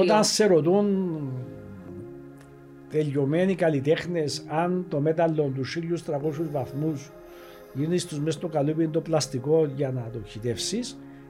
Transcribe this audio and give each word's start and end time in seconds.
Όταν 0.00 0.24
σε 0.24 0.46
ρωτούν 0.46 1.18
τελειωμένοι 2.90 3.54
καλλιτέχνες 3.54 4.44
αν 4.48 4.86
το 4.88 5.00
μέταλλο 5.00 5.52
τους 5.54 5.78
1300 6.06 6.50
βαθμούς 6.52 7.10
γίνει 7.74 7.98
στους 7.98 8.18
μέσα 8.18 8.38
στο 8.38 8.48
καλούπι 8.48 8.88
το 8.88 9.00
πλαστικό 9.00 9.64
για 9.76 9.90
να 9.90 10.10
το 10.12 10.18
χυτεύσει, 10.26 10.80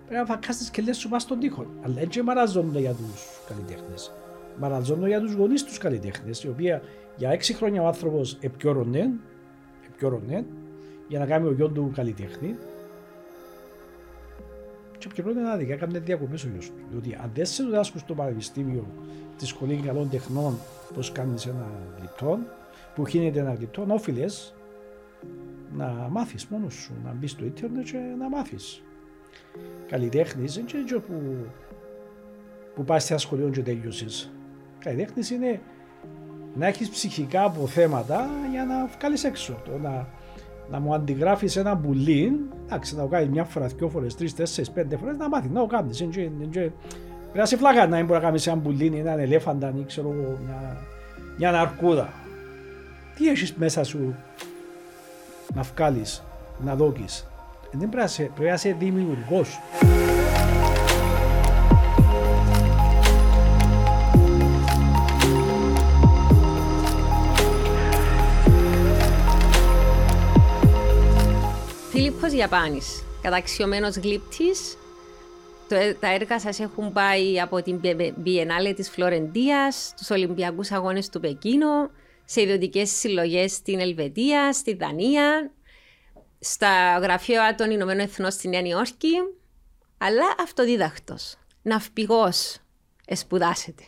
πρέπει 0.07 0.21
να 0.21 0.35
φακάσει 0.35 0.71
και 0.71 0.83
λες 0.83 0.97
σου 0.97 1.09
πας 1.09 1.23
στον 1.23 1.39
τοίχο. 1.39 1.67
Αλλά 1.83 2.01
έτσι 2.01 2.23
μαραζόνται 2.23 2.81
για 2.81 2.93
τους 2.93 3.25
καλλιτέχνες. 3.49 4.13
Μαραζόνται 4.59 5.07
για 5.07 5.21
τους 5.21 5.33
γονείς 5.33 5.65
τους 5.65 5.79
καλλιτέχνες, 5.79 6.43
οι 6.43 6.49
οποίοι 6.49 6.81
για 7.17 7.31
έξι 7.31 7.55
χρόνια 7.55 7.83
ο 7.83 7.87
άνθρωπος 7.87 8.39
επιόρωνε, 8.41 9.15
για 11.09 11.19
να 11.19 11.27
κάνει 11.27 11.49
ο 11.49 11.53
γιος 11.53 11.73
του 11.73 11.93
καλλιτέχνη 11.95 12.57
και 15.15 15.23
πληρώνει 15.23 15.45
ένα 15.45 15.53
άδικα, 15.53 15.73
έκανε 15.73 15.99
διακοπές 15.99 16.45
ο 16.45 16.49
γιος 16.49 16.67
του. 16.67 16.81
Διότι 16.91 17.19
αν 17.23 17.31
δεν 17.35 17.47
σε 17.47 17.65
διδάσκουν 17.65 18.01
στο 18.01 18.15
πανεπιστήμιο 18.15 18.87
της 19.39 19.49
σχολής 19.49 19.81
καλών 19.87 20.11
τεχνών 20.11 20.59
πώς 20.95 21.13
κάνεις 21.13 21.47
ένα 21.47 21.67
γλυπτό, 21.99 22.39
που 22.95 23.07
χύνεται 23.07 23.41
ένα 23.41 23.55
γλυπτό, 23.55 23.87
όφιλες 23.89 24.55
να 25.77 25.87
μάθεις 26.11 26.47
μόνος 26.47 26.75
σου, 26.75 26.93
να 27.05 27.13
μπεις 27.13 27.31
στο 27.31 27.45
ίντερνετ 27.45 27.85
και 27.85 27.99
να 28.19 28.29
μάθεις. 28.29 28.83
Καλλιτέχνης 29.89 30.55
δεν 30.55 30.67
είναι 30.71 30.81
έτσι 30.81 30.99
που, 30.99 31.47
που 32.75 32.85
πας 32.85 33.05
σε 33.05 33.13
ένα 33.13 33.23
σχολείο 33.23 33.49
και 33.49 33.63
τέλειωσες. 33.63 34.31
Καλλιτέχνης 34.79 35.31
είναι 35.31 35.61
να 36.55 36.67
έχεις 36.67 36.89
ψυχικά 36.89 37.45
αποθέματα 37.45 38.29
για 38.51 38.65
να 38.65 38.87
βγάλεις 38.87 39.25
έξω. 39.25 39.63
Το 39.65 39.79
να 39.79 40.09
να 40.71 40.81
μου 40.81 40.95
αντιγράφεις 40.95 41.57
ένα 41.57 41.75
μπουλί, 41.75 42.41
εντάξει, 42.67 42.97
να 42.97 43.03
το 43.03 43.09
κάνεις 43.09 43.29
μια 43.29 43.45
φορά, 43.45 43.67
δύο 43.67 43.89
φορές, 43.89 44.15
τρεις, 44.15 44.35
τέσσερις, 44.35 44.71
πέντε 44.71 44.97
φορές, 44.97 45.17
να 45.17 45.29
μάθεις, 45.29 45.51
να 45.51 45.61
το 45.61 45.67
κάνεις. 45.67 46.05
Πρέπει 46.07 46.71
να 47.35 47.45
σε 47.45 47.57
φλαγά 47.57 47.87
να 47.87 47.97
μην 47.97 48.07
μπορεί 48.07 48.19
να 48.19 48.25
κάνεις 48.25 48.47
ένα 48.47 48.57
μπουλί, 48.57 48.93
έναν 48.97 49.19
ελέφαντα, 49.19 49.73
ή 49.77 49.85
ξέρω 49.87 50.11
εγώ, 50.11 50.39
μια, 50.47 50.77
μια 51.39 51.61
αρκούδα. 51.61 52.13
Τι 53.17 53.29
έχεις 53.29 53.55
μέσα 53.55 53.85
σου 53.85 54.15
να 55.55 55.63
βγάλεις, 55.63 56.23
να 56.65 56.75
δόκει. 56.75 57.05
Δεν 57.73 57.89
πρέπει 57.89 58.11
να 58.39 58.53
είσαι 58.53 58.77
δημιουργός. 58.79 59.59
Φίλιππος 72.07 72.33
Ιαπάνης, 72.33 73.05
καταξιωμένος 73.23 73.97
γλύπτης. 73.97 74.77
Τα 76.01 76.13
έργα 76.13 76.41
σας 76.41 76.61
έχουν 76.61 76.93
πάει 76.93 77.41
από 77.41 77.63
την 77.63 77.81
Biennale 78.25 78.73
της 78.77 78.91
Φλωρεντίας, 78.91 79.95
τους 79.97 80.11
Ολυμπιακούς 80.11 80.71
Αγώνες 80.71 81.09
του 81.09 81.21
Πεκίνο, 81.21 81.91
σε 82.25 82.41
ιδιωτικές 82.41 82.91
συλλογές 82.91 83.53
στην 83.53 83.81
Ελβετία, 83.81 84.53
στη 84.53 84.75
Δανία, 84.75 85.53
στα 86.39 86.99
γραφεία 86.99 87.55
των 87.57 87.71
Ηνωμένων 87.71 88.05
Εθνών 88.05 88.31
στη 88.31 88.49
Νέα 88.49 88.61
Νιόρκη, 88.61 89.15
αλλά 89.99 90.25
αυτοδίδακτος, 90.43 91.37
ναυπηγός, 91.63 92.59
εσπουδάσετε. 93.07 93.83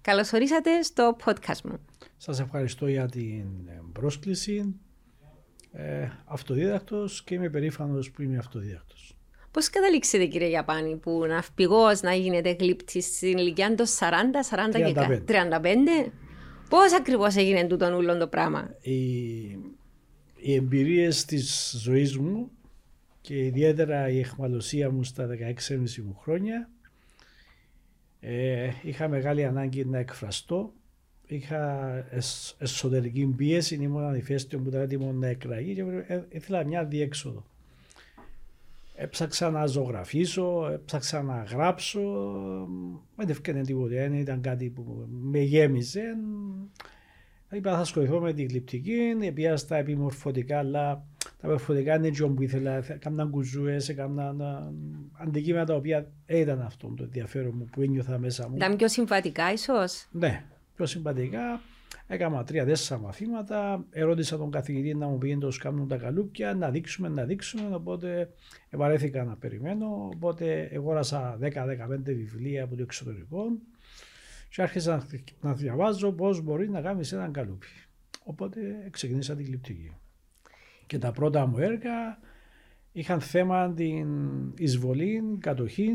Καλώς 0.00 0.32
ορίσατε 0.32 0.82
στο 0.82 1.16
podcast 1.24 1.60
μου. 1.64 1.86
Σας 2.16 2.40
ευχαριστώ 2.40 2.86
για 2.86 3.06
την 3.06 3.44
πρόσκληση 3.92 4.74
ε, 5.72 6.08
αυτοδίδακτος 6.24 7.22
και 7.24 7.34
είμαι 7.34 7.50
περήφανος 7.50 8.10
που 8.10 8.22
είμαι 8.22 8.36
αυτοδίδακτος. 8.38 9.16
Πώς 9.50 9.70
καταλήξετε 9.70 10.26
κύριε 10.26 10.48
Γιαπάνη 10.48 10.96
που 10.96 11.24
ναυπηγός 11.26 12.00
να 12.00 12.14
γίνετε 12.14 12.56
γλύπτης 12.60 13.06
στην 13.06 13.38
ηλικία 13.38 13.74
των 13.74 13.86
40, 13.86 13.90
40 14.50 14.92
και 14.92 15.22
35. 15.26 16.10
Πώς 16.68 16.94
ακριβώς 16.94 17.36
έγινε 17.36 17.64
τούτο 17.64 17.96
όλο 17.96 18.16
το 18.18 18.28
πράγμα; 18.28 18.74
Οι, 18.80 19.00
οι 20.36 20.54
εμπειρίες 20.54 21.24
της 21.24 21.76
ζωής 21.82 22.16
μου 22.16 22.50
και 23.20 23.44
ιδιαίτερα 23.44 24.08
η 24.08 24.18
εχμαλωσία 24.18 24.90
μου 24.90 25.04
στα 25.04 25.26
16,5 25.26 25.96
μου 26.04 26.18
χρόνια 26.22 26.70
ε, 28.20 28.70
είχα 28.82 29.08
μεγάλη 29.08 29.44
ανάγκη 29.44 29.84
να 29.84 29.98
εκφραστώ 29.98 30.72
είχα 31.34 31.92
εσωτερική 32.58 33.26
πίεση, 33.36 33.74
ήμουν 33.74 34.04
ανηφέστιο 34.04 34.58
που 34.58 34.68
ήταν 34.68 34.80
έτοιμο 34.80 35.12
να 35.12 35.26
εκραγεί 35.26 35.74
και 35.74 35.84
ήθελα 36.28 36.64
μια 36.64 36.84
διέξοδο. 36.84 37.44
Έψαξα 38.94 39.50
να 39.50 39.66
ζωγραφίσω, 39.66 40.68
έψαξα 40.72 41.22
να 41.22 41.42
γράψω, 41.42 42.00
δεν 43.16 43.28
έφυγε 43.28 43.60
τίποτα, 43.60 43.88
δεν 43.88 44.14
ήταν 44.14 44.40
κάτι 44.40 44.68
που 44.68 45.06
με 45.08 45.38
γέμιζε. 45.38 46.02
Είπα 47.52 47.70
θα 47.72 47.78
ασχοληθώ 47.78 48.20
με 48.20 48.32
την 48.32 48.46
γλυπτική, 48.48 49.14
πήγα 49.34 49.56
στα 49.56 49.76
επιμορφωτικά, 49.76 50.58
αλλά 50.58 51.06
τα 51.18 51.32
επιμορφωτικά 51.38 51.94
είναι 51.94 52.06
έτσι 52.06 52.28
που 52.28 52.42
ήθελα, 52.42 52.84
έκανα 52.88 53.24
κουζούες, 53.26 53.88
έκανα 53.88 54.34
αντικείμενα 55.12 55.64
τα 55.64 55.74
οποία 55.74 56.10
ήταν 56.26 56.60
αυτό 56.60 56.94
το 56.96 57.02
ενδιαφέρον 57.02 57.52
μου 57.56 57.64
που 57.72 57.82
ένιωθα 57.82 58.18
μέσα 58.18 58.48
μου. 58.48 58.56
Ήταν 58.56 58.76
πιο 58.76 58.88
συμβατικά 58.88 59.52
ίσως; 59.52 60.08
Ναι, 60.10 60.44
πιο 60.82 60.90
συμπατικά. 60.90 61.60
Έκανα 62.06 62.44
τρία-τέσσερα 62.44 63.00
μαθήματα. 63.00 63.84
Ερώτησα 63.90 64.36
τον 64.36 64.50
καθηγητή 64.50 64.94
να 64.94 65.06
μου 65.06 65.18
πει 65.18 65.38
το 65.38 65.52
κάνουν 65.58 65.88
τα 65.88 65.96
καλούπια, 65.96 66.54
να 66.54 66.70
δείξουμε, 66.70 67.08
να 67.08 67.24
δείξουμε. 67.24 67.74
Οπότε 67.74 68.30
βαρέθηκα 68.70 69.24
να 69.24 69.36
περιμένω. 69.36 70.10
Οπότε 70.14 70.70
αγόρασα 70.74 71.38
10-15 71.40 71.48
βιβλία 72.04 72.64
από 72.64 72.76
το 72.76 72.82
εξωτερικό 72.82 73.44
και 74.48 74.62
άρχισα 74.62 75.06
να 75.40 75.54
διαβάζω 75.54 76.12
πώς 76.12 76.40
μπορεί 76.40 76.70
να 76.70 76.80
κάνεις 76.80 77.12
ένα 77.12 77.28
καλούπι. 77.28 77.66
Οπότε 78.24 78.60
ξεκίνησα 78.90 79.34
την 79.34 79.44
κλειπτική. 79.44 79.92
Και 80.86 80.98
τα 80.98 81.12
πρώτα 81.12 81.46
μου 81.46 81.58
έργα 81.58 82.18
είχαν 82.92 83.20
θέμα 83.20 83.72
την 83.72 84.08
εισβολή, 84.56 85.22
κατοχή 85.40 85.92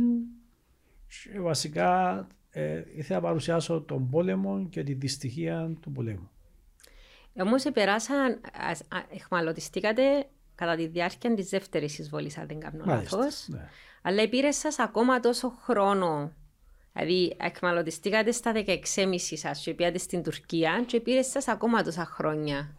και 1.08 1.40
βασικά 1.40 2.28
ε, 2.58 2.84
ήθελα 2.96 3.20
να 3.20 3.26
παρουσιάσω 3.26 3.82
τον 3.82 4.10
πόλεμο 4.10 4.68
και 4.70 4.84
τη 4.84 4.94
δυστυχία 4.94 5.78
του 5.82 5.92
πολέμου. 5.92 6.30
Όμω 7.40 7.56
περάσαν, 7.74 8.42
εχμαλωτιστήκατε 9.10 10.28
κατά 10.56 10.76
τη 10.76 10.88
διάρκεια 10.88 11.34
τη 11.34 11.44
δεύτερη 11.44 11.86
εισβολή, 11.86 12.32
αν 12.40 12.48
δεν 12.48 12.60
κάνω 12.60 12.84
λάθο. 12.86 13.20
Ναι. 13.48 13.70
Αλλά 14.02 14.30
πήρε 14.30 14.52
σα 14.52 14.84
ακόμα 14.84 15.20
τόσο 15.20 15.50
χρόνο. 15.50 16.34
Δηλαδή, 16.94 17.36
εκμαλωτιστήκατε 17.40 18.32
στα 18.32 18.52
16,5 18.56 18.76
σα 19.18 19.52
και 19.52 19.74
πήγατε 19.74 19.98
στην 19.98 20.24
Τουρκία 20.24 20.84
και 20.86 21.00
πήρε 21.00 21.22
σα 21.22 21.52
ακόμα 21.52 21.84
τόσα 21.84 22.06
χρόνια 22.06 22.76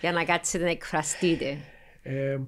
για 0.00 0.12
να 0.12 0.24
κάτσετε 0.24 0.64
να 0.64 0.70
εκφραστείτε. 0.70 1.58
Ε, 2.02 2.38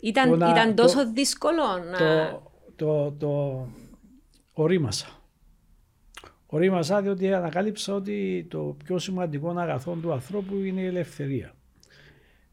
ήταν, 0.00 0.32
ήταν 0.34 0.74
τόσο 0.74 1.04
το, 1.04 1.12
δύσκολο 1.12 1.62
να. 1.90 1.98
Το, 1.98 2.52
το, 2.76 3.12
το, 3.12 3.66
ορίμασα. 4.52 5.22
Ορίμασα 6.54 7.02
διότι 7.02 7.32
ανακάλυψα 7.32 7.94
ότι 7.94 8.46
το 8.50 8.76
πιο 8.84 8.98
σημαντικό 8.98 9.50
αγαθό 9.50 9.94
του 9.94 10.12
ανθρώπου 10.12 10.56
είναι 10.56 10.80
η 10.80 10.86
ελευθερία. 10.86 11.54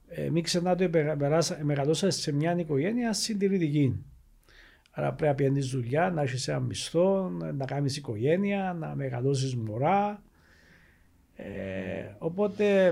Ε, 0.08 0.30
μην 0.30 0.44
ξεχνάτε 0.44 0.84
ότι 0.84 1.64
μεγαλώσα 1.64 2.10
σε 2.10 2.32
μια 2.32 2.56
οικογένεια 2.60 3.14
συντηρητική. 3.14 4.06
Άρα 4.92 5.14
πρέπει 5.14 5.28
να 5.30 5.36
πιένεις 5.36 5.70
δουλειά, 5.70 6.10
να 6.10 6.22
έχεις 6.22 6.48
ένα 6.48 6.60
μισθό, 6.60 7.30
να 7.54 7.66
κάνεις 7.66 7.98
οικογένεια, 7.98 8.76
να 8.80 8.96
μεγαλώσεις 8.96 9.56
μωρά. 9.56 10.24
Ε, 11.36 12.16
οπότε 12.18 12.88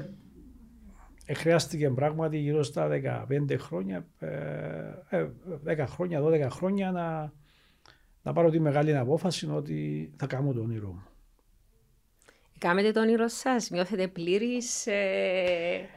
ε, 1.26 1.34
χρειάστηκε 1.34 1.90
πράγματι 1.90 2.38
γύρω 2.38 2.64
στα 2.64 2.90
15 3.30 3.56
χρόνια, 3.60 4.06
ε, 4.20 4.30
10 5.66 5.78
ε, 5.78 5.86
χρόνια, 5.86 6.22
12 6.22 6.48
χρόνια 6.50 6.92
να, 6.92 7.34
να 8.24 8.34
πάρω 8.34 8.50
τη 8.50 8.60
μεγάλη 8.60 8.98
απόφαση 8.98 9.50
ότι 9.52 10.12
θα 10.18 10.28
κάνω 10.28 10.54
το 10.54 10.62
όνειρό 10.62 10.88
μου. 10.88 11.04
Κάμετε 12.58 12.92
το 12.92 13.00
όνειρο 13.00 13.28
σας, 13.28 13.70
νιώθετε 13.70 14.08
πλήρης. 14.08 14.88
Ε... 14.88 15.90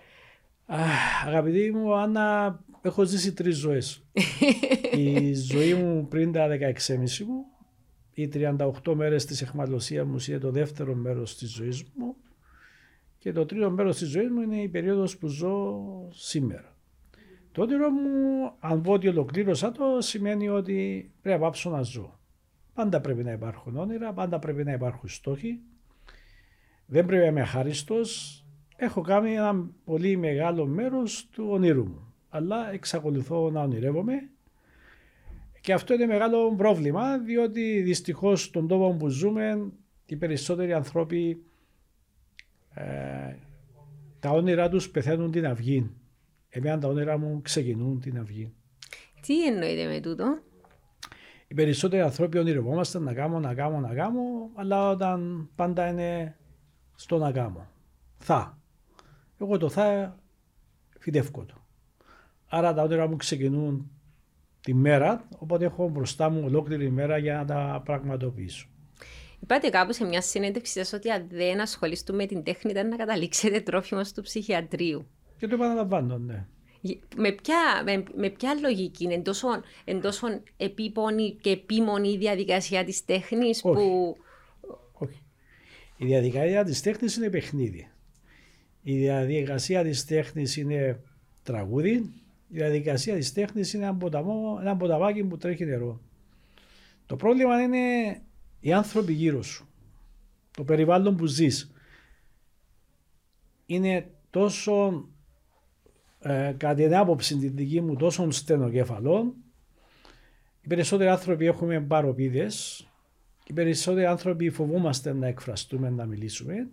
Αγαπητή 1.27 1.73
μου, 1.73 1.95
Άννα, 1.95 2.59
έχω 2.83 3.05
ζήσει 3.05 3.33
τρεις 3.33 3.57
ζωές. 3.57 4.05
η 4.97 5.35
ζωή 5.35 5.75
μου 5.75 6.09
πριν 6.09 6.33
τα 6.33 6.49
16,5 6.49 7.25
μου, 7.27 7.45
οι 8.15 8.31
38 8.35 8.95
μέρες 8.95 9.25
της 9.25 9.43
εχμαλωσία 9.43 10.05
μου 10.05 10.17
είναι 10.29 10.39
το 10.39 10.51
δεύτερο 10.51 10.95
μέρος 10.95 11.37
της 11.37 11.51
ζωής 11.51 11.85
μου 11.95 12.17
και 13.19 13.33
το 13.33 13.47
τρίτο 13.47 13.71
μέρος 13.71 13.97
της 13.97 14.09
ζωής 14.09 14.31
μου 14.31 14.41
είναι 14.41 14.63
η 14.63 14.69
περίοδος 14.69 15.19
που 15.19 15.27
ζω 15.27 15.83
σήμερα. 16.11 16.72
Το 17.53 17.63
όνειρο 17.63 17.91
μου, 17.91 18.53
αν 18.59 18.83
πω 18.83 18.93
ότι 18.93 19.09
ολοκλήρωσα 19.09 19.73
το, 19.73 20.01
σημαίνει 20.01 20.49
ότι 20.49 21.11
πρέπει 21.23 21.39
να 21.39 21.45
πάψω 21.45 21.71
να 21.71 21.83
ζω. 21.83 22.19
Πάντα 22.75 23.01
πρέπει 23.01 23.25
να 23.25 23.33
υπάρχουν 23.33 23.77
όνειρα, 23.77 24.13
πάντα 24.13 24.39
πρέπει 24.39 24.65
να 24.65 24.73
υπάρχουν 24.73 25.09
στόχοι. 25.09 25.61
Δεν 26.87 27.07
πρέπει 27.07 27.23
να 27.23 27.29
είμαι 27.29 27.41
αχάριστος. 27.41 28.45
Έχω 28.77 29.01
κάνει 29.01 29.35
ένα 29.35 29.67
πολύ 29.85 30.17
μεγάλο 30.17 30.67
μέρος 30.67 31.29
του 31.33 31.47
όνειρου 31.51 31.87
μου. 31.87 32.15
Αλλά 32.29 32.73
εξακολουθώ 32.73 33.51
να 33.51 33.63
ονειρεύομαι 33.63 34.29
Και 35.61 35.73
αυτό 35.73 35.95
είναι 35.95 36.07
μεγάλο 36.07 36.55
πρόβλημα, 36.55 37.19
διότι 37.19 37.81
δυστυχώς 37.81 38.43
στον 38.43 38.69
τόπο 38.69 38.97
που 38.97 39.09
ζούμε, 39.09 39.73
οι 40.07 40.17
περισσότεροι 40.17 40.73
άνθρωποι 40.73 41.43
ε, 42.75 43.35
τα 44.21 44.31
όνειρά 44.31 44.69
τους 44.69 44.91
πεθαίνουν 44.91 45.31
την 45.31 45.47
αυγή. 45.47 45.91
Εμένα 46.55 46.79
τα 46.79 46.89
όνειρά 46.89 47.19
μου 47.19 47.41
ξεκινούν 47.43 48.01
την 48.01 48.19
αυγή. 48.19 48.53
Τι 49.21 49.47
εννοείται 49.47 49.87
με 49.87 50.01
τούτο; 50.01 50.39
Οι 51.49 51.55
περισσότεροι 51.55 52.03
άνθρωποι 52.03 52.39
ονειρευόμαστε 52.39 52.99
να 52.99 53.15
κάνω, 53.15 53.41
να 53.41 53.55
κάνω, 53.55 53.81
να 53.81 53.95
κάνω, 53.95 54.21
αλλά 54.55 54.89
όταν 54.91 55.49
πάντα 55.55 55.89
είναι 55.89 56.37
στο 56.95 57.19
να 57.19 57.33
κάνω. 57.33 57.69
Θα. 58.19 58.59
Εγώ 59.41 59.59
το 59.59 59.69
θα 59.69 60.17
φυτεύω 60.99 61.45
το. 61.45 61.67
Άρα 62.49 62.75
τα 62.75 62.83
όνειρα 62.83 63.09
μου 63.09 63.17
ξεκινούν 63.17 63.91
τη 64.61 64.75
μέρα, 64.75 65.29
οπότε 65.39 65.65
έχω 65.65 65.89
μπροστά 65.89 66.31
μου 66.31 66.43
ολόκληρη 66.45 66.91
μέρα 66.91 67.19
για 67.19 67.35
να 67.35 67.45
τα 67.45 67.83
πραγματοποιήσω. 67.85 68.67
Είπατε 69.41 69.69
κάπου 69.69 69.93
σε 69.93 70.05
μια 70.05 70.23
συνέντευξη 70.23 70.73
σας 70.73 70.93
ότι 70.93 71.11
αν 71.11 71.27
δεν 71.31 71.61
ασχολείστε 71.61 72.13
με 72.13 72.27
την 72.27 72.43
τέχνη 72.43 72.71
ήταν 72.71 72.89
να 72.89 72.97
καταλήξετε 72.97 73.61
τρόφιμο 73.61 74.01
του 74.15 74.23
ψυχιατρίου. 74.23 75.07
Και 75.43 75.49
το 75.49 75.55
επαναλαμβάνω, 75.55 76.19
ναι. 76.19 76.47
Με 77.17 77.33
ποια, 77.33 77.83
με, 77.85 78.05
με 78.17 78.31
ποια 78.31 78.55
λογική 78.55 79.05
είναι 79.05 79.19
τόσο, 79.19 79.49
τόσο 80.03 80.27
επίπονη 80.57 81.37
και 81.41 81.51
επίμονη 81.51 82.09
η 82.09 82.19
διαδικασία 82.19 82.85
της 82.85 83.05
τέχνης 83.05 83.61
που... 83.61 84.17
Όχι. 84.93 85.23
Η 85.97 86.07
διαδικασία 86.07 86.65
της 86.65 86.81
τέχνης 86.83 87.17
είναι 87.17 87.31
παιχνίδι. 87.31 87.91
Η 88.83 88.97
διαδικασία 88.99 89.83
της 89.83 90.05
τέχνης 90.05 90.57
είναι 90.57 91.01
τραγούδι. 91.43 91.93
Η 92.49 92.57
διαδικασία 92.57 93.15
της 93.15 93.33
τέχνης 93.33 93.73
είναι 93.73 93.85
ένα, 93.85 93.95
ποταμό, 93.95 94.59
ένα 94.61 94.77
ποταμάκι 94.77 95.25
που 95.25 95.37
τρέχει 95.37 95.65
νερό. 95.65 96.01
Το 97.07 97.17
πρόβλημα 97.17 97.63
είναι 97.63 97.79
οι 98.61 98.73
άνθρωποι 98.73 99.13
γύρω 99.13 99.43
σου. 99.43 99.69
Το 100.51 100.65
περιβάλλον 100.65 101.17
που 101.17 101.27
ζεις. 101.27 101.73
Είναι 103.67 104.11
τόσο 104.31 105.07
ε, 106.23 106.55
κατά 106.57 106.75
την 106.75 106.95
άποψη 106.95 107.37
την 107.37 107.53
δική 107.55 107.81
μου 107.81 107.97
τόσο 107.97 108.31
στενοκέφαλο. 108.31 109.35
Οι 110.63 110.69
περισσότεροι 110.69 111.09
άνθρωποι 111.09 111.47
έχουμε 111.47 111.81
παροπίδες. 111.81 112.87
Οι 113.47 113.53
περισσότεροι 113.53 114.07
άνθρωποι 114.07 114.51
φοβούμαστε 114.51 115.13
να 115.13 115.27
εκφραστούμε, 115.27 115.91
να 115.91 116.05
μιλήσουμε. 116.05 116.69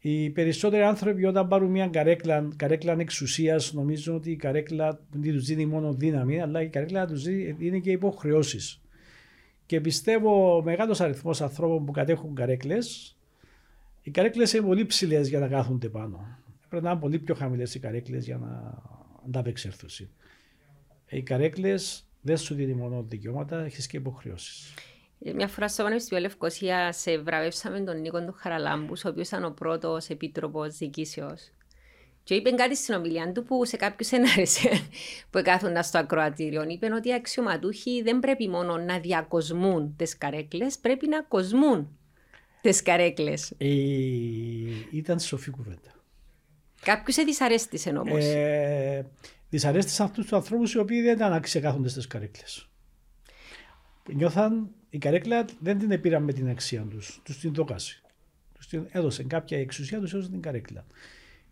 Οι 0.00 0.30
περισσότεροι 0.30 0.82
άνθρωποι 0.82 1.24
όταν 1.24 1.48
πάρουν 1.48 1.70
μια 1.70 1.88
καρέκλα, 1.88 2.48
καρέκλα 2.56 2.96
εξουσίας 2.98 3.72
νομίζουν 3.72 4.14
ότι 4.14 4.30
η 4.30 4.36
καρέκλα 4.36 5.00
δεν 5.10 5.32
τους 5.32 5.44
δίνει 5.44 5.66
μόνο 5.66 5.92
δύναμη, 5.92 6.40
αλλά 6.40 6.62
η 6.62 6.68
καρέκλα 6.68 7.06
τους 7.06 7.22
δίνει 7.56 7.80
και 7.80 7.90
υποχρεώσεις. 7.90 8.80
Και 9.66 9.80
πιστεύω 9.80 10.62
μεγάλος 10.62 11.00
αριθμός 11.00 11.40
ανθρώπων 11.40 11.84
που 11.84 11.92
κατέχουν 11.92 12.34
καρέκλες, 12.34 13.16
οι 14.02 14.10
καρέκλες 14.10 14.52
είναι 14.52 14.66
πολύ 14.66 14.86
ψηλές 14.86 15.28
για 15.28 15.38
να 15.38 15.48
κάθονται 15.48 15.88
πάνω. 15.88 16.38
Πρέπει 16.70 16.84
να 16.84 16.90
είναι 16.90 17.00
πολύ 17.00 17.18
πιο 17.18 17.34
χαμηλές 17.34 17.74
οι 17.74 17.78
καρέκλες 17.78 18.24
για 18.24 18.36
να 18.36 18.82
ανταπεξέλθουν. 19.26 19.88
Οι 21.08 21.22
καρέκλες 21.22 22.04
δεν 22.20 22.36
σου 22.36 22.54
δίνει 22.54 22.74
μόνο 22.74 23.04
δικαιώματα, 23.08 23.64
έχεις 23.64 23.86
και 23.86 23.96
υποχρεώσεις. 23.96 24.74
Ε, 25.24 25.32
μια 25.32 25.48
φορά 25.48 25.68
στο 25.68 25.82
Πανεπιστήμιο 25.82 26.22
Λευκοσία 26.22 26.92
σε 26.92 27.18
βραβεύσαμε 27.18 27.80
τον 27.80 28.00
Νίκο 28.00 28.24
του 28.24 28.34
Χαραλάμπους, 28.36 29.04
ο 29.04 29.08
οποίος 29.08 29.28
ήταν 29.28 29.44
ο 29.44 29.50
πρώτος 29.50 30.08
επίτροπος 30.08 30.76
διοικήσεως. 30.76 31.50
Και 32.22 32.34
είπε 32.34 32.50
κάτι 32.50 32.76
στην 32.76 32.94
ομιλία 32.94 33.32
του 33.32 33.44
που 33.44 33.64
σε 33.64 33.76
κάποιους 33.76 34.10
ενάρεσε 34.10 34.68
που 35.30 35.40
κάθονταν 35.42 35.84
στο 35.84 35.98
ακροατήριο. 35.98 36.64
Είπε 36.68 36.92
ότι 36.94 37.08
οι 37.08 37.14
αξιωματούχοι 37.14 38.02
δεν 38.02 38.18
πρέπει 38.18 38.48
μόνο 38.48 38.76
να 38.76 38.98
διακοσμούν 38.98 39.96
τις 39.96 40.18
καρέκλες, 40.18 40.78
πρέπει 40.78 41.08
να 41.08 41.22
κοσμούν 41.22 41.98
τις 42.60 42.82
καρέκλες. 42.82 43.52
Ε, 43.58 43.66
ήταν 44.90 45.20
σοφή 45.20 45.50
κουβέντα. 45.50 45.99
Κάποιους 46.82 47.14
σε 47.14 47.22
δυσαρέστησε 47.22 47.90
όμως. 47.90 48.24
Ε, 48.24 49.06
δυσαρέστησαν 49.50 50.06
αυτούς 50.06 50.22
τους 50.22 50.32
ανθρώπους 50.32 50.72
οι 50.72 50.78
οποίοι 50.78 51.02
δεν 51.02 51.16
ήταν 51.16 51.42
κάθονται 51.60 51.88
στις 51.88 52.06
καρέκλες. 52.06 52.68
Νιώθαν 54.12 54.70
η 54.90 54.98
καρέκλα 54.98 55.44
δεν 55.60 55.78
την 55.78 56.00
πήραν 56.00 56.22
με 56.22 56.32
την 56.32 56.48
αξία 56.48 56.86
τους, 56.90 57.20
τους 57.24 57.38
την 57.38 57.54
δόκασε. 57.54 58.02
Τους 58.54 58.66
την 58.66 58.86
έδωσε 58.90 59.22
κάποια 59.22 59.58
εξουσία, 59.58 60.00
τους 60.00 60.14
έδωσε 60.14 60.30
την 60.30 60.40
καρέκλα. 60.40 60.86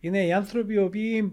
Είναι 0.01 0.25
οι 0.27 0.33
άνθρωποι 0.33 0.75
οι 0.75 0.79
οποίοι 0.79 1.33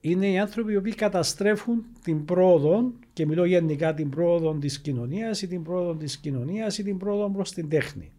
είναι 0.00 0.30
οι 0.30 0.38
άνθρωποι 0.38 0.72
οι 0.72 0.76
οποίοι 0.76 0.94
καταστρέφουν 0.94 1.84
την 2.02 2.24
πρόοδο 2.24 2.92
και 3.12 3.26
μιλώ 3.26 3.44
γενικά 3.44 3.94
την 3.94 4.10
πρόοδο 4.10 4.54
της 4.54 4.80
κοινωνίας 4.80 5.42
ή 5.42 5.46
την 5.46 5.62
πρόοδο 5.62 5.94
της 5.94 6.18
κοινωνίας 6.18 6.78
ή 6.78 6.82
την 6.82 6.98
πρόοδο 6.98 7.30
προς 7.30 7.52
την 7.52 7.68
τέχνη. 7.68 8.12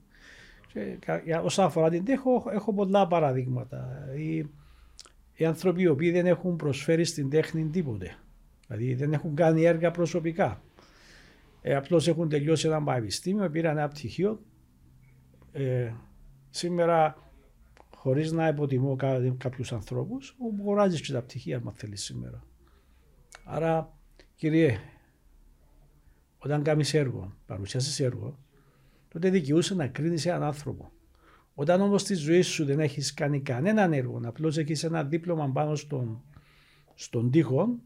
Και 0.75 1.35
όσον 1.43 1.65
αφορά 1.65 1.89
την 1.89 2.05
τέχνη, 2.05 2.31
έχω, 2.33 2.49
έχω 2.51 2.73
πολλά 2.73 3.07
παραδείγματα. 3.07 4.07
Οι, 4.17 4.45
οι 5.33 5.45
άνθρωποι 5.45 5.81
οι 5.81 5.87
οποίοι 5.87 6.11
δεν 6.11 6.25
έχουν 6.25 6.55
προσφέρει 6.55 7.05
στην 7.05 7.29
τέχνη 7.29 7.69
τίποτε. 7.69 8.17
Δηλαδή 8.67 8.93
δεν 8.93 9.13
έχουν 9.13 9.35
κάνει 9.35 9.63
έργα 9.63 9.91
προσωπικά. 9.91 10.61
Ε, 11.61 11.75
Απλώς 11.75 12.07
έχουν 12.07 12.29
τελειώσει 12.29 12.67
ένα 12.67 12.83
πανεπιστήμιο, 12.83 13.49
πήραν 13.49 13.77
ένα 13.77 13.87
πτυχίο. 13.87 14.39
Ε, 15.51 15.93
σήμερα, 16.49 17.17
χωρίς 17.95 18.31
να 18.31 18.47
υποτιμώ 18.47 18.95
κάποιους 19.37 19.71
ανθρώπους, 19.71 20.37
αγοράζεις 20.59 21.01
και 21.01 21.11
τα 21.11 21.21
πτυχία, 21.21 21.57
αν 21.57 21.73
θέλεις 21.75 22.03
σήμερα. 22.03 22.43
Άρα, 23.45 23.93
κύριε, 24.35 24.79
όταν 26.37 26.63
κάνεις 26.63 26.93
έργο, 26.93 27.35
παρουσιάσει 27.45 28.03
έργο, 28.03 28.37
τότε 29.15 29.29
δικαιούσε 29.29 29.75
να 29.75 29.87
κρίνεις 29.87 30.25
έναν 30.25 30.43
άνθρωπο. 30.43 30.91
Όταν 31.53 31.81
όμως 31.81 32.01
στη 32.01 32.13
ζωή 32.13 32.41
σου 32.41 32.65
δεν 32.65 32.79
έχεις 32.79 33.13
κάνει 33.13 33.41
κανέναν 33.41 33.93
έργο, 33.93 34.21
απλώς 34.23 34.57
έχεις 34.57 34.83
ένα 34.83 35.03
δίπλωμα 35.03 35.49
πάνω 35.49 35.75
στον, 35.75 36.23
στον 36.95 37.31
τοίχο, 37.31 37.79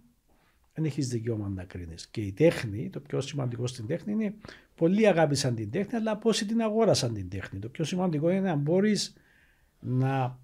δεν 0.74 0.86
έχεις 0.86 1.08
δικαίωμα 1.08 1.50
να 1.50 1.64
κρίνεις. 1.64 2.08
Και 2.08 2.22
η 2.22 2.32
τέχνη, 2.32 2.90
το 2.90 3.00
πιο 3.00 3.22
σημαντικό 3.22 3.68
στην 3.68 3.88
τέχνη 3.88 4.12
είναι 4.12 4.34
πολλοί 4.76 5.08
αγάπησαν 5.08 5.56
την 5.56 5.72
τέχνη, 5.72 5.96
αλλά 5.98 6.18
πόσοι 6.18 6.46
την 6.46 6.62
αγόρασαν 6.62 7.14
την 7.14 7.30
τέχνη. 7.30 7.60
Το 7.60 7.70
πιο 7.70 7.84
σημαντικό 7.84 8.30
είναι 8.30 8.40
να 8.40 8.56
μπορείς 8.56 9.14
να, 9.80 10.40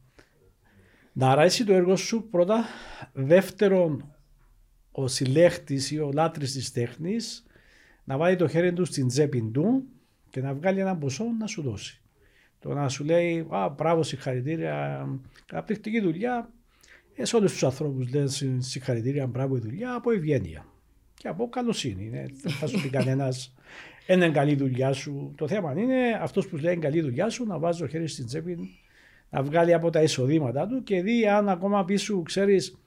να 1.14 1.30
αρέσει 1.30 1.66
το 1.66 1.74
έργο 1.74 1.96
σου 1.96 2.28
πρώτα. 2.30 2.66
Δεύτερον, 3.14 4.16
ο 4.92 5.08
συλλέχτης 5.08 5.92
ή 5.92 6.00
ο 6.00 6.12
λάτρης 6.12 6.52
της 6.52 6.72
τέχνης 6.72 7.46
να 8.04 8.18
βάλει 8.18 8.36
το 8.36 8.48
χέρι 8.48 8.74
του 8.74 8.86
στην 8.86 9.08
τσέπη 9.08 9.50
του 9.54 9.90
και 10.36 10.42
να 10.42 10.54
βγάλει 10.54 10.80
ένα 10.80 10.96
ποσό 10.96 11.24
να 11.40 11.48
σου 11.48 11.62
δώσει. 11.62 12.02
Το 12.60 12.74
να 12.74 12.90
σου 12.90 13.04
λέει, 13.04 13.48
Α, 13.50 13.70
μπράβο, 13.70 14.04
συγχαρητήρια, 14.04 15.08
καταπληκτική 15.46 16.02
δουλειά. 16.02 16.50
Ε, 17.16 17.26
σε 17.26 17.36
όλους 17.36 17.52
τους 17.52 17.64
ανθρώπους 17.64 18.14
λένε 18.14 18.28
συγχαρητήρια, 18.58 19.28
μπράβο 19.28 19.56
η 19.56 19.60
δουλειά 19.60 19.94
από 19.94 20.12
ευγένεια 20.12 20.66
και 21.14 21.28
από 21.28 21.50
καλοσύνη. 21.50 22.10
Δεν 22.10 22.52
θα 22.52 22.68
σου 22.68 22.82
πει 22.82 22.90
κανένας, 22.90 23.54
είναι 24.08 24.30
καλή 24.30 24.56
δουλειά 24.56 24.94
σου. 24.94 25.34
Το 25.38 25.48
θέμα 25.48 25.74
είναι 25.78 26.20
αυτός 26.22 26.48
που 26.48 26.58
λέει 26.58 26.78
καλή 26.78 27.02
δουλειά 27.02 27.30
σου 27.30 27.46
να 27.46 27.60
βάζει 27.60 27.80
το 27.80 27.88
χέρι 27.88 28.08
στην 28.08 28.26
τσέπη, 28.26 28.70
να 29.30 29.44
βγάλει 29.44 29.74
από 29.74 29.90
τα 29.90 30.02
εισοδήματά 30.02 30.68
του 30.68 30.84
και 30.84 31.02
δει 31.02 31.28
αν 31.28 31.50
ακόμα 31.50 31.86
πίσω 31.86 32.22
ξέρεις. 32.22 32.78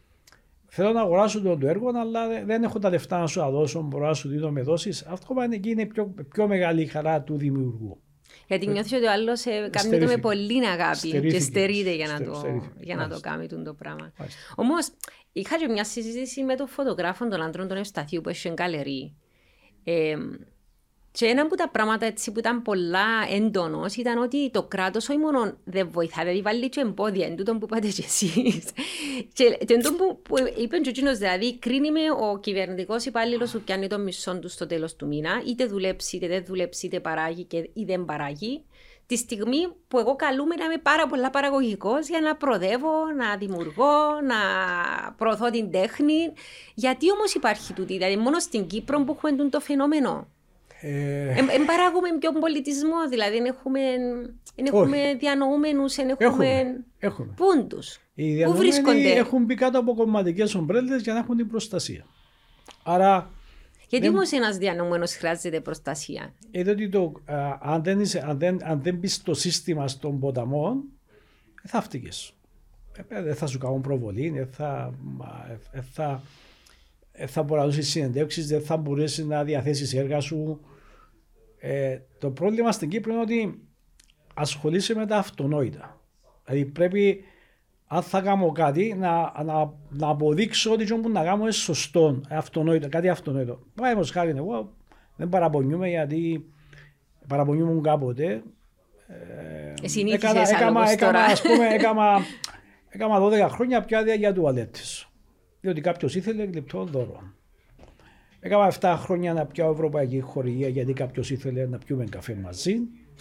Θέλω 0.71 0.93
να 0.93 1.01
αγοράσω 1.01 1.41
το, 1.41 1.57
το 1.57 1.67
έργο, 1.67 1.91
αλλά 1.95 2.45
δεν 2.45 2.63
έχω 2.63 2.79
τα 2.79 2.91
λεφτά 2.91 3.19
να 3.19 3.27
σου 3.27 3.41
δώσω. 3.51 3.83
Μπορώ 3.83 4.07
να 4.07 4.15
σου 4.15 4.29
δίνω 4.29 4.51
με 4.51 4.63
δώσει. 4.63 5.05
Αυτό 5.09 5.35
είναι, 5.45 5.61
είναι 5.65 5.87
πιο, 5.87 6.15
πιο 6.29 6.47
μεγάλη 6.47 6.87
χαρά 6.87 7.23
του 7.23 7.37
δημιουργού. 7.37 8.03
Γιατί 8.47 8.67
ε, 8.67 8.71
νιώθει 8.71 8.97
ότι 8.97 9.05
ο 9.05 9.11
άλλος 9.11 9.45
ε, 9.45 9.69
κάνει 9.71 9.99
το 9.99 10.07
με 10.07 10.17
πολύ 10.17 10.67
αγάπη 10.67 11.21
και 11.21 11.41
στερείται 11.41 11.95
για 11.95 12.07
να, 12.07 12.25
το, 12.25 12.63
για 12.81 12.97
να 12.97 13.09
το 13.09 13.21
κάνει 13.21 13.47
το 13.47 13.75
πράγμα. 13.75 14.13
Όμως, 14.55 14.89
είχα 15.33 15.59
και 15.59 15.69
μια 15.69 15.85
συζήτηση 15.85 16.43
με 16.43 16.55
τον 16.55 16.69
φωτογράφο 16.69 17.29
των 17.29 17.43
άντρων 17.43 17.69
των 17.69 17.77
Ευσταθείου 17.77 18.21
που 18.21 18.29
έχει 18.29 18.49
γκαλερί. 18.49 19.15
Ε, 19.85 20.17
και 21.19 21.27
ένα 21.27 21.43
από 21.43 21.57
τα 21.57 21.69
πράγματα 21.69 22.07
έτσι 22.07 22.33
που 22.33 22.39
ήταν 22.39 22.63
πολλά 22.63 23.07
έντονος 23.31 23.97
ήταν 23.97 24.19
ότι 24.19 24.51
το 24.51 24.63
κράτος 24.63 25.09
όχι 25.09 25.19
μόνο 25.19 25.57
δεν 25.65 25.89
βοηθά, 25.91 26.23
δηλαδή 26.23 26.43
βάλει 26.43 26.69
και 26.69 26.81
εμπόδια, 26.81 27.27
εν 27.27 27.37
τούτο 27.37 27.53
που 27.53 27.65
είπατε 27.65 27.89
κι 27.89 28.01
εσείς. 28.01 28.65
και, 29.37 29.59
και 29.65 29.75
εν 29.75 29.81
που, 29.81 30.23
που 30.23 30.37
είπε 30.59 30.77
ο 30.77 30.91
Τζίνο, 30.91 31.17
δηλαδή 31.17 31.59
κρίνει 31.59 31.91
με 31.91 32.01
ο 32.21 32.39
κυβερνητικός 32.39 33.05
υπάλληλος 33.05 33.51
που 33.51 33.61
πιάνει 33.61 33.87
το 33.87 33.99
μισό 33.99 34.39
του 34.39 34.49
στο 34.49 34.67
τέλος 34.67 34.97
του 34.97 35.07
μήνα, 35.07 35.43
είτε 35.47 35.67
δουλέψει, 35.67 36.17
είτε 36.17 36.27
δεν 36.27 36.45
δουλέψει, 36.45 36.87
είτε 36.87 37.01
παράγει 37.01 37.45
και, 37.45 37.71
ή 37.73 37.85
δεν 37.85 38.05
παράγει. 38.05 38.65
Τη 39.07 39.17
στιγμή 39.17 39.69
που 39.89 39.99
εγώ 39.99 40.17
καλούμαι 40.17 40.55
να 40.55 40.65
είμαι 40.65 40.79
πάρα 40.83 41.07
πολλά 41.07 41.31
παραγωγικός 41.31 42.09
για 42.09 42.21
να 42.21 42.37
προοδεύω, 42.37 42.91
να 43.17 43.37
δημιουργώ, 43.37 44.21
να 44.27 44.37
προωθώ 45.17 45.51
την 45.51 45.71
τέχνη. 45.71 46.33
Γιατί 46.75 47.11
όμως 47.11 47.35
υπάρχει 47.35 47.73
τούτη, 47.73 47.93
δηλαδή 47.93 48.17
μόνο 48.17 48.39
στην 48.39 48.67
Κύπρο 48.67 49.05
που 49.05 49.13
έχουμε 49.17 49.49
το 49.49 49.61
φαινόμενο; 49.61 50.29
Ε... 50.81 51.29
Εν 51.29 51.65
παράγουμε 51.67 52.09
πιο 52.21 52.33
πολιτισμό, 52.33 53.09
δηλαδή 53.11 53.37
δεν 53.37 53.45
έχουμε, 53.45 53.81
έχουμε 54.55 55.15
διανοούμενους, 55.19 55.95
δεν 55.95 56.09
έχουμε, 56.19 56.85
έχουμε. 56.99 57.35
πούντους. 57.37 57.99
Οι 58.15 58.45
Πού 58.45 58.53
βρίσκονται; 58.57 59.11
έχουν 59.13 59.45
μπει 59.45 59.55
κάτω 59.55 59.79
από 59.79 59.95
κομματικές 59.95 60.55
ομπρέλες 60.55 61.03
για 61.03 61.13
να 61.13 61.19
έχουν 61.19 61.37
την 61.37 61.49
προστασία. 61.49 62.05
Άρα 62.83 63.31
Γιατί 63.89 64.05
Δεν- 64.07 64.15
όμως 64.15 64.33
ένας 64.33 64.57
διανοούμενος 64.57 65.13
χρειάζεται 65.17 65.61
προστασία; 65.61 66.35
Είδε 66.51 66.71
ότι 66.71 66.89
το, 66.89 67.13
α, 67.25 67.59
αν, 67.61 67.83
δεν 67.83 68.01
είσαι, 68.01 68.25
αν, 68.27 68.39
δεν, 68.39 68.59
αν 68.65 68.83
δεν 68.83 68.95
μπεις 68.97 69.15
στο 69.15 69.35
σύστημα 69.35 69.85
των 70.01 70.19
ποταμών, 70.19 70.85
ε, 71.63 71.69
θα 71.69 71.81
φτύγεις. 71.83 72.33
Ε, 73.09 73.23
Δεν 73.23 73.35
θα 73.35 73.47
σου 73.47 73.59
κάνουν 73.59 73.81
προβολή, 73.81 74.29
δεν 74.31 74.47
θα, 74.51 74.95
μα, 75.01 75.47
ε, 75.51 75.79
ε, 75.79 75.81
θα, 75.93 76.11
ε, 76.13 76.19
θα 77.27 77.43
μπορεί 77.43 77.61
να 77.61 77.67
δώσει 77.67 77.83
συνεντεύξεις, 77.83 78.47
δεν 78.47 78.63
θα 78.63 78.77
μπορέσει 78.77 79.27
να 79.27 79.45
διαθέσεις 79.45 79.95
έργα 79.95 80.21
σου. 80.21 80.61
Ε, 81.59 81.99
το 82.19 82.31
πρόβλημα 82.31 82.73
στην 82.73 82.89
Κύπρο 82.89 83.13
είναι 83.13 83.23
ότι 83.23 83.63
ασχολείσαι 84.35 84.95
με 84.95 85.07
τα 85.07 85.17
αυτονόητα. 85.17 86.01
Δηλαδή 86.45 86.65
πρέπει, 86.65 87.25
αν 87.87 88.03
θα 88.03 88.21
κάνω 88.21 88.53
κάτι, 88.53 88.95
να, 88.99 89.43
να, 89.45 89.73
να 89.89 90.09
αποδείξω 90.09 90.73
ότι 90.73 90.83
αυτό 90.83 90.97
που 90.97 91.09
να 91.11 91.25
κάνω 91.25 91.43
είναι 91.43 91.51
σωστό, 91.51 92.21
ε, 92.29 92.37
αυτονόητο, 92.37 92.89
κάτι 92.89 93.09
αυτονόητο. 93.09 93.61
Παραδείγματος 93.75 94.13
χάρη, 94.13 94.35
εγώ 94.37 94.73
δεν 95.17 95.29
παραπονιούμαι 95.29 95.89
γιατί 95.89 96.53
παραπονιούμουν 97.27 97.83
κάποτε. 97.83 98.43
Ε, 99.07 99.89
Συνήθισες 99.89 100.31
Έκανα, 100.31 100.49
έκανα, 100.49 100.81
άλλο 100.81 100.91
έκανα, 100.91 101.13
τώρα. 101.13 101.25
ας 101.25 101.43
πούμε, 101.43 101.69
έκανα, 101.77 102.19
έκανα 102.89 103.19
12 103.21 103.49
χρόνια 103.51 103.83
πια 103.83 103.99
άδεια 103.99 104.15
για 104.15 104.33
τουαλέτες. 104.33 105.08
Διότι 105.61 105.81
κάποιος 105.81 106.15
ήθελε 106.15 106.45
γλυπτό 106.45 106.85
δώρο. 106.85 107.33
Έκανα 108.41 108.73
7 108.81 108.95
χρόνια 108.99 109.33
να 109.33 109.47
πιάω 109.47 109.73
ευρωπαϊκή 109.73 110.21
χορηγία 110.21 110.69
γιατί 110.69 110.93
κάποιος 110.93 111.31
ήθελε 111.31 111.67
να 111.67 111.79
πιούμε 111.79 112.05
καφέ 112.05 112.35
μαζί. 112.35 112.77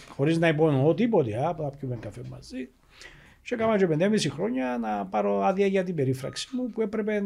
Χωρίς 0.08 0.38
να 0.38 0.48
υπονοώ 0.48 0.94
τίποτε, 0.94 1.36
α, 1.36 1.54
να 1.58 1.70
πιούμε 1.70 1.96
καφέ 1.96 2.22
μαζί. 2.28 2.68
Και 3.42 3.54
έκανα 3.54 3.76
και 3.76 3.86
5,5 3.90 4.28
χρόνια 4.28 4.78
να 4.80 5.06
πάρω 5.06 5.42
άδεια 5.42 5.66
για 5.66 5.84
την 5.84 5.94
περίφραξη 5.94 6.48
μου 6.52 6.70
που 6.70 6.80
έπρεπε 6.82 7.22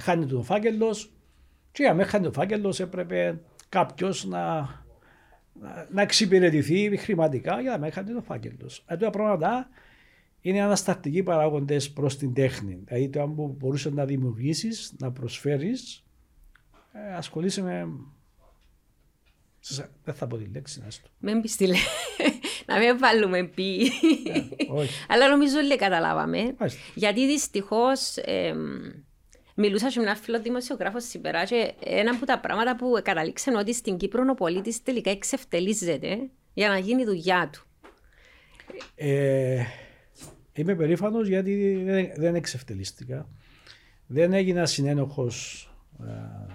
χάνει 0.00 0.26
τον 0.26 0.44
φάκελος. 0.44 1.12
Και 1.72 1.82
για 1.82 1.94
μένα 1.94 2.08
χάνει 2.08 2.24
τον 2.24 2.32
φάκελος 2.32 2.80
έπρεπε 2.80 3.40
κάποιος 3.68 4.24
να, 4.24 4.54
να, 5.52 5.86
να 5.90 6.02
εξυπηρετηθεί 6.02 6.96
χρηματικά 6.96 7.60
για 7.60 7.70
να 7.70 7.78
μην 7.78 7.92
χάνει 7.92 8.12
τον 8.12 8.22
φάκελος. 8.22 8.84
Ε, 8.86 8.96
τα 8.96 9.10
πράγματα 9.10 9.68
είναι 10.48 10.62
αναστατικοί 10.62 11.22
παράγοντες 11.22 11.90
προς 11.90 12.16
την 12.16 12.34
τέχνη. 12.34 12.82
Δηλαδή 12.84 13.08
το 13.08 13.22
αν 13.22 13.32
μπορούσες 13.32 13.92
να 13.92 14.04
δημιουργήσεις, 14.04 14.94
να 14.98 15.12
προσφέρεις, 15.12 16.04
ε, 16.92 17.14
ασχολείσαι 17.14 17.62
με. 17.62 17.88
Δεν 20.04 20.14
θα 20.14 20.26
πω 20.26 20.36
τη 20.36 20.44
λέξη, 20.52 20.80
να 20.80 20.90
στο. 20.90 21.08
Μην 21.18 21.40
πεις 21.40 21.56
τι 21.56 21.66
λέει. 21.66 21.76
Να 22.66 22.78
μην 22.78 22.98
βάλουμε 22.98 23.44
πι. 23.44 23.90
όχι. 24.68 25.04
Αλλά 25.08 25.28
νομίζω 25.28 25.58
ότι 25.58 25.76
καταλάβαμε. 25.76 26.54
Μάλιστα. 26.58 26.80
Γιατί 26.94 27.26
δυστυχώς 27.26 28.16
μιλούσα 29.54 29.90
σε 29.90 30.00
μια 30.00 30.14
φίλο 30.14 30.40
δημοσιογράφο 30.40 31.00
σήμερα 31.00 31.44
και 31.44 31.74
ένα 31.84 32.10
από 32.10 32.26
τα 32.26 32.40
πράγματα 32.40 32.76
που 32.76 33.00
καταλήξαν 33.02 33.54
ότι 33.54 33.74
στην 33.74 33.96
Κύπρο 33.96 34.24
ο 34.30 34.34
πολίτης 34.34 34.82
τελικά 34.82 35.10
εξευτελίζεται 35.10 36.30
για 36.54 36.68
να 36.68 36.78
γίνει 36.78 37.02
η 37.02 37.04
δουλειά 37.04 37.50
του. 37.52 37.66
Ε, 38.94 39.62
είμαι 40.60 40.74
περήφανος 40.74 41.28
γιατί 41.28 41.82
δεν, 41.84 42.12
δεν 42.16 42.34
εξευτελίστηκα. 42.34 43.28
Δεν 44.06 44.32
έγινα 44.32 44.66
συνένοχος 44.66 45.68
ε, 46.00 46.52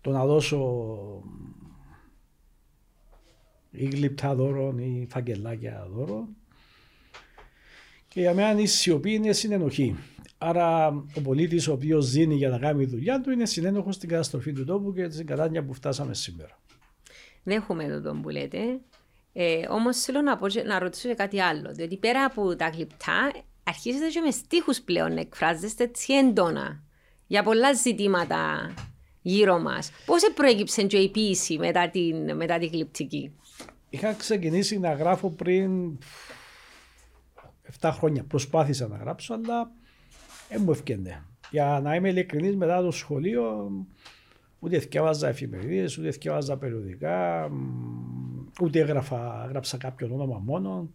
το 0.00 0.10
να 0.10 0.26
δώσω 0.26 1.22
ή 3.70 3.84
γλυπτά 3.84 4.34
δώρων 4.34 4.78
ή 4.78 5.06
φαγγελάκια 5.10 5.88
δώρων. 5.90 6.28
Και 8.08 8.20
για 8.20 8.34
μένα 8.34 8.60
η 8.60 8.66
σιωπή 8.66 9.12
είναι 9.12 9.32
συνενοχή. 9.32 9.96
Άρα 10.38 10.88
ο 10.88 11.20
πολίτης 11.22 11.68
ο 11.68 11.72
οποίος 11.72 12.04
ζήνει 12.04 12.34
για 12.34 12.48
να 12.48 12.58
κάνει 12.58 12.84
τη 12.84 12.90
δουλειά 12.90 13.20
του 13.20 13.30
είναι 13.30 13.46
συνένοχος 13.46 13.94
στην 13.94 14.08
καταστροφή 14.08 14.52
του 14.52 14.64
τόπου 14.64 14.92
και 14.92 15.10
στην 15.10 15.26
κατάνοια 15.26 15.64
που 15.64 15.74
φτάσαμε 15.74 16.14
σήμερα. 16.14 16.58
Δέχομαι 17.42 17.88
το 17.88 18.02
τον 18.02 18.22
που 18.22 18.28
λέτε. 18.28 18.80
Ε, 19.40 19.66
Όμως 19.68 20.00
θέλω 20.00 20.20
να, 20.20 20.36
πω, 20.36 20.48
και- 20.48 20.62
να 20.62 20.78
ρωτήσω 20.78 21.08
και 21.08 21.14
κάτι 21.14 21.40
άλλο. 21.40 21.72
Διότι 21.72 21.96
πέρα 21.96 22.24
από 22.24 22.56
τα 22.56 22.68
γλυπτά, 22.68 23.32
αρχίζετε 23.64 24.08
και 24.08 24.20
με 24.20 24.30
στίχους 24.30 24.80
πλέον 24.80 25.14
να 25.14 25.20
εκφράζεστε 25.20 25.84
έτσι 25.84 26.12
έντονα 26.12 26.82
για 27.26 27.42
πολλά 27.42 27.72
ζητήματα 27.72 28.70
γύρω 29.22 29.58
μας. 29.58 29.90
Πώς 30.06 30.30
προέκυψε 30.34 30.82
και 30.82 30.96
η 30.96 31.10
ποίηση 31.10 31.58
μετά 31.58 31.90
την, 31.90 32.36
μετά 32.36 32.58
την 32.58 32.68
γλυπτική; 32.72 33.32
Είχα 33.90 34.12
ξεκινήσει 34.12 34.78
να 34.78 34.92
γράφω 34.92 35.30
πριν 35.30 35.98
7 37.80 37.90
χρόνια. 37.92 38.24
Προσπάθησα 38.24 38.88
να 38.88 38.96
γράψω, 38.96 39.34
αλλά 39.34 39.70
δεν 40.48 40.62
μου 40.64 40.70
ευκαινέ. 40.70 41.24
Για 41.50 41.80
να 41.82 41.94
είμαι 41.94 42.08
ειλικρινής, 42.08 42.56
μετά 42.56 42.82
το 42.82 42.90
σχολείο, 42.90 43.70
ούτε 44.58 44.78
θυκεύαζα 44.78 45.28
εφημερίδες, 45.28 45.98
ούτε 45.98 46.10
θυκεύαζα 46.10 46.56
περιοδικά, 46.56 47.48
μ, 47.50 48.07
ούτε 48.62 48.80
έγραφα, 48.80 49.44
έγραψα 49.44 49.76
κάποιο 49.76 50.08
όνομα 50.12 50.38
μόνο. 50.38 50.90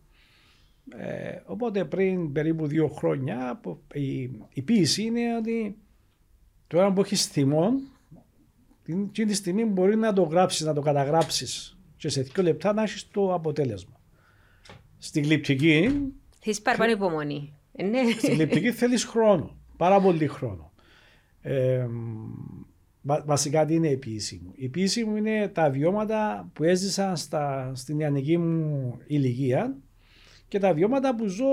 Ε, 0.98 1.40
οπότε 1.46 1.86
πριν 1.86 2.32
περίπου 2.32 2.68
δύο 2.68 2.88
χρόνια, 2.88 3.60
που- 3.62 3.82
η, 3.94 4.22
η 4.54 4.62
ποίηση 4.66 5.04
είναι 5.04 5.38
ότι 5.38 5.78
τώρα 6.68 6.94
που 6.94 7.02
έχεις 7.02 7.26
θυμόν, 7.26 7.82
την, 8.84 9.04
εκείνη 9.04 9.28
τη 9.28 9.36
στιγμή 9.36 9.66
μπορεί 9.66 9.96
να 9.96 10.14
το 10.14 10.24
γράψεις, 10.24 10.66
να 10.66 10.74
το 10.74 10.82
καταγράψεις 10.82 11.78
και 11.98 12.10
σε 12.10 12.22
δύο 12.22 12.44
λεπτά 12.44 12.74
να 12.74 12.84
έχεις 12.84 13.08
το 13.12 13.34
αποτέλεσμα. 13.34 14.00
Στην 14.98 15.24
γλυπτική, 15.24 15.90
Θέλει 16.40 16.56
παραπάνω 16.64 16.92
υπομονή. 16.92 17.54
Ε, 17.72 17.84
ναι. 17.84 18.00
στην 18.18 18.34
γλυπτική 18.34 18.72
θέλεις 18.72 19.04
χρόνο, 19.06 19.58
πάρα 19.78 20.00
πολύ 20.02 20.28
χρόνο. 20.28 20.72
Ε, 21.42 21.88
βα- 21.88 22.73
βασικά 23.04 23.66
τι 23.66 23.74
είναι 23.74 23.88
η 23.88 23.98
ποίηση 23.98 24.42
μου; 24.44 24.52
Η 24.56 24.70
ποίηση 24.70 25.06
μου 25.06 25.16
είναι 25.16 25.48
τα 25.48 25.70
βιώματα 25.70 26.50
που 26.54 26.64
έζησα 26.64 27.16
στα, 27.16 27.72
στην 27.76 27.96
νεανική 27.96 28.38
μου 28.38 28.98
ηλικία 29.08 29.78
και 30.48 30.60
τα 30.60 30.74
βιώματα 30.74 31.16
που 31.16 31.28
ζω 31.28 31.46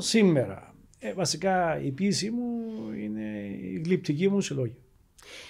σήμερα. 0.00 0.74
Ε, 0.98 1.12
βασικά 1.12 1.80
η 1.80 1.90
ποίηση 1.90 2.30
μου 2.30 2.62
είναι 2.92 3.20
η 3.62 3.82
γλυπτική 3.84 4.28
μου 4.28 4.40
συλλογή. 4.40 4.76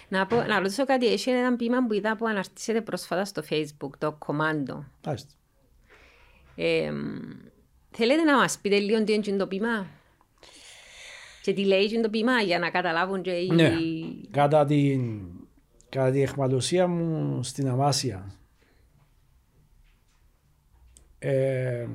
να, 0.08 0.26
πω, 0.26 0.36
να 0.36 0.58
ρωτήσω 0.58 0.84
κάτι. 0.84 1.06
Έχει 1.06 1.30
ένα 1.30 1.56
ποίημα 1.56 1.86
που 1.86 1.92
είδα 1.92 2.16
που 2.16 2.26
αναρτήσετε 2.26 2.80
πρόσφατα 2.80 3.24
στο 3.24 3.42
Facebook, 3.50 3.90
το 3.98 4.12
Κομάντο. 4.12 4.84
Μάλιστα. 5.06 5.32
Ε, 6.56 6.92
θέλετε 7.90 8.22
να 8.22 8.36
μας 8.36 8.58
πείτε 8.58 8.78
λίγο 8.78 9.04
τι 9.04 9.12
είναι 9.12 9.36
το 9.36 9.46
ποίημα; 9.46 9.86
Και 11.42 11.52
τι 11.52 11.64
λέει 11.64 12.00
το 12.02 12.10
ποίημα 12.10 12.40
για 12.40 12.58
να 12.58 12.70
καταλάβουν 12.70 13.22
και 13.22 13.30
οι... 13.30 13.48
Ναι. 13.52 13.72
Κατά 14.30 14.64
την, 14.64 15.20
κατά 15.88 16.10
την 16.10 16.22
εχμαλωσία 16.22 16.86
μου 16.86 17.42
στην 17.42 17.68
Αμάσια, 17.68 18.34
ε, 21.18 21.86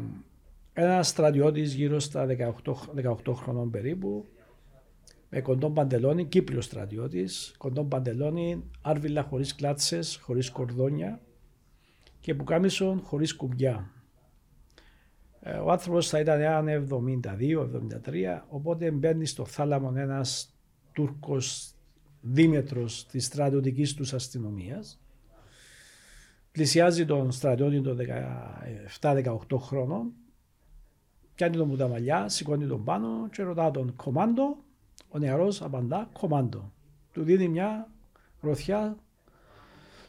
ένας 0.74 1.08
στρατιώτης 1.08 1.74
γύρω 1.74 2.00
στα 2.00 2.26
18, 2.26 3.14
18 3.26 3.34
χρονών 3.34 3.70
περίπου, 3.70 4.26
με 5.30 5.42
κοντό 5.42 5.70
παντελόνι, 5.70 6.26
Κύπριος 6.26 6.66
στρατιώτης, 6.66 7.54
κοντό 7.58 7.84
παντελόνι, 7.84 8.64
άρβιλα 8.82 9.24
χωρίς 9.24 9.56
κλάτσες, 9.56 10.20
χωρίς 10.22 10.50
κορδόνια 10.50 11.22
και 12.20 12.36
πουκάμισον 12.36 13.00
χωρίς 13.00 13.36
κουμπιά. 13.36 13.92
Ε, 15.42 15.58
Ο 15.58 15.72
άνθρωπος 15.72 16.10
θα 16.10 16.20
ήταν 16.20 16.42
έναν 16.42 16.68
72-73, 16.68 18.44
οπότε 18.50 18.92
μπαίνει 18.92 19.26
στο 19.26 19.46
θάλαμο 19.46 19.94
ένας 19.96 20.54
Τούρκος 20.94 21.72
δίμετρος 22.22 23.06
της 23.06 23.26
στρατιωτικής 23.26 23.94
τους 23.94 24.14
αστυνομίας. 24.14 25.02
Πλησιάζει 26.52 27.06
τον 27.06 27.32
στρατιώτη 27.32 27.82
των 27.82 27.98
17-18 29.02 29.58
χρόνων, 29.58 30.12
πιάνει 31.36 31.58
τον 31.58 31.70
που 31.70 31.76
τα 31.76 31.88
μαλλιά, 31.88 32.30
σηκώνει 32.30 32.68
τον 32.68 32.84
πάνω 32.84 33.30
και 33.32 33.44
ρωτά 33.44 33.72
τον 33.72 33.96
κομάντο, 33.96 34.58
ο 35.10 35.18
νεαρός 35.18 35.62
απαντά 35.62 36.10
κομάντο. 36.14 36.72
Του 37.12 37.24
δίνει 37.24 37.48
μια 37.48 37.90
γροθιά 38.42 38.98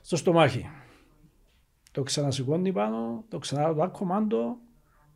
στο 0.03 0.17
στομάχι. 0.17 0.67
Το 1.91 2.03
ξανασηκώνει 2.03 2.73
πάνω, 2.73 3.25
το 3.29 3.39
ξαναρωτά 3.39 3.87
κομάντο, 3.87 4.59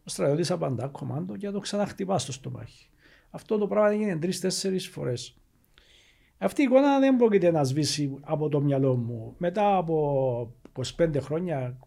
ο 0.04 0.08
στρατιώτης 0.10 0.50
απαντά 0.50 0.86
κομάντο 0.86 1.36
και 1.36 1.50
το 1.50 1.58
ξαναχτυπά 1.58 2.18
στο 2.18 2.32
στομάχι. 2.32 2.88
Αυτό 3.30 3.58
το 3.58 3.66
πράγμα 3.66 3.90
έγινε 3.90 4.16
τρει-τέσσερι 4.16 4.78
φορές. 4.78 5.36
Αυτή 6.38 6.60
η 6.62 6.64
εικόνα 6.64 6.98
δεν 6.98 7.16
πρόκειται 7.16 7.50
να 7.50 7.64
σβήσει 7.64 8.18
από 8.20 8.48
το 8.48 8.60
μυαλό 8.60 8.96
μου. 8.96 9.34
Μετά 9.38 9.76
από 9.76 10.54
25 10.96 11.16
χρόνια 11.20 11.78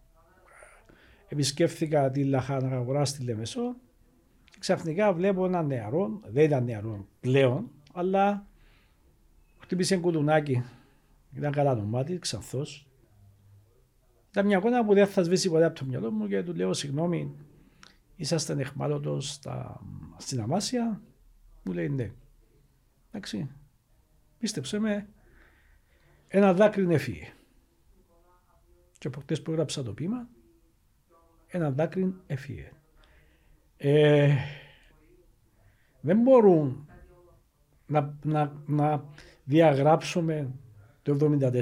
επισκέφθηκα 1.28 2.12
τη 2.12 2.24
Λαχάνα 2.24 2.76
αγορά 2.76 3.06
στη 3.06 3.24
Λεμεσό 3.24 3.76
και 4.44 4.58
ξαφνικά 4.60 5.14
βλέπω 5.14 5.46
ένα 5.46 5.64
νεαρό, 5.64 6.20
δεν 6.26 6.44
ήταν 6.44 6.64
νεαρό 6.64 7.08
πλέον, 7.20 7.72
αλλά 7.94 8.48
χτύπησε 9.60 9.98
κουδουνάκι. 9.98 10.64
Ήταν 11.34 11.52
καλά 11.52 11.76
το 11.76 11.82
μάτι, 11.82 12.20
ξανθός. 12.20 12.88
Ήταν 14.30 14.46
μια 14.46 14.58
εικόνα 14.58 14.86
που 14.86 14.94
δεν 14.94 15.08
θα 15.08 15.24
σβήσει 15.24 15.50
ποτέ 15.50 15.66
από 15.66 15.80
το 15.80 15.86
μυαλό 15.86 16.12
μου 16.12 16.28
και 16.28 16.44
του 16.44 16.54
λέω 16.54 16.74
συγγνώμη, 16.74 17.36
είσαστε 18.16 18.54
εχμάλωτος 18.54 19.32
στα, 19.32 19.82
στην 20.18 20.42
Αμάσια; 20.42 21.02
Μου 21.64 21.74
λέει 21.74 21.90
ναι. 21.90 22.12
Εντάξει, 23.12 23.50
πίστεψε 24.38 24.80
με, 24.80 25.10
ένα 26.28 26.54
δάκρυ 26.54 26.94
έφυγε. 26.94 27.34
Και 28.98 29.08
από 29.08 29.20
χτες 29.20 29.42
που 29.42 29.52
έγραψα 29.52 29.84
το 29.84 29.94
πείμα, 29.94 30.28
ένα 31.48 31.72
δάκρυ 31.72 32.16
έφυγε. 32.28 32.72
Ε, 33.78 34.36
δεν 36.02 36.22
μπορούν 36.22 36.90
να, 37.86 38.18
να, 38.24 38.62
να 38.66 39.06
διαγράψουμε 39.44 40.52
το 41.02 41.38
1974. 41.42 41.62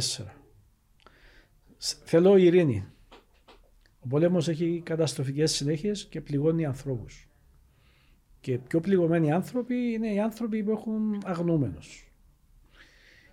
Θέλω 2.03 2.37
ειρήνη. 2.37 2.92
Ο 4.03 4.07
πόλεμος 4.07 4.47
έχει 4.47 4.81
καταστροφικές 4.85 5.51
συνέχειες 5.51 6.05
και 6.05 6.21
πληγώνει 6.21 6.65
ανθρώπους. 6.65 7.27
Και 8.39 8.57
πιο 8.57 8.79
πληγωμένοι 8.79 9.31
άνθρωποι 9.31 9.75
είναι 9.75 10.13
οι 10.13 10.19
άνθρωποι 10.19 10.63
που 10.63 10.71
έχουν 10.71 11.21
αγνούμενους. 11.25 12.11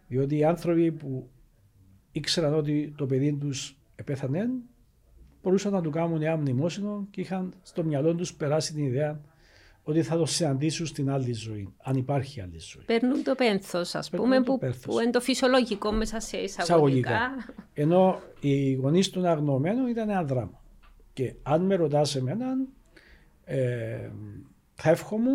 Διότι 0.08 0.36
οι 0.36 0.44
άνθρωποι 0.44 0.92
που 0.92 1.30
ήξεραν 2.12 2.54
ότι 2.54 2.94
το 2.96 3.06
παιδί 3.06 3.32
τους 3.32 3.76
επέθανε, 3.96 4.48
μπορούσαν 5.42 5.72
να 5.72 5.80
του 5.80 5.90
κάνουν 5.90 6.22
ένα 6.22 6.36
μνημόσυνο 6.36 7.06
και 7.10 7.20
είχαν 7.20 7.52
στο 7.62 7.84
μυαλό 7.84 8.14
τους 8.14 8.34
περάσει 8.34 8.74
την 8.74 8.84
ιδέα 8.84 9.20
ότι 9.82 10.02
θα 10.02 10.16
το 10.16 10.26
συναντήσουν 10.26 10.86
στην 10.86 11.10
άλλη 11.10 11.32
ζωή, 11.32 11.72
αν 11.82 11.96
υπάρχει 11.96 12.40
άλλη 12.40 12.58
ζωή. 12.58 12.84
Παίρνουν 12.84 13.22
το 13.22 13.34
πένθος, 13.34 13.94
ας 13.94 14.10
πούμε, 14.10 14.42
που, 14.42 14.58
που 14.82 15.00
είναι 15.00 15.10
το 15.10 15.20
φυσιολογικό 15.20 15.92
μέσα 15.92 16.20
σε 16.20 16.36
εισαγωγικά. 16.36 17.20
Ενώ 17.72 18.20
οι 18.40 18.72
γονείς 18.72 19.10
των 19.10 19.26
αγνωμένων 19.26 19.86
ήταν 19.86 20.10
ένα 20.10 20.24
δράμα. 20.24 20.62
Και 21.12 21.34
αν 21.42 21.62
με 21.62 21.74
ρωτάς 21.74 22.16
εμένα, 22.16 22.46
ε, 23.44 24.10
θα 24.74 24.90
εύχομαι 24.90 25.30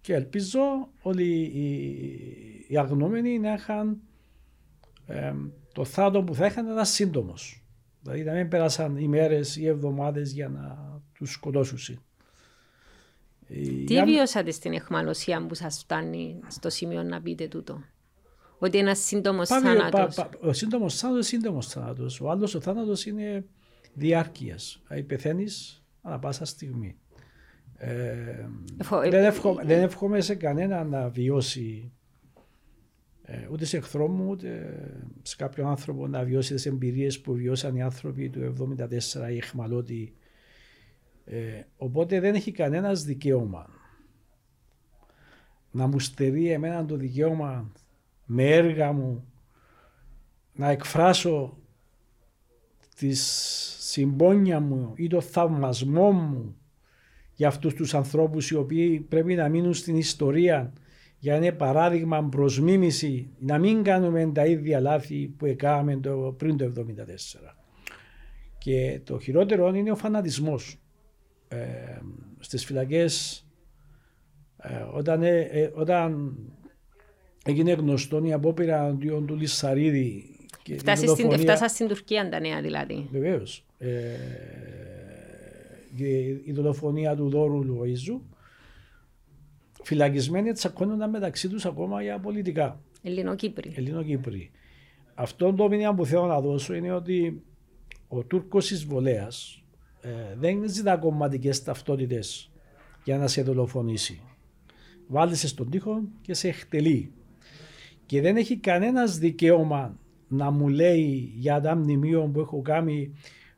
και 0.00 0.14
ελπίζω 0.14 0.60
όλοι 1.02 1.32
οι, 1.32 1.94
οι 2.68 2.78
αγνώμενοι 2.78 3.38
να 3.38 3.52
είχαν 3.52 4.00
ε, 5.06 5.34
το 5.72 5.84
θάνατο 5.84 6.22
που 6.22 6.34
θα 6.34 6.46
είχαν 6.46 6.66
ήταν 6.66 6.84
σύντομος. 6.84 7.64
Δηλαδή 8.02 8.24
να 8.24 8.32
μην 8.32 8.48
πέρασαν 8.48 8.96
ημέρες 8.96 9.56
ή 9.56 9.66
εβδομάδες 9.66 10.32
για 10.32 10.48
να 10.48 10.78
τους 11.12 11.32
σκοτώσουν. 11.32 12.02
Τι 13.86 13.92
για... 13.92 14.04
βιώσατε 14.04 14.50
στην 14.50 14.72
εχμαλωσία 14.72 15.46
που 15.46 15.54
σας 15.54 15.78
φτάνει 15.78 16.40
στο 16.48 16.70
σημείο 16.70 17.02
να 17.02 17.20
πείτε 17.20 17.48
τούτο; 17.48 17.82
Ότι 18.58 18.78
ένας 18.78 18.98
σύντομος 18.98 19.48
θάνατος. 19.48 20.28
ο 20.40 20.52
σύντομος 20.52 20.96
θάνατος 20.96 21.30
είναι 21.30 21.40
σύντομος 21.40 21.66
θάνατος. 21.66 22.20
Ο 22.20 22.30
άλλος 22.30 22.54
ο 22.54 22.60
θάνατος 22.60 23.06
είναι 23.06 23.44
διάρκειας. 23.94 24.82
Δηλαδή 24.88 25.06
πεθαίνεις 25.06 25.84
ανά 26.02 26.18
πάσα 26.18 26.44
στιγμή. 26.44 26.96
Ε, 27.76 28.46
δεν, 29.10 29.24
εύχομαι, 29.24 29.64
δεν 29.64 29.82
εύχομαι 29.82 30.20
σε 30.20 30.34
κανένα 30.34 30.84
να 30.84 31.08
βιώσει 31.08 31.92
ε, 33.22 33.48
ούτε 33.50 33.64
σε 33.64 33.76
εχθρό 33.76 34.08
μου, 34.08 34.30
ούτε 34.30 34.80
σε 35.22 35.36
κάποιον 35.36 35.66
άνθρωπο 35.66 36.06
να 36.06 36.24
βιώσει 36.24 36.54
τις 36.54 36.66
εμπειρίες 36.66 37.20
που 37.20 37.32
βιώσαν 37.32 37.76
οι 37.76 37.82
άνθρωποι 37.82 38.30
του 38.30 38.76
1974 38.78 39.32
ή 39.32 39.36
εχμαλώτοι. 39.36 40.14
Ε, 41.24 41.62
οπότε 41.76 42.20
δεν 42.20 42.34
έχει 42.34 42.52
κανένας 42.52 43.04
δικαίωμα 43.04 43.80
να 45.70 45.86
μου 45.86 45.98
στερεί 45.98 46.50
εμένα 46.50 46.84
το 46.84 46.96
δικαίωμα 46.96 47.72
με 48.26 48.44
έργα 48.44 48.92
μου 48.92 49.24
να 50.52 50.70
εκφράσω 50.70 51.56
τη 52.96 53.14
συμπόνια 53.78 54.60
μου 54.60 54.92
ή 54.96 55.06
το 55.06 55.20
θαυμασμό 55.20 56.10
μου 56.12 56.56
για 57.34 57.48
αυτούς 57.48 57.74
τους 57.74 57.94
ανθρώπους 57.94 58.50
οι 58.50 58.54
οποίοι 58.54 59.00
πρέπει 59.00 59.34
να 59.34 59.48
μείνουν 59.48 59.74
στην 59.74 59.96
ιστορία 59.96 60.72
για 61.18 61.34
ένα 61.34 61.52
παράδειγμα 61.52 62.24
προς 62.24 62.60
μίμηση 62.60 63.30
να 63.38 63.58
μην 63.58 63.82
κάνουμε 63.82 64.30
τα 64.34 64.46
ίδια 64.46 64.80
λάθη 64.80 65.34
που 65.36 65.46
έκαναμε 65.46 65.96
το, 65.96 66.34
πριν 66.38 66.56
το 66.56 66.72
1974. 66.74 67.54
Και 68.58 69.00
το 69.04 69.18
χειρότερο 69.18 69.74
είναι 69.74 69.90
ο 69.90 69.96
φανατισμός. 69.96 70.79
Ε, 71.52 71.98
στις 72.38 72.64
φυλακές 72.64 73.44
ε, 74.56 74.84
όταν, 74.92 75.22
ε, 75.22 75.40
ε, 75.40 75.70
όταν 75.74 76.36
έγινε 77.44 77.72
γνωστό 77.72 78.24
η 78.24 78.32
απόπειρα 78.32 78.84
αντίον 78.84 79.26
του 79.26 79.36
Λισαρίδη 79.36 80.34
Φτάσας 81.38 81.70
στην 81.70 81.88
Τουρκία 81.88 82.28
τα 82.28 82.40
νέα 82.40 82.60
δηλαδή. 82.60 83.08
Βεβαίως. 83.10 83.64
Ε, 83.78 83.88
η 86.44 86.52
δολοφονία 86.52 87.16
του 87.16 87.28
Δόρου 87.28 87.64
Λουοίζου 87.64 88.22
φυλακισμένοι 89.82 90.52
τσακώνονταν 90.52 91.10
μεταξύ 91.10 91.48
τους 91.48 91.66
ακόμα 91.66 92.02
για 92.02 92.18
πολιτικά. 92.18 92.80
Ελληνοκύπροι. 93.02 93.72
Ελληνοκύπροι. 93.76 94.50
Αυτό 95.14 95.54
το 95.54 95.68
μήνυμα 95.68 95.94
που 95.94 96.06
θέλω 96.06 96.26
να 96.26 96.40
δώσω 96.40 96.74
είναι 96.74 96.92
ότι 96.92 97.42
ο 98.08 98.24
Τούρκος 98.24 98.70
εισβολέας 98.70 99.59
ε, 100.00 100.36
δεν 100.38 100.68
ζητά 100.68 100.96
κομματικές 100.96 101.62
ταυτότητες 101.62 102.50
για 103.04 103.18
να 103.18 103.26
σε 103.26 103.42
δολοφονήσει. 103.42 104.20
Βάλει 105.06 105.34
στον 105.34 105.70
τοίχο 105.70 106.02
και 106.20 106.34
σε 106.34 106.48
εκτελεί. 106.48 107.12
Και 108.06 108.20
δεν 108.20 108.36
έχει 108.36 108.56
κανένας 108.56 109.18
δικαίωμα 109.18 109.98
να 110.28 110.50
μου 110.50 110.68
λέει 110.68 111.32
για 111.36 111.60
τα 111.60 111.76
μνημείο 111.76 112.30
που 112.32 112.40
έχω 112.40 112.62
κάνει 112.62 113.12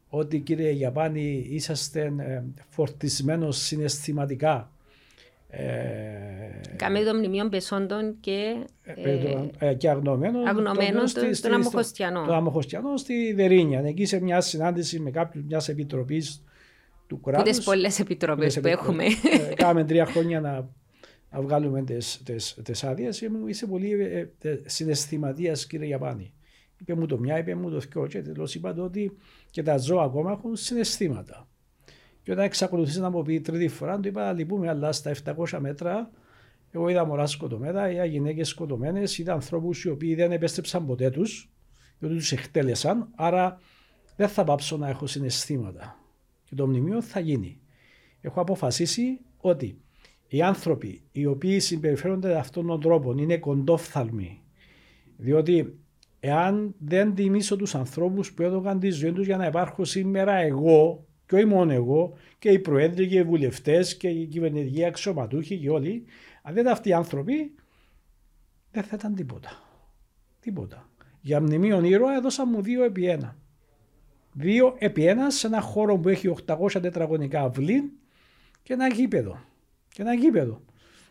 ότι 0.09 0.40
κύριε 0.40 0.70
Γιαπάνη 0.70 1.46
είσαστε 1.50 2.12
ε, 2.18 2.42
φορτισμένος 2.68 3.57
συναισθηματικά 3.57 4.57
ε, 4.57 4.81
Κάμε 6.76 7.02
το 7.02 7.14
μνημείο 7.14 7.48
πεσόντων 7.48 8.16
και, 8.20 8.66
ε, 8.82 9.48
ε, 9.58 9.74
και 9.74 9.88
αγνωμένων, 9.88 10.46
αγνωμένων 10.46 11.06
στον 11.06 11.34
στο 11.34 11.54
Αμοχωστιανό. 11.54 12.26
Το 12.26 12.34
Αμοχωστιανό 12.34 12.96
στη 12.96 13.32
Δερίνια. 13.32 13.80
Εκεί 13.80 14.04
σε 14.04 14.20
μια 14.20 14.40
συνάντηση 14.40 15.00
με 15.00 15.10
κάποιους 15.10 15.44
μιας 15.44 15.68
επιτροπής 15.68 16.44
του 17.06 17.20
κράτους. 17.20 17.56
Τις 17.56 17.64
πολλές 17.64 17.98
επιτροπές 17.98 18.60
που 18.60 18.66
έχουμε. 18.66 19.04
Κάμε 19.54 19.84
τρία 19.84 20.06
χρόνια 20.06 20.40
να, 20.40 20.68
να 21.30 21.40
βγάλουμε 21.40 21.84
τις 22.62 22.84
άδειες. 22.84 23.22
Είσαι 23.46 23.66
πολύ 23.66 23.96
συναισθηματίας, 24.64 25.66
κύριε 25.66 25.86
Γιαπάνη. 25.86 26.32
Είπε 26.80 26.94
μου 26.94 27.06
το 27.06 27.18
μια, 27.18 27.38
είπε 27.38 27.54
μου 27.54 27.70
το 27.70 27.78
δυο. 27.78 28.06
Και 28.06 28.22
τέλος 28.22 28.54
είπα 28.54 28.74
ότι 28.78 29.16
και 29.50 29.62
τα 29.62 29.78
ζώα 29.78 30.04
ακόμα 30.04 30.32
έχουν 30.32 30.56
συναισθήματα. 30.56 31.46
Και 32.22 32.32
όταν 32.32 32.44
εξακολουθήσει 32.44 33.00
να 33.00 33.11
μου 33.11 33.22
πει 33.22 33.40
τρίτη 33.40 33.68
φορά, 33.68 34.00
του 34.00 34.08
είπα: 34.08 34.32
Λυπούμε, 34.32 34.68
αλλά 34.68 34.92
στα 34.92 35.14
700 35.24 35.58
μέτρα 35.58 36.11
εγώ 36.74 36.88
είδα 36.88 37.04
μωρά 37.04 37.26
σκοτωμένα, 37.26 37.90
είδα 37.90 38.04
γυναίκες 38.04 38.48
σκοτωμένες, 38.48 39.18
είδα 39.18 39.32
ανθρώπους 39.32 39.85
οι 39.85 39.88
οποίοι 39.88 40.14
δεν 40.14 40.32
επέστρεψαν 40.32 40.87
ποτέ 40.87 41.11
τους, 41.11 41.50
διότι 41.98 42.14
τους 42.14 42.32
εκτέλεσαν. 42.32 43.08
Άρα 43.14 43.61
δεν 44.16 44.28
θα 44.28 44.44
πάψω 44.44 44.76
να 44.76 44.88
έχω 44.88 45.06
συναισθήματα. 45.06 45.98
Και 46.44 46.54
το 46.54 46.66
μνημείο 46.66 47.02
θα 47.02 47.20
γίνει. 47.20 47.61
Έχω 48.20 48.40
αποφασίσει 48.40 49.20
ότι 49.37 49.80
οι 50.28 50.42
άνθρωποι 50.42 51.02
οι 51.12 51.26
οποίοι 51.26 51.61
συμπεριφέρονται 51.61 52.38
αυτόν 52.38 52.66
τον 52.66 52.80
τρόπο 52.80 53.14
είναι 53.18 53.38
κοντόφθαλμοι, 53.38 54.42
διότι 55.16 55.78
εάν 56.20 56.74
δεν 56.78 57.14
τιμήσω 57.14 57.56
τους 57.56 57.74
ανθρώπους 57.74 58.32
που 58.32 58.42
έδωκαν 58.42 58.78
τη 58.78 58.90
ζωή 58.90 59.12
τους 59.12 59.26
για 59.26 59.37
να 59.37 59.46
υπάρχω 59.46 59.85
σήμερα 59.85 60.35
εγώ, 60.35 61.06
και 61.32 61.38
όχι 61.38 61.46
μόνο 61.46 61.72
εγώ, 61.72 62.12
και 62.38 62.50
οι 62.50 62.58
προέδροι 62.58 63.08
και 63.08 63.18
οι 63.18 63.22
βουλευτές 63.22 63.96
και 63.96 64.08
οι 64.08 64.26
κυβερνητικοί 64.26 64.84
αξιωματούχοι 64.84 65.58
και 65.58 65.70
όλοι, 65.70 66.04
αν 66.42 66.54
δεν 66.54 66.62
ήταν 66.62 66.72
αυτοί 66.72 66.88
οι 66.88 66.92
άνθρωποι, 66.92 67.54
δεν 68.70 68.82
θα 68.82 68.96
ήταν 68.98 69.14
τίποτα. 69.14 69.62
Τίποτα. 70.40 70.88
Για 71.20 71.40
μνημείο 71.40 71.84
ήρωα 71.84 72.14
έδωσα 72.14 72.46
μου 72.46 72.62
δύο 72.62 72.84
επί 72.84 73.06
ένα. 73.06 73.36
Δύο 74.32 74.74
επί 74.78 75.06
ένα 75.06 75.30
σε 75.30 75.46
ένα 75.46 75.60
χώρο 75.60 75.98
που 75.98 76.08
έχει 76.08 76.34
800 76.46 76.78
τετραγωνικά 76.82 77.42
αυλή 77.42 77.92
και 78.62 78.72
ένα 78.72 78.86
γήπεδο. 78.86 79.40
Και 79.88 80.02
ένα 80.02 80.14
γήπεδο. 80.14 80.60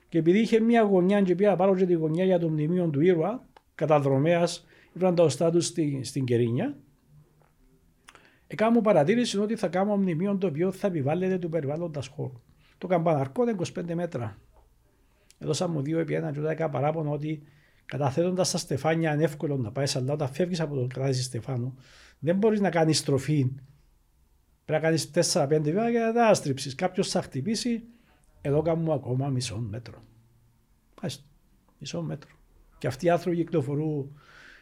Και 0.10 0.17
επειδή 0.17 0.39
είχε 0.39 0.60
μια 0.60 0.81
γωνιά 0.81 1.21
και 1.21 1.36
πήγα 1.36 1.55
πάρω 1.55 1.75
και 1.75 1.86
τη 1.86 1.93
γωνιά 1.93 2.25
για 2.25 2.39
το 2.39 2.49
μνημείο 2.49 2.89
του 2.89 3.01
ήρωα, 3.01 3.47
καταδρομέας, 3.75 4.65
ήρθαν 4.93 5.15
τα 5.15 5.23
οστά 5.23 5.51
τους 5.51 5.65
στην, 5.65 6.03
στην 6.03 6.25
Κερίνια, 6.25 6.77
Έκανα 8.54 8.72
μου 8.72 8.82
παρατήρηση 8.82 9.40
ότι 9.40 9.56
θα 9.56 9.68
κάνω 9.68 9.98
μνημείο 9.98 10.38
το 10.38 10.48
οποίο 10.48 10.72
θα 10.72 10.88
επιβάλλεται 10.88 11.38
του 11.38 11.50
περιβάλλοντα 11.50 12.02
χώρου. 12.16 12.42
Το 12.78 12.88
καμπαναρκό 12.88 13.42
είναι 13.42 13.56
25 13.76 13.94
μέτρα. 13.94 14.38
Έδωσα 15.38 15.68
μου 15.68 15.82
δύο 15.82 16.00
επί 16.00 16.14
ένα 16.14 16.32
και 16.32 16.40
έκανα 16.40 16.70
παράπονο 16.70 17.12
ότι 17.12 17.44
καταθέτοντας 17.86 18.52
τα 18.52 18.58
στεφάνια 18.58 19.14
είναι 19.14 19.24
εύκολο 19.24 19.58
να 19.58 19.72
πάει, 19.72 19.86
αλλά 19.94 20.14
όταν 20.14 20.28
φεύγεις 20.28 20.60
από 20.60 20.76
το 20.76 20.88
κράτηση 20.88 21.24
στεφάνου, 21.24 21.76
δεν 22.20 22.36
μπορείς 22.36 22.60
να 22.60 22.70
κάνεις 22.70 22.98
στροφή. 22.98 23.52
Πρέπει 24.66 24.82
να 24.84 24.88
κάνεις 24.88 25.12
4-5 25.34 25.62
βήματα 25.62 25.90
για 25.90 26.06
να 26.06 26.14
τα 26.14 26.34
στρίψει. 26.34 26.76
Κάποιος 26.76 27.10
θα 27.10 27.22
χτυπήσει, 27.22 27.84
εδώ 28.42 28.62
κάνουμε 28.62 28.94
ακόμα 28.94 29.28
μισό 29.28 29.58
μέτρο. 29.58 30.04
Μάλιστα, 31.02 31.24
μισό 31.80 32.02
μέτρο. 32.02 32.30
Και 32.78 32.88
αυτοί 32.88 33.06
οι 33.06 33.10
άνθρωποι 33.10 33.38
κυκλοφορούν 33.38 34.20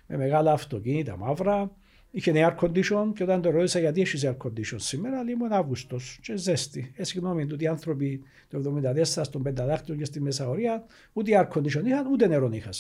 με 0.08 0.18
μεγάλα 0.18 0.52
αυτοκίνητα 0.52 1.18
μαύρα, 1.18 1.72
Είχε 2.12 2.32
air 2.36 2.56
condition 2.56 3.12
και 3.16 3.24
όταν 3.24 3.42
το 3.42 3.50
ρώτησα 3.50 3.80
γιατί 3.80 4.02
έχεις 4.02 4.26
air 4.26 4.38
condition 4.38 4.76
σήμερα, 4.76 5.24
λέει 5.24 5.34
ήμουν 5.34 5.52
Αύγουστος 5.52 6.20
και 6.22 6.36
ζέστη. 6.38 6.92
Ε, 6.96 7.04
συγγνώμη, 7.04 7.44
ότι 7.54 7.64
οι 7.64 7.68
άνθρωποι 7.68 8.24
το 8.50 8.82
1974 8.94 9.04
στον 9.04 9.44
Πενταδάκτυλο 9.44 9.98
και 9.98 10.06
στη 10.06 10.22
Μεσαωρία 10.22 10.86
ούτε 11.14 11.32
air 11.52 11.58
condition 11.58 11.86
είχαν 11.86 12.08
ούτε 12.12 12.28
νερό 12.28 12.50
είχαν. 12.52 12.74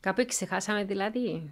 Κάπου 0.00 0.24
ξεχάσαμε 0.26 0.84
δηλαδή. 0.84 1.50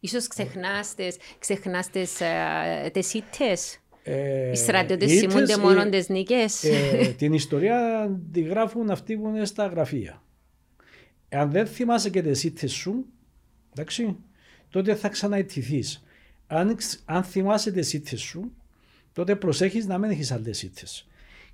Ίσως 0.00 0.26
ξεχνάς 0.26 0.94
τις, 0.94 1.16
ξεχνάς 1.38 1.90
τις, 1.90 2.20
ε, 2.20 2.90
τις 2.92 3.14
ήττες. 3.14 3.78
Ε, 4.02 4.50
Οι 4.50 4.54
στρατιώτες 4.54 5.12
ήττες, 5.12 5.32
θυμούνται 5.32 5.52
ε, 5.52 5.56
μόνο 5.56 5.88
τις 5.88 6.08
νίκες. 6.08 6.64
ε, 6.64 7.14
την 7.18 7.32
ιστορία 7.32 8.10
τη 8.32 8.40
γράφουν 8.40 8.90
αυτοί 8.90 9.16
που 9.16 9.28
είναι 9.28 9.44
στα 9.44 9.66
γραφεία. 9.66 10.22
Αν 11.28 11.50
δεν 11.50 11.66
θυμάσαι 11.66 12.10
και 12.10 12.22
τις 12.22 12.44
ήττες 12.44 12.72
σου, 12.72 13.04
εντάξει, 13.72 14.16
τότε 14.70 14.94
θα 14.94 15.08
ξαναετηθείς. 15.08 16.04
Αν, 16.46 16.76
ξ- 16.76 17.00
αν 17.04 17.22
θυμάσαι 17.22 17.70
τις 17.72 17.92
ήττες 17.92 18.20
σου, 18.20 18.52
τότε 19.12 19.36
προσέχεις 19.36 19.86
να 19.86 19.98
μην 19.98 20.10
έχεις 20.10 20.32
άλλες 20.32 20.62
ήττες. 20.62 21.08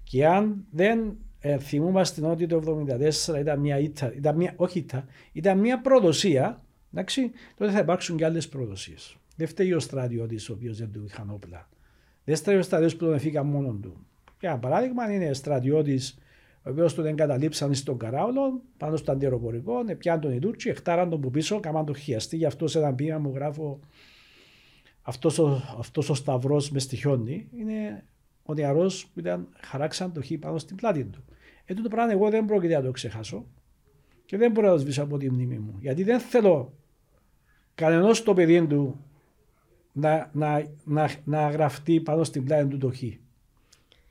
Και 0.04 0.26
αν 0.26 0.64
δεν 0.70 1.16
ε, 1.40 1.58
θυμούμαστε 1.58 2.26
ότι 2.26 2.46
το 2.46 2.86
1974 3.26 3.38
ήταν 3.38 3.60
μια 3.60 3.78
ήττα, 3.78 4.12
ήταν 4.14 4.36
μια, 4.36 4.52
όχι 4.56 4.78
ήττα, 4.78 5.06
ήταν 5.32 5.58
μια 5.58 5.80
προδοσία, 5.80 6.62
εντάξει, 6.92 7.30
τότε 7.56 7.72
θα 7.72 7.78
υπάρξουν 7.78 8.16
και 8.16 8.24
άλλες 8.24 8.48
προδοσίες. 8.48 9.16
Δεν 9.36 9.46
φταίει 9.46 9.72
ο 9.72 9.80
στρατιώτης 9.80 10.48
ο 10.48 10.52
οποίος 10.52 10.78
δεν 10.78 10.92
του 10.92 11.04
είχαν 11.08 11.30
όπλα. 11.30 11.68
Δεν 12.24 12.36
φταίει 12.36 12.56
ο 12.56 12.62
στρατιώτης 12.62 12.96
που 12.96 13.04
τον 13.04 13.14
έφυγαν 13.14 13.46
μόνον 13.46 13.80
του. 13.80 14.06
Για 14.40 14.50
ένα 14.50 14.58
παράδειγμα 14.58 15.12
είναι 15.12 15.32
στρατιώτης 15.32 16.18
ο 16.66 16.70
οποίος 16.70 16.94
τον 16.94 17.06
εγκαταλείψαν 17.06 17.74
στον 17.74 17.98
καράουλο, 17.98 18.62
πάνω 18.76 18.96
στο 18.96 19.12
αντιεροπορικό, 19.12 19.84
πιάνουν 19.98 20.20
τον 20.20 20.32
οι 20.32 20.38
Τούρκοι, 20.38 20.68
εκτάραν 20.68 21.10
τον 21.10 21.20
που 21.20 21.30
πίσω, 21.30 21.60
καμάν 21.60 21.84
τον 21.84 21.96
χιαστεί, 21.96 22.36
γι' 22.36 22.44
αυτός 22.44 22.70
σε 22.70 22.78
ένα 22.78 22.94
ποίημα 22.94 23.18
μου 23.18 23.32
γράφω 23.34 23.80
αυτός 25.02 25.38
ο, 25.38 25.62
αυτός 25.78 26.10
ο 26.10 26.14
σταυρός 26.14 26.70
μες 26.70 26.82
στοιχιώνει, 26.82 27.48
είναι 27.56 28.04
ο 28.42 28.54
νεαρός 28.54 29.06
που 29.06 29.18
ήταν 29.18 29.48
χαράξαν 29.60 30.12
το 30.12 30.22
χ 30.22 30.32
πάνω 30.40 30.58
στην 30.58 30.76
πλάτη 30.76 31.04
του. 31.04 31.24
Ε, 31.64 31.74
τούτο 31.74 31.88
πράγμα 31.88 32.12
εγώ 32.12 32.30
δεν 32.30 32.44
πρόκειται 32.44 32.74
να 32.74 32.82
το 32.82 32.90
ξεχάσω 32.90 33.46
και 34.24 34.36
δεν 34.36 34.50
μπορώ 34.50 34.66
να 34.66 34.72
το 34.72 34.78
σβήσω 34.78 35.02
από 35.02 35.18
τη 35.18 35.30
μνήμη 35.30 35.58
μου. 35.58 35.76
Γιατί 35.80 36.02
δεν 36.02 36.20
θέλω 36.20 36.72
κανένα 37.74 38.12
το 38.24 38.34
παιδί 38.34 38.66
του 38.66 39.04
να, 39.92 40.30
να, 40.32 40.66
να, 40.84 41.10
να 41.24 41.50
γραφτεί 41.50 42.00
πάνω 42.00 42.24
στην 42.24 42.44
πλάτη 42.44 42.66
του 42.68 42.78
το 42.78 42.90
χ. 42.90 43.02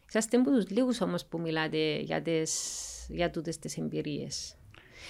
Είσαστε 0.07 0.37
από 0.37 0.51
τους 0.51 0.69
λίγους 0.69 1.01
όμως 1.01 1.25
που 1.25 1.39
μιλάτε 1.39 1.99
για, 1.99 2.21
τις, 2.21 2.53
για 3.09 3.29
τούτες 3.29 3.59
τις 3.59 3.77
εμπειρίες. 3.77 4.55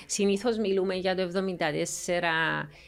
Συνήθως 0.05 0.57
μιλούμε 0.57 0.95
για 0.95 1.15
το 1.15 1.31
74 1.33 1.39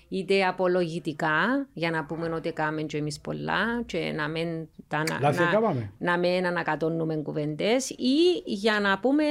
είτε 0.08 0.46
απολογητικά 0.46 1.68
για 1.74 1.92
να 1.92 2.06
πούμε 2.06 2.30
ότι 2.30 2.52
κάνουμε 2.52 2.82
και 2.82 2.98
εμείς 2.98 3.20
πολλά 3.20 3.84
και 3.86 4.12
να 4.16 4.28
μην, 4.28 4.68
τα, 4.88 5.04
να, 5.10 5.20
Λάθη 5.20 5.42
να, 5.42 5.50
έκαναμε. 5.50 5.92
να 5.98 6.18
μην 6.18 6.46
ανακατώνουμε 6.46 7.16
κουβέντες 7.16 7.90
ή 7.90 8.42
για 8.46 8.80
να 8.80 9.00
πούμε 9.00 9.24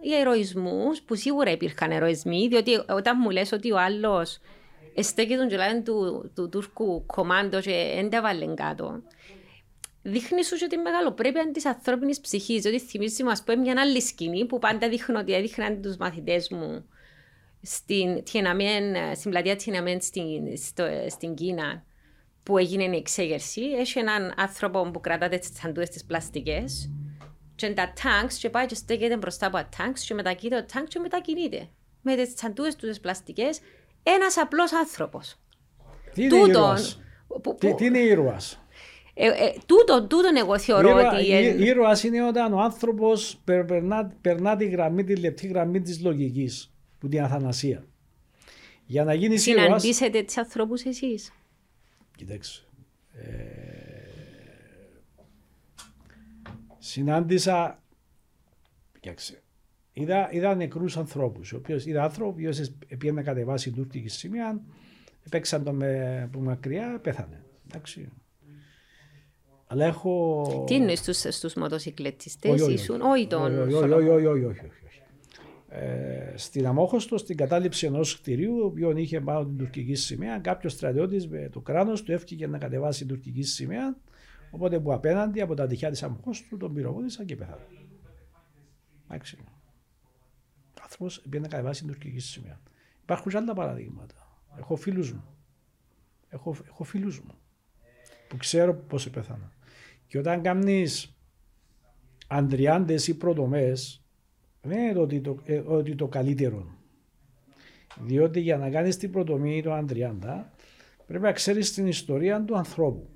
για 0.00 0.18
ερωισμούς 0.18 1.02
που 1.02 1.14
σίγουρα 1.14 1.50
υπήρχαν 1.50 1.90
ερωισμοί 1.90 2.48
διότι 2.48 2.82
όταν 2.88 3.16
μου 3.20 3.30
λες 3.30 3.52
ότι 3.52 3.72
ο 3.72 3.78
άλλος 3.78 4.40
στέκει 5.00 5.36
τον 5.36 5.48
τζολάδι 5.48 5.82
του, 5.82 6.30
του 6.34 6.48
Τούρκου 6.48 7.06
κομμάντο 7.06 7.60
και 7.60 7.92
δεν 7.94 8.10
τα 8.10 8.20
βάλει 8.22 8.54
κάτω 8.54 9.02
δείχνεις 10.06 10.46
σου 10.46 10.56
και 10.56 10.66
τη 10.66 10.76
μεγαλοπρέπεια 10.76 11.50
της 11.50 11.66
ανθρώπινης 11.66 12.20
ψυχής. 12.20 12.62
Διότι 12.62 12.78
θυμίζει 12.80 13.22
μου, 13.24 13.30
α 13.30 13.36
πούμε, 13.44 13.56
μια 13.60 13.74
άλλη 13.80 14.00
σκηνή 14.02 14.46
που 14.46 14.58
πάντα 14.58 14.88
δείχνω 14.88 15.18
ότι 15.18 15.34
έδειχναν 15.34 15.80
τους 15.82 15.96
μαθητές 15.96 16.48
μου 16.50 16.84
στην, 17.62 18.22
Tiananmen, 18.32 19.12
στην 19.14 19.30
πλατεία 19.30 19.56
Tiananmen 19.64 19.96
στην, 20.00 20.56
στο, 20.56 20.86
στην 21.10 21.34
Κίνα 21.34 21.84
που 22.42 22.58
έγινε 22.58 22.84
η 22.84 22.96
εξέγερση. 22.96 23.62
Έχει 23.62 23.98
έναν 23.98 24.34
άνθρωπο 24.36 24.90
που 24.90 25.00
κρατάτε 25.00 25.36
τις 25.38 25.52
τσαντούε 25.52 25.84
τις 25.84 26.04
πλαστικές. 26.04 26.90
Και 27.56 27.66
είναι 27.66 27.74
τα 27.74 27.92
τάγκς 28.02 28.38
και 28.38 28.50
πάει 28.50 28.66
και 28.66 28.74
στέκεται 28.74 29.16
μπροστά 29.16 29.46
από 29.46 29.56
τα 29.56 29.68
τάγκς 29.76 30.04
και 30.04 30.14
μετακινείται 30.14 30.60
το 30.60 30.66
τάγκ 30.72 30.86
και 30.86 30.98
μετακινείται. 30.98 31.68
Με 32.02 32.16
τις 32.16 32.34
τσαντούες 32.34 32.76
τους 32.76 32.88
τις 32.88 33.00
πλαστικές, 33.00 33.60
ένας 34.02 34.36
απλός 34.36 34.72
άνθρωπος. 34.72 35.36
Τι 36.14 36.22
είναι 36.22 36.30
Τούτον, 36.30 36.48
ήρωας; 36.48 37.00
που- 37.42 37.54
Τι, 37.58 37.68
που- 37.68 37.74
τι 37.74 37.84
είναι 37.84 37.98
ήρωας; 37.98 38.63
Ε, 39.14 39.26
ε, 39.26 39.32
τούτον, 39.66 40.08
τούτον 40.08 40.36
εγώ 40.36 40.58
θεωρώ 40.58 40.88
Ήρωα- 40.88 41.12
ότι... 41.12 41.26
ή- 41.26 41.32
εν- 41.32 41.60
Ήρωας 41.62 42.02
είναι 42.04 42.26
όταν 42.26 42.52
ο 42.52 42.60
άνθρωπος 42.60 43.40
περ- 43.44 43.64
περνά, 43.66 44.12
περνά 44.20 44.56
τη 44.56 44.64
γραμμή, 44.68 45.04
τη 45.04 45.16
λεπτή 45.16 45.46
γραμμή 45.46 45.80
της 45.80 46.02
λογικής, 46.02 46.72
που 46.98 47.08
την 47.08 47.22
αθανασία. 47.22 47.84
Για 48.86 49.04
να 49.04 49.14
γίνεις 49.14 49.46
ήρωας... 49.46 49.64
Συναντήσετε 49.64 50.22
τις 50.22 50.38
ανθρώπους 50.38 50.82
εσείς. 50.82 51.32
Κοιτάξτε. 52.16 52.64
Ε, 53.12 53.22
συνάντησα. 56.78 57.82
Κοιτάξτε. 59.00 59.42
Είδα, 59.92 60.28
είδα 60.32 60.54
νεκρούς 60.54 60.96
ανθρώπους. 60.96 61.54
Είδα 61.84 62.02
άνθρωπο 62.02 62.30
ο 62.30 62.32
οποίος 62.32 62.70
πήγαινε 62.88 63.12
να 63.12 63.22
κατεβάσει 63.22 63.70
τουρκική 63.70 64.08
σημαία, 64.08 64.60
παίξαν 65.30 65.64
τον 65.64 65.76
με, 65.76 66.22
από 66.22 66.40
μακριά, 66.40 66.98
πέθανε. 67.02 67.44
Εντάξει. 67.66 68.08
Αλλά 69.74 69.84
έχω. 69.84 70.64
Τι 70.66 70.74
εννοείς 70.74 70.98
στους, 70.98 71.18
στους 71.18 71.54
μοτοσυκλετιστές, 71.54 72.50
Όχι, 72.50 72.62
όχι, 72.62 72.72
ήσουν, 72.72 73.00
όχι. 73.00 73.10
όχι 73.10 73.26
τον... 73.26 73.58
Όχι, 73.58 73.74
όχι, 73.74 73.92
όχι, 73.92 74.08
όχι, 74.08 74.26
όχι, 74.26 74.44
όχι, 74.44 74.64
όχι. 74.64 75.02
Ε, 75.68 76.32
στην 76.36 76.66
Αμόχωστο, 76.66 77.18
στην 77.18 77.36
κατάληψη 77.36 77.86
ενός 77.86 78.20
κτηρίου, 78.20 78.58
ο 78.62 78.64
οποίο 78.64 78.96
είχε 78.96 79.20
πάνω 79.20 79.44
την 79.44 79.56
τουρκική 79.56 79.94
σημαία, 79.94 80.38
κάποιος 80.38 80.72
στρατιώτης 80.72 81.28
με 81.28 81.48
το 81.52 81.60
κράνος 81.60 82.02
του 82.02 82.12
έφυγε 82.12 82.46
να 82.46 82.58
κατεβάσει 82.58 82.98
την 82.98 83.08
τουρκική 83.08 83.42
σημαία. 83.42 83.96
Οπότε 84.50 84.80
που 84.80 84.92
απέναντι 84.92 85.40
από 85.40 85.54
τα 85.54 85.66
τυχιά 85.66 85.90
της 85.90 86.02
Αμόχωστου 86.02 86.56
τον 86.56 86.74
πυροβόδησαν 86.74 87.26
και 87.26 87.36
πέθανε. 87.36 87.66
Εντάξει. 89.08 89.36
Ο 90.74 90.80
άνθρωπος 90.82 91.20
πήγε 91.20 91.42
να 91.42 91.48
κατεβάσει 91.48 91.80
την 91.80 91.92
τουρκική 91.92 92.18
σημαία. 92.18 92.60
Υπάρχουν 93.02 93.30
και 93.30 93.36
άλλα 93.36 93.54
παραδείγματα. 93.54 94.14
Έχω 94.58 94.76
φίλους 94.76 95.12
μου. 95.12 95.24
Έχω, 96.28 96.56
έχω 96.68 96.84
φίλους 96.84 97.20
μου 97.20 97.34
που 98.34 98.40
ξέρω 98.40 98.74
πώς 98.74 99.10
πέθαναν. 99.10 99.52
Και 100.14 100.20
όταν 100.20 100.42
κάνεις 100.42 101.16
αντριάντες 102.26 103.08
ή 103.08 103.16
προτομές 103.16 104.02
δεν 104.62 104.78
είναι 104.78 104.98
ότι 104.98 105.20
το, 105.20 105.38
ε, 105.44 105.58
ότι 105.58 105.94
το 105.94 106.08
καλύτερο. 106.08 106.78
Διότι 108.00 108.40
για 108.40 108.56
να 108.56 108.70
κάνεις 108.70 108.96
την 108.96 109.10
προτομή 109.10 109.62
του 109.62 109.72
αντριάντα 109.72 110.52
πρέπει 111.06 111.22
να 111.22 111.32
ξέρεις 111.32 111.72
την 111.72 111.86
ιστορία 111.86 112.44
του 112.44 112.56
ανθρώπου. 112.56 113.08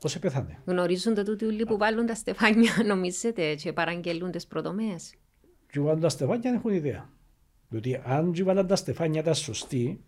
Πώς 0.00 0.18
πέθανε. 0.18 0.58
Γνωρίζονται 0.64 1.22
τούτοι 1.22 1.44
όλοι 1.44 1.64
που 1.64 1.76
βάλουν 1.76 2.06
τα 2.06 2.14
στεφάνια, 2.14 2.72
νομίζετε, 2.86 3.54
και 3.54 3.72
παραγγελούν 3.72 4.30
τις 4.30 4.46
προδομές. 4.46 5.14
Και 5.70 5.80
βάλουν 5.80 6.00
τα 6.00 6.08
στεφάνια 6.08 6.40
δεν 6.40 6.54
έχουν 6.54 6.72
ιδέα. 6.72 7.10
Διότι 7.68 8.00
αν 8.04 8.32
και 8.32 8.42
βάλαν 8.42 8.66
τα 8.66 8.76
στεφάνια 8.76 9.22
τα 9.22 9.34
σωστή, 9.34 10.04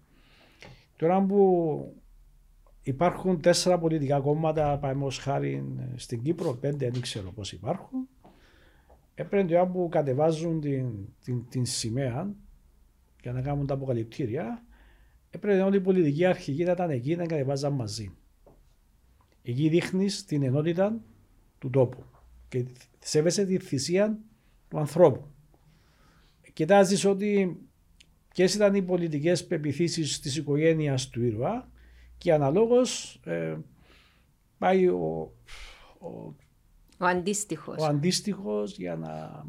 τώρα 0.96 1.22
που 1.22 2.02
υπάρχουν 2.86 3.40
τέσσερα 3.40 3.78
πολιτικά 3.78 4.20
κόμματα, 4.20 4.78
πάμε 4.78 5.10
χάρη 5.10 5.64
στην 5.96 6.22
Κύπρο, 6.22 6.52
πέντε 6.52 6.90
δεν 6.90 7.00
ξέρω 7.00 7.32
πώς 7.32 7.52
υπάρχουν, 7.52 8.08
έπρεπε 9.14 9.48
τώρα 9.48 9.66
που 9.66 9.88
κατεβάζουν 9.90 10.60
την, 10.60 11.08
την, 11.24 11.48
την 11.48 11.66
σημαία 11.66 12.34
για 13.22 13.32
να 13.32 13.40
κάνουν 13.42 13.66
τα 13.66 13.74
αποκαλυπτήρια, 13.74 14.64
έπρεπε 15.30 15.60
όλοι 15.60 15.76
οι 15.76 15.80
πολιτικοί 15.80 16.24
αρχηγοί 16.24 16.64
να 16.64 16.70
ήταν 16.70 16.90
εκεί 16.90 17.16
να 17.16 17.26
κατεβάζαν 17.26 17.72
μαζί. 17.72 18.12
Εκεί 19.42 19.68
δείχνεις 19.68 20.24
την 20.24 20.42
ενότητα 20.42 21.00
του 21.58 21.70
τόπου 21.70 22.04
και 22.48 22.64
σέβεσαι 22.98 23.44
τη 23.44 23.58
θυσία 23.58 24.18
του 24.68 24.78
ανθρώπου. 24.78 25.24
Κοιτάζεις 26.52 27.04
ότι 27.04 27.58
ποιες 28.34 28.54
ήταν 28.54 28.74
οι 28.74 28.82
πολιτικές 28.82 29.46
πεπιθήσεις 29.46 30.20
της 30.20 30.36
οικογένειας 30.36 31.08
του 31.08 31.24
ήρωα 31.24 31.70
και 32.18 32.32
αναλόγως 32.32 33.20
ε, 33.24 33.56
πάει 34.58 34.88
ο, 34.88 35.32
ο, 35.98 36.08
Ο 36.98 37.04
αντίστοιχος. 37.06 37.76
ο 37.82 37.84
αντίστοιχος 37.84 38.76
για 38.76 38.96
να, 38.96 39.44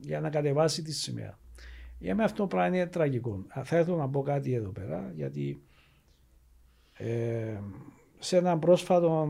για 0.00 0.20
να 0.20 0.30
κατεβάσει 0.30 0.82
τη 0.82 0.92
σημαία. 0.92 1.38
Για 1.98 2.14
μένα 2.14 2.24
αυτό 2.28 2.46
πράγμα 2.46 2.76
είναι 2.76 2.86
τραγικό. 2.86 3.44
Α, 3.58 3.64
Θα 3.64 3.78
ήθελα 3.78 3.96
να 3.96 4.08
πω 4.08 4.22
κάτι 4.22 4.52
εδώ 4.54 4.70
πέρα, 4.70 5.12
γιατί 5.14 5.62
ε, 6.92 7.60
σε 8.18 8.36
έναν 8.36 8.58
πρόσφατο 8.58 9.28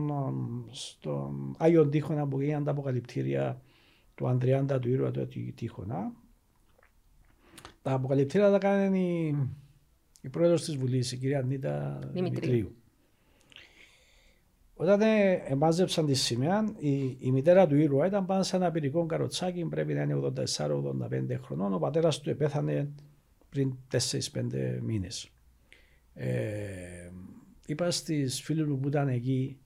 στον 0.71 1.55
Άγιο 1.57 1.87
Τείχονα 1.87 2.27
που 2.27 2.39
έγιναν 2.39 2.63
τα 2.63 2.71
αποκαλυπτήρια 2.71 3.61
του 4.15 4.27
Ανδριάντα 4.27 4.79
του 4.79 4.89
ήρωα 4.89 5.11
του 5.11 5.27
Τείχονα, 5.55 6.11
τα 7.81 7.93
αποκαλυπτήρια 7.93 8.51
τα 8.51 8.57
κάνει 8.57 9.35
η, 10.27 10.29
η 10.29 10.29
πρόεδρος 10.29 10.63
της 10.63 10.75
Βουλής, 10.77 11.11
η 11.11 11.17
κυρία 11.17 11.41
Νίτα 11.41 11.99
Δημητρίου. 12.13 12.41
Δημητρίου. 12.41 12.75
Όταν 14.79 15.01
ε, 15.01 15.31
εμάζεψαν 15.31 16.05
τη 16.05 16.13
σημαία, 16.13 16.73
η, 16.77 17.17
η 17.19 17.31
μητέρα 17.31 17.67
του 17.67 17.75
ήρωα 17.75 18.05
ήταν 18.05 18.25
πάνω 18.25 18.43
σε 18.43 18.55
ένα 18.55 18.71
πυρικό 18.71 19.05
καροτσάκι, 19.05 19.65
πρέπει 19.65 19.93
να 19.93 20.01
είναι 20.01 20.33
84-85 20.45 21.37
χρονών. 21.41 21.73
Ο 21.73 21.79
πατέρας 21.79 22.19
του 22.19 22.29
επέθανε 22.29 22.89
πριν 23.49 23.75
4-5 23.91 24.79
μήνες. 24.81 25.29
Ε, 26.13 27.11
είπα 27.65 27.91
στις 27.91 28.41
φίλες 28.41 28.67
μου 28.67 28.79
που 28.79 28.87
ήταν 28.87 29.07
εκεί, 29.07 29.57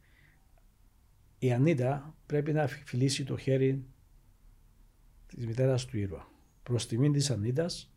η 1.40 1.52
Ανίτα 1.52 2.16
πρέπει 2.26 2.54
να 2.54 2.68
φιλήσει 2.68 3.24
το 3.24 3.38
χέρι 3.38 3.84
της 5.28 5.46
μητέρας 5.46 5.86
του 5.86 5.98
ήρωα. 5.98 6.28
Προς 6.64 6.88
τιμήν 6.88 7.12
της 7.12 7.32
Ανίτας, 7.32 7.91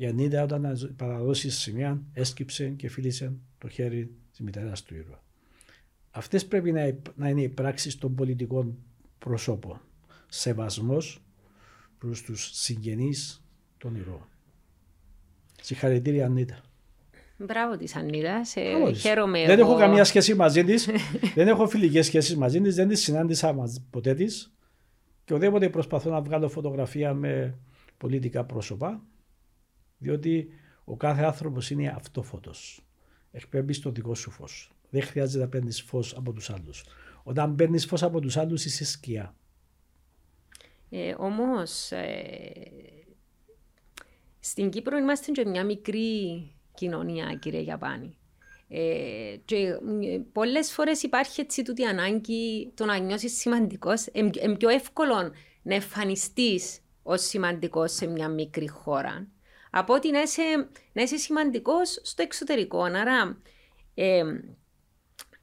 Η 0.00 0.06
Ανίτα 0.06 0.42
όταν 0.42 0.94
παραδώσει 0.96 1.50
σημεία 1.50 2.02
έσκυψε 2.12 2.68
και 2.68 2.88
φίλησε 2.88 3.32
το 3.58 3.68
χέρι 3.68 4.10
της 4.30 4.40
μητέρας 4.40 4.82
του 4.82 4.94
ήρωα. 4.94 5.22
Αυτές 6.10 6.46
πρέπει 6.46 6.72
να, 6.72 6.96
να 7.14 7.28
είναι 7.28 7.42
οι 7.42 7.48
πράξεις 7.48 7.98
των 7.98 8.14
πολιτικών 8.14 8.76
προσώπων. 9.18 9.80
Σεβασμός 10.28 11.22
προς 11.98 12.22
τους 12.22 12.50
συγγενείς 12.52 13.42
των 13.78 13.96
ηρώων. 13.96 14.28
Συγχαρητήρια 15.60 16.26
Ανίτα. 16.26 16.60
Μπράβο 17.36 17.76
της 17.76 17.96
Ανίτα. 17.96 18.40
Ε, 18.54 18.92
χαίρομαι. 18.92 19.46
Δεν 19.46 19.58
εγώ... 19.58 19.70
έχω 19.70 19.78
καμία 19.78 20.04
σχέση 20.04 20.34
μαζί 20.34 20.64
της. 20.64 20.88
δεν 21.34 21.48
έχω 21.48 21.68
φιλικές 21.68 22.06
σχέσεις 22.06 22.36
μαζί 22.36 22.60
της. 22.60 22.74
Δεν 22.74 22.88
τη 22.88 22.96
συνάντησα 22.96 23.70
ποτέ 23.90 24.14
της. 24.14 24.52
Και 25.24 25.34
οδέποτε 25.34 25.68
προσπαθώ 25.68 26.10
να 26.10 26.20
βγάλω 26.20 26.48
φωτογραφία 26.48 27.14
με 27.14 27.58
πολιτικά 27.96 28.44
πρόσωπα. 28.44 29.02
Διότι 29.98 30.48
ο 30.84 30.96
κάθε 30.96 31.22
άνθρωπος 31.22 31.70
είναι 31.70 31.88
αυτόφωτος. 31.88 32.82
Εκπέμπει 33.30 33.80
το 33.80 33.90
δικό 33.90 34.14
σου 34.14 34.30
φως. 34.30 34.72
Δεν 34.90 35.02
χρειάζεται 35.02 35.44
να 35.44 35.48
παίρνεις 35.48 35.82
φως 35.82 36.16
από 36.16 36.32
τους 36.32 36.50
άλλους. 36.50 36.84
Όταν 37.22 37.54
παίρνεις 37.54 37.86
φως 37.86 38.02
από 38.02 38.20
τους 38.20 38.36
άλλους, 38.36 38.64
είσαι 38.64 38.84
σκιά. 38.84 39.34
Ε, 40.90 41.14
Όμως, 41.18 41.92
ε, 41.92 42.52
στην 44.40 44.70
Κύπρο 44.70 44.96
είμαστε 44.96 45.32
και 45.32 45.44
μια 45.44 45.64
μικρή 45.64 46.50
κοινωνία, 46.74 47.34
κύριε 47.34 47.60
Γιαπάνη. 47.60 48.16
Ε, 48.68 49.36
και 49.44 49.56
ε, 49.56 50.20
πολλές 50.32 50.72
φορές 50.72 51.02
υπάρχει 51.02 51.40
έτσι 51.40 51.62
τούτη 51.62 51.84
ανάγκη 51.84 52.72
το 52.74 52.84
να 52.84 52.98
νιώσεις 52.98 53.38
σημαντικός. 53.38 54.06
Είναι 54.12 54.56
πιο 54.56 54.68
εύκολο 54.68 55.32
να 55.62 55.74
εμφανιστείς 55.74 56.80
ως 57.02 57.22
σημαντικός 57.22 57.92
σε 57.92 58.06
μια 58.06 58.28
μικρή 58.28 58.68
χώρα 58.68 59.28
από 59.70 59.94
ότι 59.94 60.10
να 60.10 60.22
είσαι, 60.22 60.68
να 60.92 61.02
είσαι 61.02 61.16
σημαντικός 61.16 62.00
στο 62.02 62.22
εξωτερικό. 62.22 62.82
Άρα, 62.82 63.38
ε, 63.94 64.22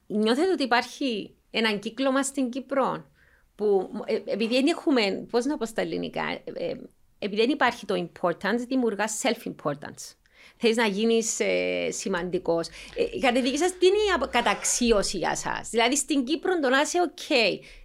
νιώθετε 0.06 0.50
ότι 0.50 0.62
υπάρχει 0.62 1.34
έναν 1.50 1.78
κύκλωμα 1.78 2.22
στην 2.22 2.50
Κύπρο 2.50 3.10
που 3.54 3.90
ε, 4.04 4.32
επειδή 4.32 4.54
δεν 4.54 4.66
έχουμε, 4.66 5.26
πώς 5.30 5.44
να 5.44 5.56
πω 5.56 5.66
στα 5.66 5.80
ελληνικά, 5.80 6.22
ε, 6.44 6.74
επειδή 7.18 7.40
δεν 7.40 7.50
υπάρχει 7.50 7.86
το 7.86 8.08
importance, 8.08 8.64
δημιουργάς 8.68 9.22
self-importance. 9.22 10.14
Θες 10.56 10.76
να 10.76 10.86
γίνεις 10.86 11.40
ε, 11.40 11.88
σημαντικός. 11.90 12.68
Ε, 12.68 13.18
κατά 13.20 13.32
τη 13.32 13.40
δική 13.42 13.58
σας, 13.58 13.78
τι 13.78 13.86
είναι 13.86 13.96
η 13.96 14.28
καταξίωση 14.30 15.18
για 15.18 15.30
εσά. 15.32 15.64
Δηλαδή 15.70 15.96
στην 15.96 16.24
Κύπρο 16.24 16.60
το 16.60 16.68
να 16.68 16.80
είσαι 16.80 16.98
OK, 17.08 17.32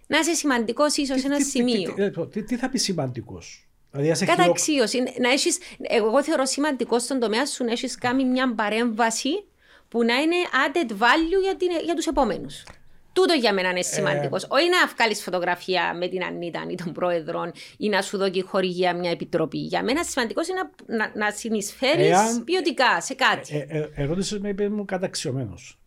να 0.06 0.18
είσαι 0.18 0.34
σημαντικός 0.34 0.96
ίσως 0.96 1.20
σε 1.20 1.26
ένα 1.26 1.36
τι, 1.36 1.44
σημείο. 1.44 1.94
Τι, 1.94 2.26
τι, 2.26 2.42
τι, 2.42 2.56
θα 2.56 2.68
πεις 2.68 2.82
σημαντικός; 2.82 3.68
Δηλαδή, 3.92 4.26
Καταξίωση. 4.26 5.02
Να 5.20 5.30
έχεις, 5.30 5.58
εγώ 5.80 6.22
θεωρώ 6.22 6.44
σημαντικό 6.44 6.98
στον 6.98 7.18
τομέα 7.18 7.46
σου 7.46 7.64
να 7.64 7.72
έχεις 7.72 7.98
κάνει 7.98 8.24
μια 8.24 8.54
παρέμβαση 8.54 9.44
που 9.88 10.04
να 10.04 10.14
είναι 10.14 10.36
added 10.66 10.90
value 10.90 11.42
για, 11.42 11.56
την, 11.56 11.68
για 11.84 11.94
τους 11.94 12.06
επόμενους. 12.06 12.64
Τούτο 13.12 13.32
για 13.32 13.52
μένα 13.52 13.70
είναι 13.70 13.82
σημαντικός. 13.82 14.42
Ε... 14.42 14.46
Όχι 14.50 14.68
να 14.68 14.86
βγάλεις 14.96 15.22
φωτογραφία 15.22 15.94
με 15.94 16.08
την 16.08 16.24
Ανίτα 16.24 16.66
ή 16.70 16.74
τον 16.74 16.92
πρόεδρο 16.92 17.52
ή 17.76 17.88
να 17.88 18.02
σου 18.02 18.16
δώσει 18.16 18.40
χορηγία 18.42 18.94
μια 18.94 19.10
επιτροπή. 19.10 19.58
Για 19.58 19.82
μένα 19.82 20.04
σημαντικός 20.04 20.48
είναι 20.48 20.60
να, 20.86 20.96
να, 20.96 21.12
να 21.14 21.30
συνεισφέρεις 21.30 22.10
Εάν... 22.10 22.44
ποιοτικά 22.44 23.00
σε 23.00 23.14
κάτι. 23.14 23.66
Ε, 23.68 23.78
ε, 23.78 23.90
ερώτησες 23.94 24.38
με 24.38 24.48
είπε 24.48 24.68
μου 24.68 24.84
καταξιωμένος. 24.84 25.78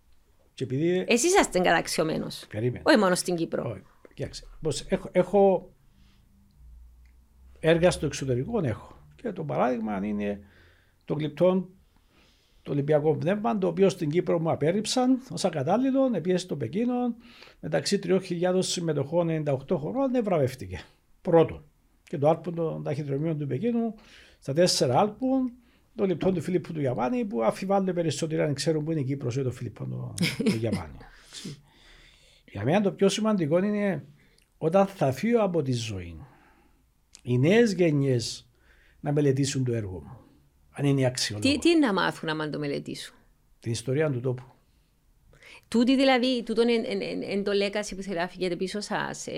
Επειδή... 0.59 1.05
Εσύ 1.07 1.27
είσαστε 1.27 1.59
καταξιωμένος. 1.59 2.47
Όχι 2.83 2.97
μόνο 2.97 3.15
στην 3.15 3.35
Κύπρο. 3.35 3.81
Όχι. 4.15 4.29
έχω, 4.87 5.09
έχω 5.11 5.69
έργα 7.67 7.91
στο 7.91 8.05
εξωτερικό 8.05 8.59
έχω. 8.63 9.07
Και 9.15 9.31
το 9.31 9.43
παράδειγμα 9.43 10.05
είναι 10.05 10.39
το 11.05 11.13
γλυπτό 11.13 11.69
το 12.61 12.71
Ολυμπιακό 12.71 13.15
Πνεύμα, 13.15 13.57
το 13.57 13.67
οποίο 13.67 13.89
στην 13.89 14.09
Κύπρο 14.09 14.39
μου 14.39 14.51
απέρριψαν 14.51 15.21
ως 15.29 15.45
ακατάλληλο, 15.45 16.11
επίση 16.13 16.37
στο 16.37 16.55
Πεκίνο, 16.55 17.15
μεταξύ 17.59 17.99
3.000 18.03 18.19
συμμετοχών 18.59 19.43
98 19.45 19.57
χωρών, 19.69 20.23
βραβεύτηκε. 20.23 20.81
Πρώτον. 21.21 21.63
Και 22.03 22.17
το 22.17 22.29
άλπον 22.29 22.55
των 22.55 22.83
ταχυδρομείων 22.83 23.37
του 23.37 23.47
Πεκίνου, 23.47 23.95
στα 24.39 24.53
τέσσερα 24.53 24.99
άλπον, 24.99 25.51
το 25.95 26.05
λεπτό 26.05 26.31
του 26.31 26.41
Φιλίππου 26.41 26.73
του 26.73 26.79
Γιαπάνη, 26.79 27.25
που 27.25 27.43
αφιβάλλονται 27.43 27.93
περισσότερο 27.93 28.43
αν 28.43 28.53
ξέρουν 28.53 28.83
που 28.83 28.91
είναι 28.91 28.99
η 28.99 29.03
Κύπρος 29.03 29.37
ή 29.37 29.41
το 29.41 29.51
Φιλίππο 29.51 29.85
του, 29.85 30.13
του 30.43 30.55
Γιαπάνη. 30.55 30.97
Για 32.51 32.63
μένα 32.63 32.81
το 32.81 32.91
πιο 32.91 33.09
σημαντικό 33.09 33.57
είναι 33.57 34.03
όταν 34.57 34.85
θα 34.85 35.11
φύγω 35.11 35.43
από 35.43 35.61
τη 35.61 35.73
ζωή, 35.73 36.19
οι 37.25 37.37
νέες 37.37 37.73
γενιές 37.73 38.47
να 38.99 39.11
μελετήσουν 39.11 39.63
το 39.63 39.73
έργο 39.73 40.01
μου 40.05 40.17
αν 40.71 40.85
είναι 40.85 41.05
αξιολόγο. 41.05 41.53
Τι, 41.53 41.59
τι 41.59 41.79
να 41.79 41.93
μάθουν 41.93 42.29
άμα 42.29 42.49
το 42.49 42.59
μελετήσουν; 42.59 43.15
Την 43.59 43.71
ιστορία 43.71 44.11
του 44.11 44.19
τόπου. 44.19 44.43
Τούτη 45.67 45.95
δηλαδή, 45.95 46.43
τούτο 46.43 46.61
είναι 46.61 47.41
το 47.43 47.51
λέκαση 47.51 47.95
που 47.95 48.01
θέλετε 48.01 48.21
να 48.21 48.27
φύγετε 48.27 48.55
πίσω 48.55 48.79
σας. 48.79 49.27
Ε, 49.27 49.33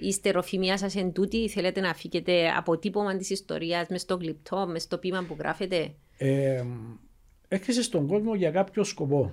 η 0.00 0.12
στεροφημία 0.12 0.78
σας 0.78 0.96
εν 0.96 1.12
τούτη, 1.12 1.48
θέλετε 1.48 1.80
να 1.80 1.94
φύγετε 1.94 2.48
αποτύπωμα 2.56 3.16
της 3.16 3.30
ιστορίας 3.30 3.86
μες 3.88 4.00
στο 4.00 4.16
γλυπτό, 4.16 4.66
μες 4.66 4.82
στο 4.82 4.98
πείμα 4.98 5.24
που 5.28 5.36
γράφετε; 5.38 5.94
Ε, 6.16 6.64
έρχεσαι 7.48 7.82
στον 7.82 8.06
κόσμο 8.06 8.34
για 8.34 8.50
κάποιο 8.50 8.84
σκοπό. 8.84 9.32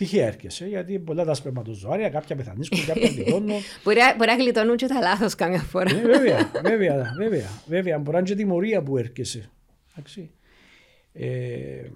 Τυχαία 0.00 0.26
έρχεσαι, 0.26 0.66
γιατί 0.66 0.98
πολλά 0.98 1.24
τα 1.24 1.34
σπερματοζωάρια, 1.34 2.08
κάποια 2.08 2.36
πεθανίσκουν, 2.36 2.84
κάποια 2.86 3.08
πληρώνουν. 3.14 3.50
μπορεί, 3.84 3.98
μπορεί 4.16 4.30
να 4.30 4.36
γλιτώνουν 4.36 4.76
και 4.76 4.86
τα 4.86 5.00
λάθος 5.00 5.34
καμιά 5.34 5.58
φορά. 5.58 5.90
Ε, 5.90 6.00
βέβαια, 6.00 6.50
βέβαια, 6.62 7.12
βέβαια, 7.16 7.48
βέβαια. 7.66 7.98
Μπορεί 7.98 8.10
να 8.10 8.18
είναι 8.18 8.28
και 8.28 8.34
τιμωρία 8.34 8.82
που 8.82 8.96
έρχεσαι. 8.96 9.50
Εντάξει. 9.92 10.30
Ε, 11.12 11.90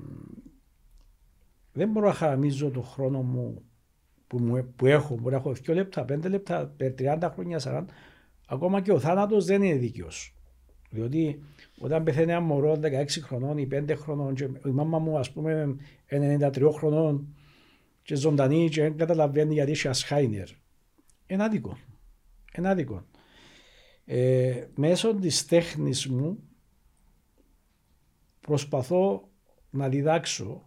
δεν 1.72 1.88
μπορώ 1.88 2.06
να 2.06 2.12
χαραμίζω 2.12 2.70
τον 2.70 2.84
χρόνο 2.84 3.22
μου 3.22 3.62
που, 4.26 4.38
μου, 4.38 4.72
που 4.76 4.86
έχω. 4.86 5.14
Μπορεί 5.14 5.34
να 5.34 5.40
έχω 5.40 5.54
2 5.66 5.74
λεπτά, 5.74 6.04
5 6.12 6.28
λεπτά, 6.28 6.74
30 6.78 7.30
χρόνια, 7.32 7.60
40. 7.64 7.84
Ακόμα 8.46 8.80
και 8.80 8.92
ο 8.92 8.98
θάνατος 8.98 9.44
δεν 9.44 9.62
είναι 9.62 9.76
δίκαιος. 9.76 10.36
Διότι 10.90 11.42
όταν 11.78 12.02
πεθαίνει 12.02 12.30
ένα 12.30 12.40
μωρό 12.40 12.78
16 12.82 13.04
χρονών 13.22 13.58
ή 13.58 13.68
5 13.72 13.94
χρονών, 13.96 14.34
και 14.34 14.44
η 14.44 14.70
μάμα 14.70 14.98
μου, 14.98 15.18
ας 15.18 15.30
πούμε, 15.30 15.76
93 16.10 16.70
χρονών 16.72 17.34
και 18.04 18.14
ζωντανή 18.14 18.68
και 18.68 18.82
δεν 18.82 18.96
καταλαβαίνει 18.96 19.54
γιατί 19.54 19.70
έχει 19.70 19.88
ασχάινερ. 19.88 20.48
Είναι 21.26 21.44
άδικο. 21.44 21.78
Είναι 22.58 22.68
άδικο. 22.68 23.04
Ε, 24.04 24.66
μέσω 24.74 25.14
της 25.14 25.46
τέχνης 25.46 26.06
μου 26.06 26.38
προσπαθώ 28.40 29.28
να 29.70 29.88
διδάξω 29.88 30.64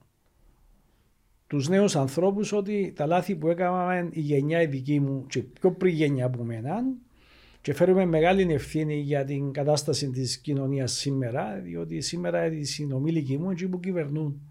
τους 1.47 1.67
νέους 1.69 1.95
ανθρώπους 1.95 2.51
ότι 2.51 2.93
τα 2.95 3.05
λάθη 3.05 3.35
που 3.35 3.47
έκαναμε 3.47 4.09
η 4.11 4.19
γενιά 4.19 4.61
η 4.61 4.65
δική 4.65 4.99
μου 4.99 5.25
και 5.25 5.43
πιο 5.43 5.71
πριν 5.71 5.93
γενιά 5.93 6.25
από 6.25 6.43
μένα 6.43 6.83
και 7.61 7.73
φέρουμε 7.73 8.05
μεγάλη 8.05 8.53
ευθύνη 8.53 8.95
για 8.95 9.23
την 9.23 9.51
κατάσταση 9.51 10.09
της 10.09 10.37
κοινωνίας 10.37 10.91
σήμερα 10.91 11.59
διότι 11.59 12.01
σήμερα 12.01 12.45
οι 12.45 12.63
συνομήλικοι 12.63 13.37
μου 13.37 13.51
εκεί 13.51 13.67
που 13.67 13.79
κυβερνούν. 13.79 14.41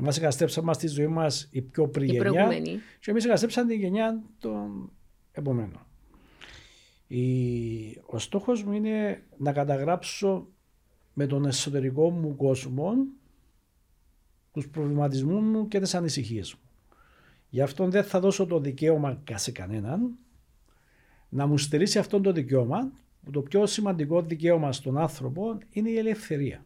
Εμάς 0.00 0.16
εγκαστέψαμε 0.16 0.72
στη 0.72 0.86
ζωή 0.86 1.06
μας 1.06 1.48
η 1.50 1.62
πιο 1.62 1.88
πριν 1.88 2.08
η 2.08 2.12
γενιά 2.12 2.48
και 3.00 3.10
εμείς 3.10 3.24
εγκαστέψαμε 3.24 3.68
την 3.70 3.80
γενιά 3.80 4.22
των 4.38 4.90
επομένων. 5.32 5.86
Η... 7.06 7.22
Ο 8.06 8.18
στόχος 8.18 8.64
μου 8.64 8.72
είναι 8.72 9.22
να 9.36 9.52
καταγράψω 9.52 10.48
με 11.12 11.26
τον 11.26 11.44
εσωτερικό 11.44 12.10
μου 12.10 12.36
κόσμο 12.36 12.94
τους 14.52 14.68
προβληματισμούς 14.68 15.42
μου 15.42 15.68
και 15.68 15.80
τις 15.80 15.94
ανησυχίες 15.94 16.54
μου. 16.54 16.60
Γι' 17.48 17.62
αυτό 17.62 17.88
δεν 17.88 18.04
θα 18.04 18.20
δώσω 18.20 18.46
το 18.46 18.60
δικαίωμα 18.60 19.22
σε 19.34 19.50
κανέναν 19.50 20.18
να 21.28 21.46
μου 21.46 21.58
στερήσει 21.58 21.98
αυτό 21.98 22.20
το 22.20 22.32
δικαίωμα 22.32 22.92
που 23.24 23.30
το 23.30 23.40
πιο 23.42 23.66
σημαντικό 23.66 24.22
δικαίωμα 24.22 24.72
στον 24.72 24.98
άνθρωπο 24.98 25.58
είναι 25.70 25.90
η 25.90 25.98
ελευθερία. 25.98 26.64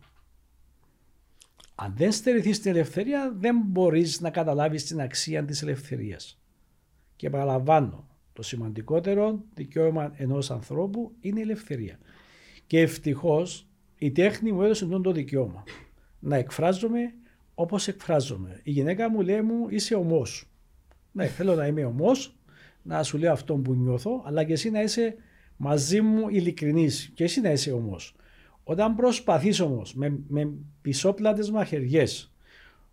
Αν 1.74 1.94
δεν 1.96 2.12
στερηθείς 2.12 2.60
την 2.60 2.70
ελευθερία 2.70 3.34
δεν 3.38 3.62
μπορείς 3.66 4.20
να 4.20 4.30
καταλάβεις 4.30 4.84
την 4.84 5.00
αξία 5.00 5.44
της 5.44 5.62
ελευθερίας. 5.62 6.40
Και 7.16 7.30
παραλαμβάνω, 7.30 8.08
το 8.32 8.42
σημαντικότερο 8.42 9.44
δικαίωμα 9.54 10.12
ενός 10.16 10.50
ανθρώπου 10.50 11.12
είναι 11.20 11.38
η 11.38 11.42
ελευθερία. 11.42 11.98
Και 12.66 12.80
ευτυχώς 12.80 13.66
η 13.98 14.10
τέχνη 14.10 14.52
μου 14.52 14.62
έδωσε 14.62 14.86
το 14.86 15.12
δικαίωμα 15.12 15.64
να 16.18 16.36
εκφράζομαι 16.36 17.14
όπως 17.54 17.88
εκφράζομαι. 17.88 18.60
Η 18.62 18.70
γυναίκα 18.70 19.10
μου 19.10 19.20
λέει 19.20 19.40
μου 19.40 19.66
είσαι 19.68 19.94
ομός. 19.94 20.48
Ναι, 21.12 21.26
θέλω 21.26 21.54
να 21.54 21.66
είμαι 21.66 21.84
ομός, 21.84 22.36
να 22.82 23.02
σου 23.02 23.18
λέω 23.18 23.32
αυτό 23.32 23.54
που 23.54 23.74
νιώθω, 23.74 24.22
αλλά 24.26 24.44
και 24.44 24.52
εσύ 24.52 24.70
να 24.70 24.82
είσαι 24.82 25.16
μαζί 25.56 26.00
μου 26.00 26.28
ειλικρινής 26.28 27.10
και 27.14 27.24
εσύ 27.24 27.40
να 27.40 27.50
είσαι 27.50 27.72
ομός. 27.72 28.14
Όταν 28.64 28.94
προσπαθείς 28.94 29.60
όμως 29.60 29.94
με, 29.94 30.18
με 30.28 30.50
πισόπλατες 30.82 31.50
μαχαιριές, 31.50 32.32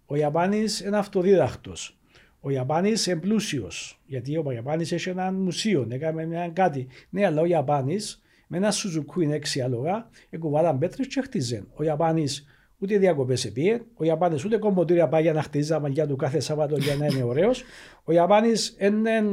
ο 0.06 0.16
Ιαπάνης 0.16 0.80
είναι 0.80 0.98
αυτοδίδακτος. 0.98 1.98
Ο 2.40 2.50
Ιαπάνης 2.50 3.06
είναι 3.06 3.20
πλούσιος. 3.20 4.00
Γιατί 4.06 4.38
ο 4.38 4.52
Ιαπάνης 4.52 4.92
έχει 4.92 5.10
ένα 5.10 5.32
μουσείο, 5.32 5.88
έκαμε 5.90 6.26
μια 6.26 6.50
κάτι. 6.50 6.88
Ναι, 7.10 7.26
αλλά 7.26 7.42
ο 7.42 7.46
Ιαπάνης 7.46 8.22
με 8.48 8.58
ένα 8.58 8.72
σουζουκού 8.72 9.22
είναι 9.22 9.36
έξι 9.36 9.62
άλογα, 9.62 10.10
εκουβάλαν 10.30 10.78
πέτρες 10.78 11.08
και 11.08 11.22
χτίζαν. 11.22 11.68
Ο 11.74 11.84
Ιαπάνης 11.84 12.46
ούτε 12.78 12.98
διακοπές 12.98 13.46
επίε. 13.46 13.82
Ο 13.94 14.04
Ιαπάνης 14.04 14.46
ούτε 14.46 14.58
κομποτήρια 14.58 15.08
πάει 15.08 15.22
για 15.22 15.34
να 15.34 15.42
χτίζει 15.42 15.70
τα 15.70 15.80
μαλλιά 15.80 16.08
του 16.08 16.16
κάθε 16.16 16.40
Σάββατο 16.40 16.78
για 16.78 16.96
να 16.96 17.06
είναι 17.06 17.24
ωραίος. 17.24 17.64
Ο 18.04 18.12
Ιαπάνης 18.12 18.76
είναι. 18.80 19.24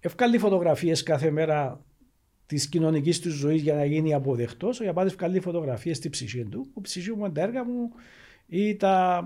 Ευκάλλει 0.00 0.38
φωτογραφίες 0.38 1.02
κάθε 1.02 1.30
μέρα 1.30 1.84
της 2.46 2.68
κοινωνικής 2.68 3.20
του 3.20 3.30
ζωής 3.30 3.62
για 3.62 3.74
να 3.74 3.84
γίνει 3.84 4.14
αποδεκτός. 4.14 4.80
Ο 4.80 4.84
Ιαπάνη 4.84 5.10
βγάλει 5.10 5.40
φωτογραφίες 5.40 5.96
στη 5.96 6.10
ψυχή 6.10 6.44
του. 6.44 6.66
Ο 6.74 6.80
ψυχή 6.80 7.10
μου 7.10 7.24
είναι 7.24 7.34
τα 7.34 7.40
έργα 7.40 7.64
μου 7.64 7.90
ή 8.46 8.76
τα, 8.76 9.24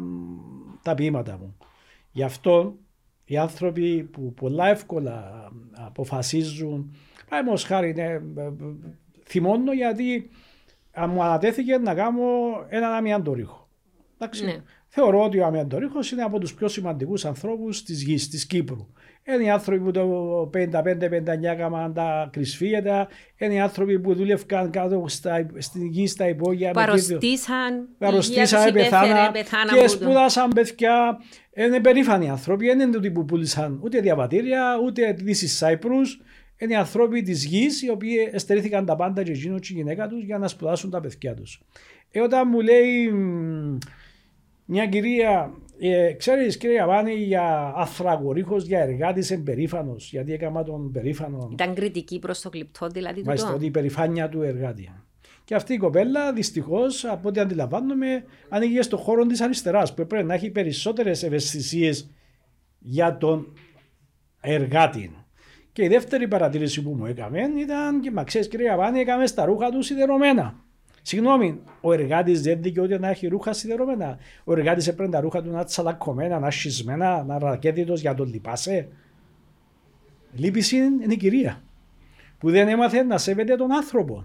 τα 0.82 0.94
ποίηματα 0.94 1.38
μου. 1.38 1.56
Γι' 2.12 2.22
αυτό 2.22 2.78
οι 3.24 3.36
άνθρωποι 3.36 4.02
που 4.02 4.34
πολλά 4.34 4.68
εύκολα 4.68 5.48
αποφασίζουν, 5.72 6.94
παραδείγματος 7.28 7.64
χάρη, 7.64 7.92
ναι, 7.94 8.20
θυμώνω 9.24 9.72
γιατί 9.72 10.30
μου 11.08 11.22
ανατέθηκε 11.22 11.78
να 11.78 11.94
κάνω 11.94 12.22
έναν 12.68 12.92
αμιαντορίχο. 12.92 13.68
Εντάξει. 14.18 14.44
Ναι. 14.44 14.62
Θεωρώ 14.86 15.24
ότι 15.24 15.38
ο 15.38 15.46
αμιαντορίχος 15.46 16.12
είναι 16.12 16.22
από 16.22 16.38
τους 16.38 16.54
πιο 16.54 16.68
σημαντικούς 16.68 17.24
ανθρώπους 17.24 17.82
της 17.82 18.02
γης, 18.02 18.28
της 18.28 18.46
Κύπρου. 18.46 18.86
Είναι 19.34 19.44
οι 19.44 19.50
άνθρωποι 19.50 19.80
που 19.80 19.90
το 19.90 20.50
55-59 20.54 20.58
έκαναν 21.42 21.94
τα 21.94 22.28
κρυσφύγετα, 22.32 23.08
είναι 23.36 23.54
οι 23.54 23.60
άνθρωποι 23.60 24.00
που 24.00 24.14
δούλευκαν 24.14 24.70
κάτω 24.70 25.04
στα, 25.06 25.46
στην 25.58 25.86
γη, 25.86 26.06
στα 26.06 26.28
υπόγεια. 26.28 26.70
Παροστήσαν, 26.70 27.88
παροστήσαν, 27.98 28.72
πεθάναν 28.72 29.32
και 29.74 29.88
σπούδασαν 29.88 30.48
παιδιά. 30.54 31.18
Είναι 31.54 31.80
περήφανοι 31.80 32.30
άνθρωποι, 32.30 32.66
δεν 32.66 32.80
είναι 32.80 32.96
ότι 32.96 33.10
που 33.10 33.24
πούλησαν 33.24 33.80
ούτε 33.82 34.00
διαβατήρια, 34.00 34.78
ούτε 34.84 35.12
δύσει 35.12 35.48
Σάιπρους. 35.48 36.20
Είναι 36.56 36.72
οι 36.72 36.76
άνθρωποι 36.76 37.22
της 37.22 37.44
γης 37.44 37.82
οι 37.82 37.90
οποίοι 37.90 38.30
εστερήθηκαν 38.32 38.84
τα 38.84 38.96
πάντα 38.96 39.22
και 39.22 39.30
εκείνος 39.30 39.60
και 39.60 39.72
η 39.72 39.76
γυναίκα 39.76 40.08
τους 40.08 40.24
για 40.24 40.38
να 40.38 40.48
σπουδάσουν 40.48 40.90
τα 40.90 41.00
παιδιά 41.00 41.34
τους. 41.34 41.62
Ε, 42.10 42.20
όταν 42.20 42.48
μου 42.50 42.60
λέει 42.60 43.12
μια 44.64 44.86
κυρία, 44.86 45.52
ε, 45.82 46.12
ξέρεις 46.12 46.56
κύριε 46.56 46.76
Ιαβάνη 46.76 47.14
για 47.14 47.72
αθραγορίχος, 47.76 48.64
για 48.64 48.80
εργάτης 48.80 49.30
εμπερίφανος, 49.30 50.10
γιατί 50.10 50.32
έκανα 50.32 50.64
τον 50.64 50.92
περήφανο. 50.92 51.48
Ήταν 51.52 51.74
κριτική 51.74 52.18
προς 52.18 52.40
το 52.40 52.50
κλειπτό 52.50 52.86
δηλαδή. 52.86 53.22
Μάλιστα, 53.24 53.54
ότι 53.54 53.66
η 53.66 53.70
περηφάνεια 53.70 54.28
του 54.28 54.42
εργάτη. 54.42 54.92
Και 55.44 55.54
αυτή 55.54 55.74
η 55.74 55.76
κοπέλα 55.76 56.32
δυστυχώς, 56.32 57.04
από 57.04 57.28
ό,τι 57.28 57.40
αντιλαμβάνομαι, 57.40 58.24
ανοίγει 58.48 58.82
στον 58.82 58.98
χώρο 58.98 59.26
της 59.26 59.40
αριστεράς 59.40 59.94
που 59.94 60.06
πρέπει 60.06 60.26
να 60.26 60.34
έχει 60.34 60.50
περισσότερες 60.50 61.22
ευαισθησίες 61.22 62.10
για 62.78 63.16
τον 63.16 63.52
εργάτη. 64.40 65.14
Και 65.72 65.84
η 65.84 65.88
δεύτερη 65.88 66.28
παρατήρηση 66.28 66.82
που 66.82 66.90
μου 66.90 67.06
έκαμε 67.06 67.40
ήταν 67.56 68.00
και 68.00 68.10
μα 68.10 68.24
ξέρεις, 68.24 68.48
κύριε 68.48 68.66
Ιαβάνη, 68.66 69.00
έκαμε 69.00 69.26
στα 69.26 69.44
ρούχα 69.44 69.70
του 69.70 69.82
σιδερωμένα. 69.82 70.64
Συγγνώμη, 71.02 71.60
ο 71.80 71.92
εργάτης 71.92 72.42
δεν 72.42 72.62
δικαιούται 72.62 72.98
να 72.98 73.08
έχει 73.08 73.26
ρούχα 73.26 73.52
σιδερωμένα. 73.52 74.18
Ο 74.44 74.52
εργάτης 74.52 74.88
έπρεπε 74.88 75.10
τα 75.10 75.20
ρούχα 75.20 75.42
του 75.42 75.50
να 75.50 75.64
τσαλακωμένα, 75.64 76.38
να 76.38 76.50
σχισμένα, 76.50 77.24
να 77.24 77.38
ρακέτητο 77.38 77.94
για 77.94 78.14
τον 78.14 78.28
λυπάσαι. 78.28 78.88
Λύπηση 80.32 80.76
είναι 80.76 81.12
η 81.12 81.16
κυρία 81.16 81.62
που 82.38 82.50
δεν 82.50 82.68
έμαθε 82.68 83.02
να 83.02 83.18
σέβεται 83.18 83.56
τον 83.56 83.72
άνθρωπο. 83.72 84.24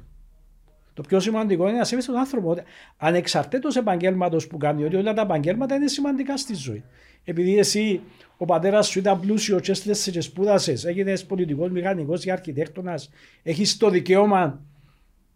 Το 0.94 1.02
πιο 1.02 1.20
σημαντικό 1.20 1.68
είναι 1.70 1.78
να 1.78 1.84
σέβεται 1.84 2.08
τον 2.08 2.18
άνθρωπο. 2.18 2.56
Ανεξαρτήτως 2.98 3.76
επαγγέλματος 3.76 4.48
που 4.48 4.58
κάνει, 4.58 4.84
ότι 4.84 4.96
όλα 4.96 5.14
τα 5.14 5.22
επαγγέλματα 5.22 5.76
είναι 5.76 5.88
σημαντικά 5.88 6.38
στη 6.38 6.54
ζωή. 6.54 6.84
Επειδή 7.24 7.58
εσύ, 7.58 8.02
ο 8.38 8.46
πατέρας 8.46 8.88
σου 8.88 9.00
ήταν 9.00 9.20
πλούσιος, 9.20 9.62
και 9.62 9.72
έστειλες 9.72 10.10
και 10.12 10.22
σπούδασες, 10.22 10.86
έγινες 10.86 11.26
πολιτικός, 11.26 11.70
μηχανικός 11.72 12.26
ή 12.26 12.32
αρχιτέκτονας, 12.32 13.10
έχεις 13.44 13.78
το 13.78 13.90
δικαίωμα 13.90 14.62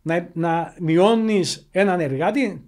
να, 0.01 0.29
να 0.33 0.75
μειώνεις 0.79 1.67
έναν 1.71 1.99
εργάτη, 1.99 2.63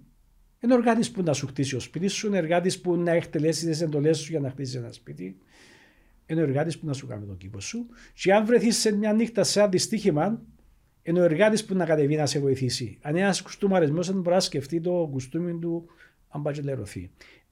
είναι 0.60 0.72
ο 0.72 0.76
εργάτη 0.76 1.10
που 1.10 1.22
να 1.22 1.32
σου 1.32 1.46
χτίσει 1.46 1.76
ο 1.76 1.80
σπίτι 1.80 2.08
σου, 2.08 2.26
είναι 2.26 2.36
ο 2.36 2.38
εργάτη 2.38 2.78
που 2.78 2.96
να 2.96 3.10
εκτελέσεις 3.10 3.64
τις 3.64 3.80
εντολές 3.80 4.18
σου 4.18 4.30
για 4.30 4.40
να 4.40 4.50
χτίσεις 4.50 4.74
ένα 4.74 4.92
σπίτι. 4.92 5.36
Είναι 6.26 6.40
ο 6.40 6.44
εργάτη 6.44 6.78
που 6.78 6.86
να 6.86 6.92
σου 6.92 7.06
κάνει 7.06 7.26
τον 7.26 7.36
κήπο 7.36 7.60
σου. 7.60 7.86
Και 8.14 8.34
αν 8.34 8.46
βρεθείς 8.46 8.76
σε 8.78 8.96
μια 8.96 9.12
νύχτα 9.12 9.44
σε 9.44 9.60
ένα 9.60 9.68
δυστύχημα, 9.68 10.42
είναι 11.02 11.20
ο 11.20 11.22
εργάτη 11.22 11.64
που 11.64 11.74
να 11.74 11.84
κατεβεί 11.84 12.16
να 12.16 12.26
σε 12.26 12.38
βοηθήσει. 12.38 12.98
Αν 13.02 13.16
ένας 13.16 13.42
κουστούμαρισμός 13.42 14.06
δεν 14.06 14.16
μπορείς 14.16 14.32
να 14.32 14.40
σκεφτεί 14.40 14.80
το 14.80 15.08
κουστούμι 15.10 15.58
του, 15.58 15.86
αν 16.28 16.42
πάει 16.42 16.54
λερωθεί. 16.54 17.10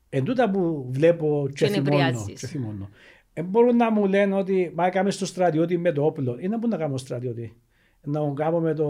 Εν 0.09 0.25
τούτα 0.25 0.51
που 0.51 0.87
βλέπω 0.90 1.49
και, 1.55 1.66
και 1.66 1.73
θυμώνω. 1.73 2.25
Και 2.27 2.47
θυμώνω. 2.47 2.90
Ε, 3.33 3.43
μπορούν 3.43 3.77
να 3.77 3.90
μου 3.90 4.07
λένε 4.07 4.35
ότι 4.35 4.73
μα 4.75 4.87
έκαμε 4.87 5.11
στο 5.11 5.27
στρατιώτη 5.27 5.79
με 5.79 5.93
το 5.93 6.05
όπλο. 6.05 6.37
Είναι 6.40 6.59
που 6.59 6.69
να 6.69 6.77
κάνω 6.77 6.97
στρατιώτη 6.97 7.57
να 8.03 8.21
μου 8.21 8.35
κάνω 8.35 8.61
με 8.61 8.75
το... 8.75 8.89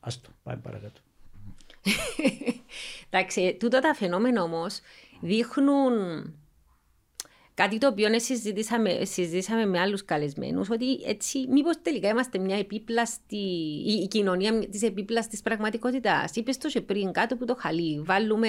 Άστο, 0.00 0.28
πάμε 0.42 0.60
παρακάτω. 0.62 1.00
Εντάξει, 3.10 3.56
τούτα 3.60 3.80
τα 3.80 3.94
φαινόμενα 3.94 4.42
όμως 4.42 4.80
δείχνουν 5.20 5.92
κάτι 7.60 7.78
το 7.78 7.86
οποίο 7.86 8.08
συζητήσαμε, 8.20 9.04
συζητήσαμε 9.04 9.66
με 9.66 9.80
άλλους 9.80 10.04
καλεσμένους, 10.04 10.70
ότι 10.70 11.00
έτσι 11.06 11.46
μήπως 11.48 11.82
τελικά 11.82 12.08
είμαστε 12.08 12.38
μια 12.38 12.56
επίπλαστη, 12.56 13.36
η, 13.86 13.92
η 14.02 14.08
κοινωνία 14.08 14.68
της 14.68 14.82
επίπλαστη 14.82 15.40
πραγματικότητας. 15.42 16.36
Είπες 16.36 16.58
το 16.58 16.68
και 16.68 16.80
πριν 16.80 17.12
κάτω 17.12 17.34
από 17.34 17.46
το 17.46 17.56
χαλί. 17.58 18.02
Βάλουμε 18.04 18.48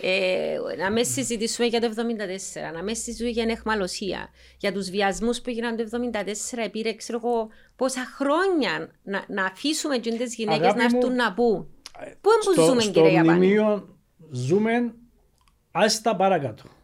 ε, 0.00 0.56
να 0.78 0.90
μες 0.90 1.08
συζητήσουμε 1.08 1.66
για 1.66 1.80
το 1.80 1.88
1974, 1.88 2.74
να 2.74 2.82
μες 2.82 2.98
συζητήσουμε 2.98 3.28
για 3.30 3.44
εχμαλωσία, 3.48 4.28
για 4.58 4.72
τους 4.72 4.90
βιασμούς 4.90 5.40
που 5.40 5.50
έγιναν 5.50 5.76
το 5.76 5.84
1974, 6.64 6.68
πήρε 6.70 6.94
ξέρω 6.94 7.20
εγώ 7.24 7.48
πόσα 7.76 8.04
χρόνια 8.16 8.90
να, 9.02 9.24
να 9.28 9.44
αφήσουμε 9.44 9.96
και 9.96 10.10
τι 10.10 10.24
γυναίκες 10.24 10.74
να 10.74 10.84
έρθουν 10.84 11.14
να 11.14 11.34
πούν. 11.34 11.68
Πού 12.20 12.30
στο, 12.52 12.64
ζούμε, 12.64 12.80
στο 12.80 12.90
κύριε 12.90 13.12
Ιαπάνη. 13.12 13.56
ζούμε 14.30 14.94
άστα 15.70 16.16
παρακάτω. 16.16 16.78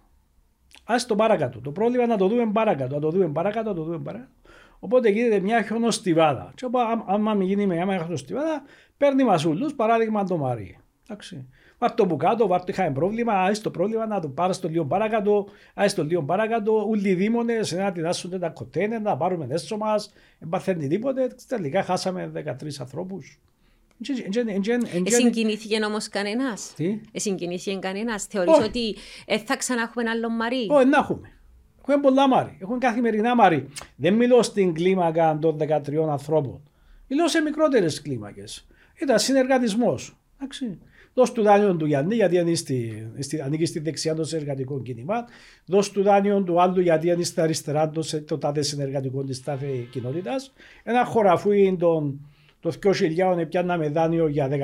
Α 0.87 0.95
το 1.07 1.15
παρακάτω. 1.15 1.61
Το 1.61 1.71
πρόβλημα 1.71 2.07
να 2.07 2.17
το 2.17 2.29
δούμε 2.29 2.51
παρακάτω. 2.53 2.95
Να 2.95 3.01
το 3.01 3.11
δούμε 3.11 3.29
παρακάτω, 3.29 3.69
να 3.69 3.75
το 3.75 3.83
δούμε 3.83 3.99
παρακάτω. 3.99 4.31
Οπότε 4.79 5.09
γίνεται 5.09 5.41
μια 5.41 5.63
χιονοστιβάδα. 5.63 6.53
Και 6.55 6.67
άμα 7.07 7.35
μην 7.35 7.47
γίνει 7.47 7.67
μια 7.67 7.99
χιονοστιβάδα, 7.99 8.63
παίρνει 8.97 9.25
μασούλους, 9.25 9.75
παράδειγμα 9.75 10.25
το 10.25 10.37
Μαρί. 10.37 10.79
Εντάξει. 11.09 11.47
Βάρ 11.79 11.95
το 11.95 12.07
που 12.07 12.17
κάτω, 12.17 12.47
βάρ 12.47 12.61
το 12.61 12.67
είχαμε 12.69 12.93
πρόβλημα, 12.93 13.33
α 13.33 13.53
το 13.63 13.71
πρόβλημα 13.71 14.07
να 14.07 14.21
το 14.21 14.29
πάρεις 14.29 14.57
στο 14.57 14.69
λίγο 14.69 14.85
παρακάτω, 14.85 15.47
α 15.75 15.85
το 15.95 16.05
λίγο 16.05 16.23
παρακάτω, 16.23 16.89
όλοι 16.89 17.09
οι 17.09 17.15
δήμονε 17.15 17.61
να 17.77 17.93
τεινάσουν 17.93 18.39
τα 18.41 18.49
κοτένες, 18.49 19.01
να 19.01 19.17
πάρουμε 19.17 19.47
έσω 19.49 19.77
μας, 19.77 20.13
δεν 20.39 20.49
παθαίνει 20.49 20.87
τίποτε. 20.87 21.35
Τελικά 21.49 21.83
χάσαμε 21.83 22.33
13 22.35 22.81
ανθρώπους. 22.81 23.41
Εσυγκινήθηκε 25.05 25.85
όμως 25.85 26.09
κανένας. 26.09 26.73
Τι; 26.77 27.01
Εσυγκινήθηκε 27.13 27.79
κανένας. 27.81 28.25
Θεωρείς 28.25 28.59
ότι 28.65 28.97
ε, 29.27 29.39
θα 29.39 29.57
ξανά 29.57 29.83
έχουμε 29.83 30.11
άλλο 30.11 30.31
μαρί. 30.31 30.67
Όχι, 30.71 30.87
να 30.87 30.99
έχουμε. 30.99 31.31
Έχουμε 31.81 32.03
πολλά 32.03 32.29
μάρι. 32.29 32.57
Έχουμε 32.61 32.79
καθημερινά 32.79 33.35
μάρι. 33.35 33.69
Δεν 33.97 34.15
μιλώ 34.15 34.43
στην 34.43 34.75
κλίμακα 34.75 35.39
των 35.41 35.57
13 35.61 36.09
ανθρώπων. 36.11 36.63
Μιλώ 37.09 37.29
σε 37.29 37.41
μικρότερες 37.41 38.03
κλίμακες. 38.03 38.67
Ήταν 39.03 39.19
συνεργατισμός. 39.19 40.17
Δώσ' 41.15 41.33
του 41.33 41.43
δάνειο 41.43 41.77
του 41.77 41.87
Γιάννη 41.87 42.15
γιατί 42.15 42.37
είναι 42.37 42.55
στη, 42.55 43.09
στη, 43.19 43.41
ανήκει 43.41 43.65
στη 43.65 43.79
δεξιά 43.79 44.15
των 44.15 44.25
συνεργατικών 44.25 44.83
κινημάτων. 44.83 45.27
Δώσ' 45.67 45.91
του 45.91 46.03
δάνειο 46.03 46.43
του 46.43 46.61
άλλου 46.61 46.81
γιατί 46.81 47.09
είναι 47.09 47.25
στα 47.25 47.43
αριστερά 47.43 47.91
το 48.27 48.39
τάδε 48.39 48.63
συνεργατικό 48.63 49.25
της 49.25 49.43
τάδε 49.43 49.67
κοινότητας. 49.91 50.53
Ένα 50.83 51.05
χωραφούι 51.05 51.77
των 51.79 52.21
το 52.61 52.73
2000 52.83 53.39
έπιαναμε 53.39 53.89
δάνειο 53.89 54.29
για 54.29 54.49
15.000. 54.51 54.57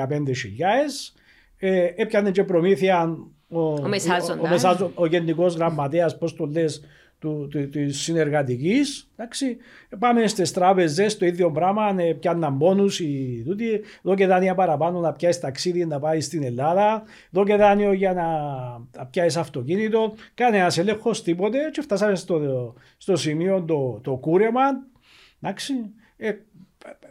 Ε, 1.57 1.91
έπιανε 1.95 2.31
και 2.31 2.43
προμήθεια 2.43 3.17
ο, 3.47 3.59
ο, 3.59 3.69
ο, 3.69 4.85
ο, 4.85 4.91
ο 4.93 5.05
γενικός 5.05 5.55
γραμματέας, 5.55 6.17
πώς 6.17 6.35
το 6.35 6.45
λες, 6.45 6.81
του, 7.23 7.47
του, 7.51 7.69
της 7.69 8.01
συνεργατικής. 8.01 9.09
Εντάξει. 9.15 9.57
Πάμε 9.99 10.27
στις 10.27 10.51
τράπεζες, 10.51 11.17
το 11.17 11.25
ίδιο 11.25 11.51
πράγμα, 11.51 11.95
ε, 11.97 12.13
πιάνναν 12.13 12.57
πόνους 12.57 12.99
οι 12.99 13.43
τούτοι. 13.45 13.81
Εδώ 14.05 14.15
και 14.15 14.27
δάνεια 14.27 14.55
παραπάνω 14.55 14.99
να 14.99 15.13
πιάσεις 15.13 15.41
ταξίδι 15.41 15.85
να 15.85 15.99
πάεις 15.99 16.25
στην 16.25 16.43
Ελλάδα. 16.43 17.03
Εδώ 17.33 17.45
και 17.45 17.55
δάνειο 17.55 17.93
για 17.93 18.13
να, 18.13 18.27
να 18.97 19.05
πιάσεις 19.05 19.37
αυτοκίνητο. 19.37 20.13
Κάνε 20.33 20.67
έλεγχος 20.75 21.23
τίποτε 21.23 21.57
και 21.71 21.81
φτάσαμε 21.81 22.15
στο, 22.15 22.73
στο 22.97 23.15
σημείο 23.15 23.63
το, 23.63 23.99
το 24.03 24.15
κούρεμα. 24.15 24.61
Εντάξει. 25.41 25.73
Ε, 26.17 26.31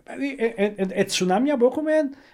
Δηλαδή, 0.05 0.37
ε, 0.39 0.65
ε, 0.65 0.87
ε, 0.89 1.05
τσουνάμια 1.05 1.57
που 1.57 1.65
έχουμε 1.65 1.93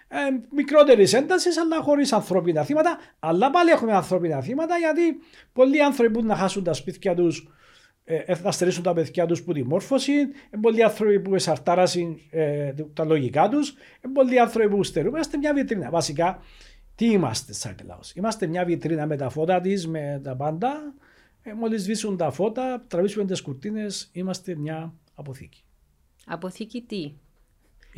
ε, 0.08 0.16
μικρότερης 0.50 1.12
έντασης, 1.12 1.58
αλλά 1.58 1.80
χωρίς 1.80 2.12
ανθρώπινα 2.12 2.64
θύματα. 2.64 2.98
Αλλά 3.18 3.50
πάλι 3.50 3.70
έχουμε 3.70 3.92
ανθρώπινα 3.92 4.40
θύματα, 4.40 4.76
γιατί 4.76 5.18
πολλοί 5.52 5.82
άνθρωποι 5.82 6.12
που 6.12 6.24
να 6.24 6.36
χάσουν 6.36 6.64
τα 6.64 6.72
σπίτια 6.72 7.14
τους, 7.14 7.48
ε, 8.04 8.34
θα 8.34 8.50
στερήσουν 8.50 8.82
τα 8.82 8.92
παιδιά 8.92 9.26
τους 9.26 9.42
που 9.42 9.52
τη 9.52 9.64
μόρφωση, 9.64 10.12
πολλοί 10.60 10.82
άνθρωποι 10.82 11.20
που 11.20 11.34
εσαρτάρασαν 11.34 12.20
ε, 12.30 12.72
τα 12.92 13.04
λογικά 13.04 13.48
τους, 13.48 13.74
πολλοί 14.12 14.40
άνθρωποι 14.40 14.68
που 14.68 14.82
στερούν. 14.82 15.14
Είμαστε 15.14 15.36
μια 15.36 15.54
βιτρίνα. 15.54 15.90
Βασικά, 15.90 16.42
τι 16.94 17.10
είμαστε 17.10 17.52
σαν 17.52 17.74
κλαό. 17.74 17.98
Είμαστε 18.14 18.46
μια 18.46 18.64
βιτρίνα 18.64 19.06
με 19.06 19.16
τα 19.16 19.28
φώτα 19.28 19.60
της, 19.60 19.86
με 19.86 20.20
τα 20.24 20.36
πάντα. 20.36 20.94
Ε, 21.42 21.52
Μόλις 21.52 21.82
σβήσουν 21.82 22.16
τα 22.16 22.30
φώτα, 22.30 22.84
τραβήσουμε 22.88 23.24
τις 23.24 23.42
κουρτίνες, 23.42 24.10
είμαστε 24.12 24.54
μια 24.54 24.94
αποθήκη. 25.14 25.64
Αποθήκη 26.26 26.82
τι; 26.82 27.12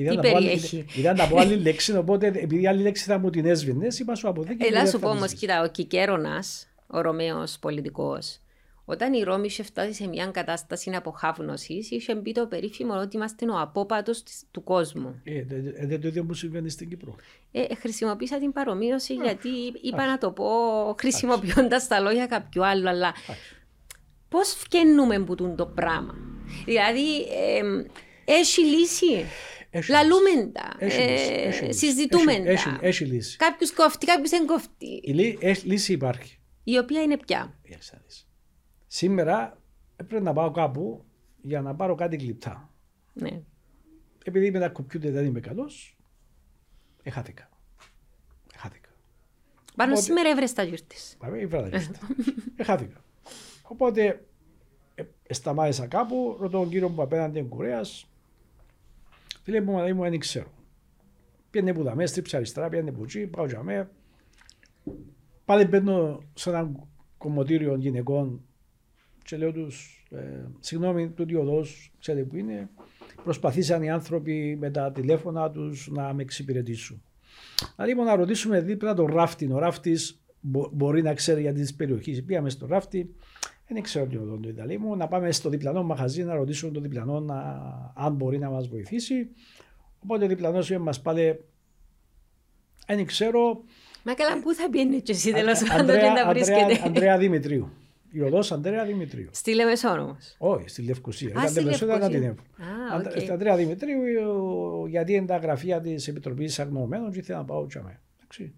Ήταν 0.03 0.21
Τι 0.21 0.27
να 0.27 0.31
πω 0.31 0.37
άλλη- 0.37 0.47
περιέχει; 0.47 0.85
Ήταν 0.97 1.17
να 1.17 1.27
πω 1.29 1.39
άλλη 1.39 1.57
λέξη, 1.57 1.97
οπότε 1.97 2.27
επειδή 2.27 2.67
άλλη 2.67 2.83
λέξη 2.83 3.05
θα 3.05 3.19
μου 3.19 3.31
την 3.31 3.47
έσβηνες, 3.47 3.99
είπα 3.99 4.15
σου 4.15 4.29
από 4.29 4.43
δίκη. 4.43 4.65
Έλα 4.67 4.87
σου 4.87 4.99
πω 4.99 5.09
όμως, 5.09 5.33
κοίτα, 5.33 5.63
ο 5.63 5.69
Κικέρονας, 5.69 6.69
ο 6.87 7.01
Ρωμαίος 7.01 7.59
πολιτικός, 7.61 8.39
όταν 8.85 9.13
η 9.13 9.23
Ρώμη 9.23 9.47
είχε 9.47 9.63
φτάσει 9.63 9.93
σε 9.93 10.07
μια 10.07 10.27
κατάσταση 10.27 10.91
αποχάβνωση, 10.95 11.87
είχε 11.91 12.15
μπει 12.15 12.33
το 12.33 12.47
περίφημο 12.47 12.95
ότι 12.95 13.17
είμαστε 13.17 13.51
ο 13.51 13.61
απόπατος 13.61 14.23
του 14.51 14.63
κόσμου. 14.65 15.21
Ε, 15.25 15.43
δε- 15.45 15.61
δε- 15.61 15.87
δεν 15.87 16.01
το 16.01 16.09
ίδιο 16.09 16.25
που 16.25 16.35
συμβαίνει 16.35 16.71
στην 16.71 16.89
Κύπρο. 16.89 17.15
Ε, 17.53 17.75
χρησιμοποίησα 17.75 18.39
την 18.39 18.53
παρομοίωση 18.53 19.15
γιατί 19.15 19.49
είπα 19.83 20.07
να 20.07 20.19
το 20.19 20.31
πω 20.31 20.45
χρησιμοποιώντας 20.99 21.87
τα 21.89 22.01
λόγια 22.01 22.27
κάποιου 22.27 22.67
άλλου, 22.67 22.89
αλλά 22.89 23.15
πώς 24.29 24.55
φκαινούμε 24.59 25.19
που 25.21 25.35
τούν 25.35 25.57
το 25.57 25.67
πράγμα; 25.67 26.15
Δηλαδή, 26.65 27.21
ε, 27.21 27.63
έχει 28.25 28.61
λύση; 28.65 29.25
Έχει 29.71 29.91
Λαλούμε 29.91 30.47
τα. 30.53 30.75
Έχει 30.79 31.01
λύση, 31.11 31.33
ε, 31.33 31.43
έχει 31.43 31.65
λύση. 31.65 31.79
συζητούμε 31.87 32.33
Έχει- 32.33 32.47
έχει- 32.49 32.65
τα. 32.71 32.79
Έχει 32.81 33.05
λύση. 33.05 33.37
Κάποιος 33.37 33.73
κόφτει, 33.73 34.07
κάποιος 34.07 34.31
δεν 34.31 34.47
κόφτει. 34.47 35.01
Η 35.03 35.13
λύ- 35.13 35.39
έχει- 35.43 35.67
λύση 35.67 35.93
υπάρχει. 35.93 36.39
Η 36.65 36.79
οποία 36.79 37.03
είναι 37.03 37.17
πια. 37.17 37.59
Για 37.65 37.79
να 37.93 37.99
δεις. 38.07 38.29
Σήμερα 38.87 39.61
έπρεπε 39.97 40.23
να 40.23 40.33
πάω 40.33 40.51
κάπου 40.51 41.05
για 41.43 41.61
να 41.61 41.75
πάρω 41.75 41.95
κάτι 41.95 42.17
γλυπτά. 42.17 42.73
Ναι. 43.13 43.43
Επειδή 44.25 44.51
με 44.51 44.59
τα 44.59 44.69
κομπιούτερ 44.69 45.13
δεν 45.13 45.25
είμαι 45.25 45.41
καλός, 45.41 45.97
εχάθηκα. 47.03 47.49
Εχάθηκα. 48.55 48.89
Πάνω 49.77 49.91
Οπότε- 49.93 50.07
σήμερα 50.07 50.29
έβρες 50.29 50.53
τα 50.53 50.63
γιορτής. 50.63 51.17
Βέβαια, 51.21 51.41
ήβρα 51.41 51.63
τα 51.63 51.69
λεφτά. 51.69 51.99
Εχάθηκα. 52.57 53.05
Οπότε 53.63 54.25
ε, 54.95 55.03
ε, 55.27 55.35
σταμάτησα 55.35 55.87
κάπου, 55.87 56.37
ρωτώ 56.41 56.59
τον 56.59 56.69
κύριο 56.69 56.89
μου 56.89 57.03
απέναντι 57.03 57.39
είναι 57.39 57.49
κουρέας. 57.49 58.10
Φίλε 59.51 59.63
μου, 59.63 59.73
δηλαδή 59.73 59.93
μου 59.93 60.03
δεν 60.03 60.19
ξέρω. 60.19 60.53
Πιένε 61.51 61.75
που 61.75 61.83
δαμέ, 61.83 62.07
στρίψε 62.07 62.37
αριστερά, 62.37 62.69
πιένε 62.69 62.93
που 62.93 63.03
εκεί, 63.03 63.27
πάω 63.27 63.47
για 63.47 63.63
μέ. 63.63 63.89
Πάλι 65.45 65.65
μπαίνω 65.65 66.23
σε 66.35 66.51
ένα 66.51 66.71
κομμωτήριο 67.19 67.77
γυναικών 67.77 68.45
και 69.25 69.37
λέω 69.37 69.53
τους, 69.53 70.05
ε, 70.11 70.45
συγγνώμη, 70.61 71.09
τούτη 71.09 71.35
οδός, 71.35 71.93
ξέρετε 71.99 72.25
που 72.25 72.37
είναι. 72.37 72.69
Προσπαθήσαν 73.25 73.83
οι 73.83 73.91
άνθρωποι 73.91 74.57
με 74.61 74.71
τα 74.71 74.93
τηλέφωνα 74.93 75.51
τους 75.51 75.89
να 75.91 76.13
με 76.13 76.23
εξυπηρετήσουν. 76.23 77.03
Να 77.77 77.87
λοιπόν 77.87 78.05
να 78.05 78.17
ρωτήσουμε 78.17 78.61
δίπλα 78.61 78.95
τον 78.95 79.07
ράφτη. 79.07 79.53
Ο 79.53 79.59
ράφτης 79.59 80.23
μπορεί 80.73 81.03
να 81.03 81.15
ξέρει 81.15 81.41
για 81.41 81.53
τις 81.53 81.75
περιοχές. 81.75 82.23
Πήγαμε 82.25 82.51
στο 82.51 82.67
ράφτη, 82.67 83.15
δεν 83.75 83.83
ξέρω 83.83 84.07
τι 84.07 84.17
οδόν 84.17 84.43
το 84.43 84.49
Ιταλή 84.49 84.79
μου. 84.79 84.97
Να 84.97 85.09
πάμε 85.09 85.33
στο 85.33 85.49
διπλανό 85.49 85.83
μαχαζί 85.83 86.25
να 86.25 86.35
ρωτήσουμε 86.35 86.73
τον 86.73 86.83
διπλανό 86.83 87.21
να, 87.21 87.37
αν 87.95 88.15
μπορεί 88.15 88.39
να 88.39 88.51
μας 88.51 88.69
βοηθήσει. 88.69 89.29
Οπότε 90.03 90.25
ο 90.25 90.29
διπλανός 90.29 90.71
είπε 90.71 90.79
μας 90.79 91.01
πάλι, 91.01 91.41
δεν 92.87 93.07
ξέρω. 93.07 93.63
Μα 94.05 94.15
καλά, 94.15 94.41
πού 94.43 94.55
θα 94.55 94.71
πιένει 94.71 95.01
και 95.01 95.13
εσύ 95.13 95.33
τέλος 95.33 95.63
Α- 95.63 95.67
πάντων 95.67 95.87
και 95.87 95.93
Ανδρέα- 95.93 96.15
τα 96.15 96.23
Ανδρέα- 96.29 96.57
βρίσκεται. 96.67 96.87
Ανδρέα 96.87 97.19
Δημητρίου. 97.19 97.69
Η 98.13 98.21
οδό 98.21 98.41
Ανδρέα 98.51 98.85
Δημητρίου. 98.85 99.29
Στη 99.33 99.55
Λεμεσόν 99.55 99.99
όμως. 99.99 100.17
Όχι, 100.39 100.69
στη 100.69 100.83
Λευκοσία. 100.83 101.29
Α, 101.29 101.31
Ήταν 101.31 101.49
στη 101.49 101.61
Λευκοσία, 101.61 101.87
ήταν 101.97 101.99
Λευκοσία. 102.11 102.21
την 102.21 102.29
Εύω. 102.29 102.71
Α, 102.71 102.95
Ανδρέα- 102.95 103.13
οκ. 103.15 103.21
Στην 103.21 103.33
Ανδρέα 103.33 103.57
Δημητρίου, 103.57 104.01
ο- 104.81 104.87
γιατί 104.87 105.13
είναι 105.13 105.27
τα 105.27 105.37
γραφεία 105.37 105.81
της 105.81 106.09
Επιτροπής 106.09 106.59
Αγνοουμένων, 106.59 107.13
και 107.13 107.19
ήθελα 107.19 107.39
να 107.39 107.45
πάω 107.45 107.67
τζιαμέ. 107.67 108.01
Εντάξει. 108.21 108.55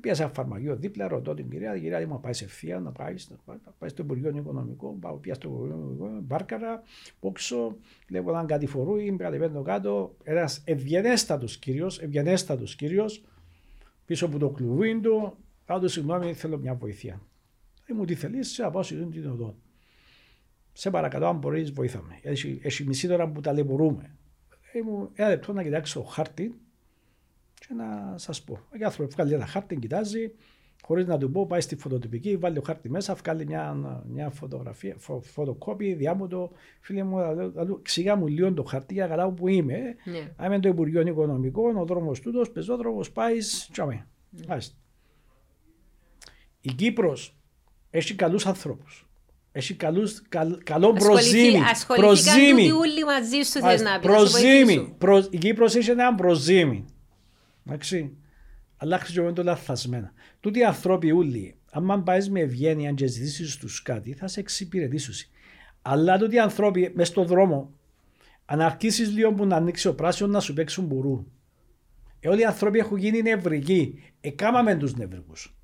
Πήγα 0.00 0.14
σε 0.14 0.22
ένα 0.22 0.32
φαρμακείο 0.32 0.76
δίπλα, 0.76 1.08
ρωτώ 1.08 1.34
την 1.34 1.50
κυρία, 1.50 1.76
η 1.76 1.80
κυρία 1.80 2.06
μου 2.08 2.20
πάει 2.20 2.32
σε 2.32 2.44
ευθεία, 2.44 2.80
να 2.80 2.90
πάει, 2.92 3.16
στο- 3.16 3.36
να 3.46 3.72
πάει 3.78 3.88
στο 3.88 4.02
Υπουργείο 4.02 4.32
Οικονομικών. 4.36 4.98
Πάω 4.98 5.16
πια 5.16 5.34
στο 5.34 5.48
Υπουργείο 5.48 5.74
Οικονομικών, 5.76 6.20
πάρκαρα, 6.22 6.82
πόξω, 7.20 7.76
βλέπω 8.08 8.30
έναν 8.30 8.46
κατηφορούι, 8.46 9.16
κατεβαίνω 9.18 9.62
κάτω. 9.62 10.16
Ένας 10.22 10.62
ευγενέστατος 10.64 11.58
κύριος, 11.58 12.00
ευγενέστατος 12.00 12.76
κύριος, 12.76 13.24
πίσω 14.04 14.26
από 14.26 14.38
το 14.38 14.50
κλουβί 14.50 15.00
του, 15.00 15.36
κάτω 15.66 15.88
συγγνώμη, 15.88 16.34
θέλω 16.34 16.58
μια 16.58 16.74
βοήθεια. 16.74 17.20
Ε, 17.86 17.92
μου 17.94 18.04
τι 18.04 18.14
θέλεις, 18.14 18.48
σε 18.52 18.62
να 18.62 18.70
πάω 18.70 18.82
σε 18.82 18.94
αυτήν 18.94 19.10
την 19.10 19.30
οδό. 19.30 19.54
Σε 20.72 20.90
παρακαλώ, 20.90 21.26
αν 21.26 21.36
μπορείς, 21.38 21.72
βοήθαμε. 21.72 22.18
Έχει, 22.22 22.60
έχει 22.62 22.84
μισή 22.86 23.12
ώρα 23.12 23.28
που 23.28 23.40
ταλαιπωρούμε. 23.40 24.16
Ε, 24.72 24.82
μου 24.82 25.10
ένα 25.14 25.28
λεπτό 25.28 25.52
να 25.52 25.62
κοιτάξω 25.62 26.02
χάρτη 26.02 26.54
και 27.66 27.74
να 27.74 28.14
σας 28.18 28.42
πω. 28.42 28.52
Ο 28.54 28.84
άνθρωπο 28.84 29.10
βγάλει 29.12 29.32
ένα 29.34 29.46
χάρτη, 29.46 29.76
κοιτάζει, 29.76 30.32
χωρίς 30.82 31.06
να 31.06 31.18
του 31.18 31.30
πω, 31.30 31.46
πάει 31.46 31.60
στη 31.60 31.76
φωτοτυπική, 31.76 32.36
βάλει 32.36 32.54
το 32.54 32.62
χάρτη 32.62 32.90
μέσα, 32.90 33.14
βγάλει 33.14 33.46
μια, 33.46 33.76
μια 34.08 34.30
φωτογραφία, 34.30 34.94
φω, 34.98 35.20
φωτοκόπη, 35.20 35.94
διάμοντο. 35.94 36.50
Φίλε 36.80 37.02
μου, 37.02 37.18
θα 37.18 37.34
λέω- 37.34 37.50
θα 37.50 37.64
λέω, 37.64 37.76
εξηγά 37.78 38.16
μου 38.16 38.26
λίγο 38.26 38.52
το 38.52 38.62
χάρτη 38.62 38.94
για 38.94 39.02
να 39.02 39.08
καταλάβω 39.08 39.34
που 39.34 39.48
είμαι. 39.48 39.78
Ναι. 40.04 40.32
Αν 40.36 40.46
είμαι 40.46 40.60
το 40.60 40.68
Υπουργείο 40.68 41.00
Οικονομικών, 41.00 41.76
ο 41.76 41.84
δρόμος 41.84 42.20
τούτος, 42.20 42.50
πεζόδρομος, 42.50 43.10
πάεις. 43.12 43.68
Τσαμέ. 43.72 44.06
Μάλιστα. 44.48 44.74
Η 46.60 46.72
Κύπρος 46.72 47.36
έχει 47.90 48.14
καλούς 48.14 48.46
ανθρώπους. 48.46 49.04
Έχει 49.52 49.74
καλούς, 49.74 50.22
καλ, 50.28 50.58
καλό 50.64 50.92
προζήμι. 50.92 51.56
Ασχοληθήκαν 51.70 52.34
Προζήμι. 52.34 52.68
τούτοι 52.68 52.70
όλοι 52.72 53.04
μαζί 53.04 53.36
σου 53.42 53.50
θες 53.52 53.62
Μάλιστα. 53.62 53.90
να 53.90 53.98
πεις. 53.98 54.08
να 54.08 54.12
σε 54.16 54.18
Προζήμι. 54.20 54.64
βοηθήσουν. 54.64 54.98
Προ, 54.98 55.26
η 55.30 55.38
Κύπρος 55.38 55.74
έχει 55.74 55.90
ένα 55.90 56.14
προζήμι. 56.14 56.84
Εντάξει. 57.66 58.16
Αλλά 58.76 58.98
χρησιμοποιούν 58.98 59.34
το 59.34 59.42
λαθασμένα. 59.42 60.12
Τούτοι 60.40 60.58
οι 60.58 60.64
άνθρωποι 60.64 61.12
όλοι, 61.12 61.54
αν 61.70 62.02
πάεις 62.02 62.30
με 62.30 62.40
ευγένεια 62.40 62.92
και 62.92 63.06
ζητήσεις 63.06 63.56
τους 63.56 63.82
κάτι, 63.82 64.12
θα 64.12 64.26
σε 64.28 64.40
εξυπηρετήσουν. 64.40 65.14
Αλλά 65.82 66.18
τούτοι 66.18 66.34
οι 66.34 66.38
άνθρωποι 66.38 66.92
μες 66.94 67.08
στον 67.08 67.26
δρόμο, 67.26 67.72
αν 68.44 68.60
αρχίσεις 68.60 69.10
λίγο 69.10 69.32
που 69.32 69.46
να 69.46 69.56
ανοίξει 69.56 69.88
ο 69.88 69.94
πράσινος 69.94 70.32
να 70.32 70.40
σου 70.40 70.52
παίξουν 70.54 70.84
μπουρού. 70.84 71.26
Ε, 72.20 72.28
όλοι 72.28 72.40
οι 72.40 72.44
άνθρωποι 72.44 72.78
έχουν 72.78 72.96
γίνει 72.98 73.22
νευρικοί. 73.22 74.02
Εκάμαμε 74.20 74.76
τους 74.76 74.94
νευρικούς. 74.96 75.54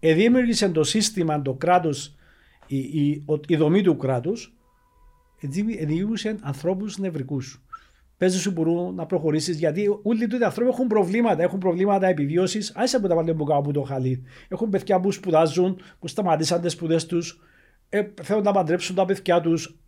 Εδήμιουργησε 0.00 0.68
το 0.68 0.84
σύστημα, 0.84 1.42
το 1.42 1.54
κράτος, 1.54 2.14
η, 2.66 2.78
η, 2.78 3.22
ο- 3.26 3.40
η 3.48 3.56
δομή 3.56 3.82
του 3.82 3.96
κράτους, 3.96 4.54
δημιούργησε 5.40 6.36
ανθρώπους 6.40 6.98
νευρικούς. 6.98 7.62
Παίζεις 8.18 8.40
σου 8.40 8.50
μπορούν 8.50 8.94
να 8.94 9.06
προχωρήσεις 9.06 9.58
γιατί 9.58 9.98
όλοι 10.02 10.26
τούτοι 10.26 10.42
οι 10.42 10.44
άνθρωποι 10.44 10.70
έχουν 10.70 10.86
προβλήματα. 10.86 11.42
Έχουν 11.42 11.58
προβλήματα 11.58 12.06
επιβίωσης. 12.06 12.72
Άσε 12.74 13.00
που 13.00 13.08
τα 13.08 13.14
βάλουν 13.14 13.36
που 13.36 13.44
κάτω 13.44 13.58
από 13.58 13.72
το 13.72 13.82
χαλί. 13.82 14.22
Έχουν 14.48 14.68
παιδιά 14.68 15.00
που 15.00 15.12
σπουδάζουν, 15.12 15.80
που 15.98 16.08
σταματήσαν 16.08 16.60
τις 16.60 16.72
σπουδές 16.72 17.06
τους, 17.06 17.40
ε, 17.88 18.02
θέλουν 18.22 18.42
να 18.42 18.52
παντρέψουν 18.52 18.94
τα 18.94 19.04
παιδιά 19.04 19.40
τους. 19.40 19.78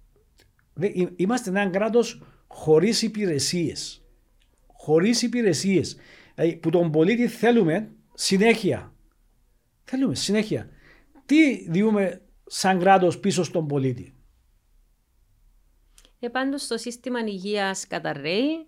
Είμαστε 1.16 1.51
ένα 1.51 1.66
κράτος 1.66 2.22
χωρίς 2.47 3.03
υπηρεσίες. 3.03 4.03
Χωρίς 4.66 5.22
υπηρεσίες. 5.22 5.97
Δηλαδή 6.35 6.57
που 6.57 6.70
τον 6.70 6.91
πολίτη 6.91 7.29
θέλουμε 7.29 7.91
συνέχεια. 8.14 8.93
Θέλουμε 9.85 10.14
συνέχεια. 10.14 10.68
Τι 11.26 11.70
διούμε 11.70 12.20
σαν 12.47 12.79
κράτος 12.79 13.18
πίσω 13.18 13.43
στον 13.43 13.66
πολίτη; 13.66 14.14
Ε, 16.20 16.28
πάντως 16.28 16.66
το 16.66 16.76
σύστημα 16.76 17.18
υγείας 17.26 17.86
καταρρέει. 17.86 18.66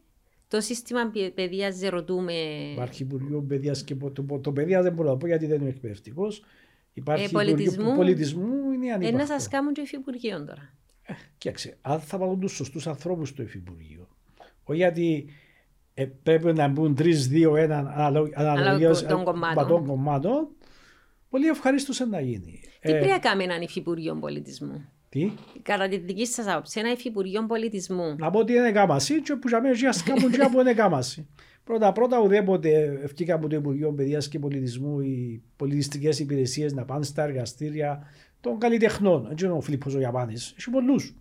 Το 0.48 0.60
σύστημα 0.60 1.10
παι- 1.10 1.30
παιδείας 1.34 1.78
δεν 1.78 1.90
ρωτούμε. 1.90 2.32
Υπάρχει 2.72 3.02
Υπουργείο 3.02 3.42
Παιδείας 3.48 3.84
και 3.84 3.94
πο- 3.94 4.10
το, 4.10 4.38
το 4.42 4.52
παιδείας 4.52 4.82
δεν 4.82 4.92
μπορώ 4.92 5.08
να 5.08 5.16
πω 5.16 5.26
γιατί 5.26 5.46
δεν 5.46 5.60
είμαι 5.60 5.68
εκπαιδευτικός. 5.68 6.44
Υπάρχει 6.92 7.22
Ε, 7.24 7.26
Υπουργείο 7.26 7.54
πολιτισμού. 7.54 7.94
πολιτισμού 7.96 8.70
είναι 8.74 8.86
Ε, 8.86 8.92
ανύπαρκτο. 8.92 9.18
να 9.18 9.26
σας 9.26 9.48
κάνουν 9.48 9.72
και 9.72 9.80
υφυπουργείο 9.80 10.44
τώρα. 10.44 10.74
Κοίταξε, 11.38 11.76
αν 11.80 12.00
θα 12.00 12.18
βάλουν 12.18 12.40
τους 12.40 12.52
σωστούς 12.52 12.86
ανθρώπους 12.86 13.28
στο 13.28 13.42
Υφυπουργείο, 13.42 14.08
όχι 14.64 14.78
γιατί 14.78 15.26
ε, 15.94 16.04
πρέπει 16.04 16.52
να 16.52 16.68
μπουν 16.68 16.94
τρει-δύο-ένα 16.94 17.92
αναλογίας 18.34 19.06
των 19.06 19.24
κομμάτων. 19.24 19.66
των 19.66 19.86
κομμάτων, 19.86 20.48
πολύ 21.30 21.46
ευχαρίστως 21.46 21.98
να 22.00 22.20
γίνει. 22.20 22.60
Τι 22.80 22.90
Ε, 22.90 22.92
πρέπει 22.92 23.06
να 23.10 23.18
κάνουμε 23.18 23.44
έναν 23.44 23.62
υφυπουργείο 23.62 24.14
πολιτισμού; 24.16 24.88
Τι, 25.10 25.32
Κατά 25.62 25.88
τη 25.88 25.98
δική 25.98 26.26
σας 26.26 26.46
άποψη, 26.46 26.80
ένα 26.80 26.90
υφυπουργείο 26.90 27.46
πολιτισμού. 27.46 28.16
να 28.18 28.30
πω 28.30 28.38
ότι 28.38 28.52
είναι 28.52 28.72
κάμαση 28.72 29.22
και 29.22 29.36
που 29.36 29.48
για 29.48 29.60
μένα 29.60 29.88
ας 29.88 30.02
κάνουν 30.02 30.30
και 30.30 30.40
από 30.40 30.60
είναι 30.60 30.74
κάμαση. 30.74 31.26
Πρώτα 31.64 31.92
πρώτα 31.92 32.20
ουδέποτε 32.20 33.00
ευκήκα 33.02 33.34
από 33.34 33.48
το 33.48 33.56
Υπουργείο 33.56 33.92
Παιδείας 33.92 34.28
και 34.28 34.38
Πολιτισμού 34.38 35.00
οι 35.00 35.42
πολιτιστικές 35.56 36.18
υπηρεσίες 36.18 36.72
να 36.72 36.84
πάνε 36.84 37.04
στα 37.04 37.22
εργαστήρια 37.22 38.06
των 38.40 38.58
καλλιτεχνών. 38.58 39.28
Έτσι 39.30 39.44
είναι 39.44 39.54
ο 39.54 39.60
Φίλιππος 39.60 39.94
ο 39.94 39.98
Γιαπάνης. 39.98 40.54
Έχει 40.58 40.70
πολλούς. 40.70 41.14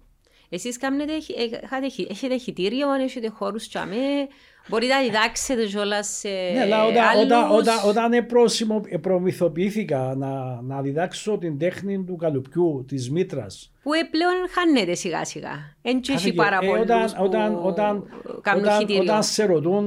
Εσείς 0.49 0.77
κάνετε, 0.77 1.13
έχ- 1.13 1.29
ε, 1.29 1.43
είχατε 1.63 1.89
χει- 1.89 2.09
έχετε 2.11 2.37
χιτήριο, 2.37 2.93
έχετε 2.93 3.27
χώρους 3.27 3.67
τσαμέ, 3.67 4.27
μπορείτε 4.69 4.93
να 4.93 5.01
διδάξετε 5.01 5.65
κιόλας 5.65 6.07
σε 6.07 6.29
Ναι, 6.29 6.61
αλλά 6.61 6.85
όταν, 6.85 7.03
άλλους. 7.07 7.23
όταν, 7.23 7.51
όταν, 7.51 7.75
όταν 7.89 8.13
επρόσημο- 8.13 8.99
προμηθοποιήθηκα 9.01 10.13
να, 10.17 10.61
να 10.61 10.81
διδάξω 10.81 11.37
την 11.37 11.57
τέχνη 11.57 12.03
του 12.03 12.15
καλουπιού, 12.15 12.85
της 12.87 13.11
μήτρας, 13.11 13.71
Που 13.83 13.93
ε, 13.93 14.03
πλέον 14.11 14.33
χάνεται 14.49 14.95
σιγά 14.95 15.25
σιγά. 15.25 15.75
Εν 15.81 16.01
και 16.01 16.11
έχει 16.11 16.21
Χάθηκε. 16.21 16.35
πάρα 16.35 16.59
Ε, 16.61 16.65
πολλούς 16.67 16.81
όταν, 16.83 17.05
που 17.15 17.23
όταν, 17.23 17.59
όταν, 17.65 18.03
κάνουν 18.41 18.63
όταν, 18.63 18.79
χιτήριο. 18.79 19.01
όταν 19.01 19.23
σε 19.23 19.45
ρωτούν 19.45 19.85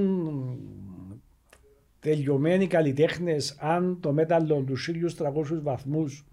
τελειωμένοι 2.01 2.67
καλλιτέχνες 2.67 3.57
αν 3.61 3.99
το 4.01 4.13
μέταλλο 4.13 4.65
τους 4.67 4.83
1300 4.83 5.61
βαθμούς 5.63 6.25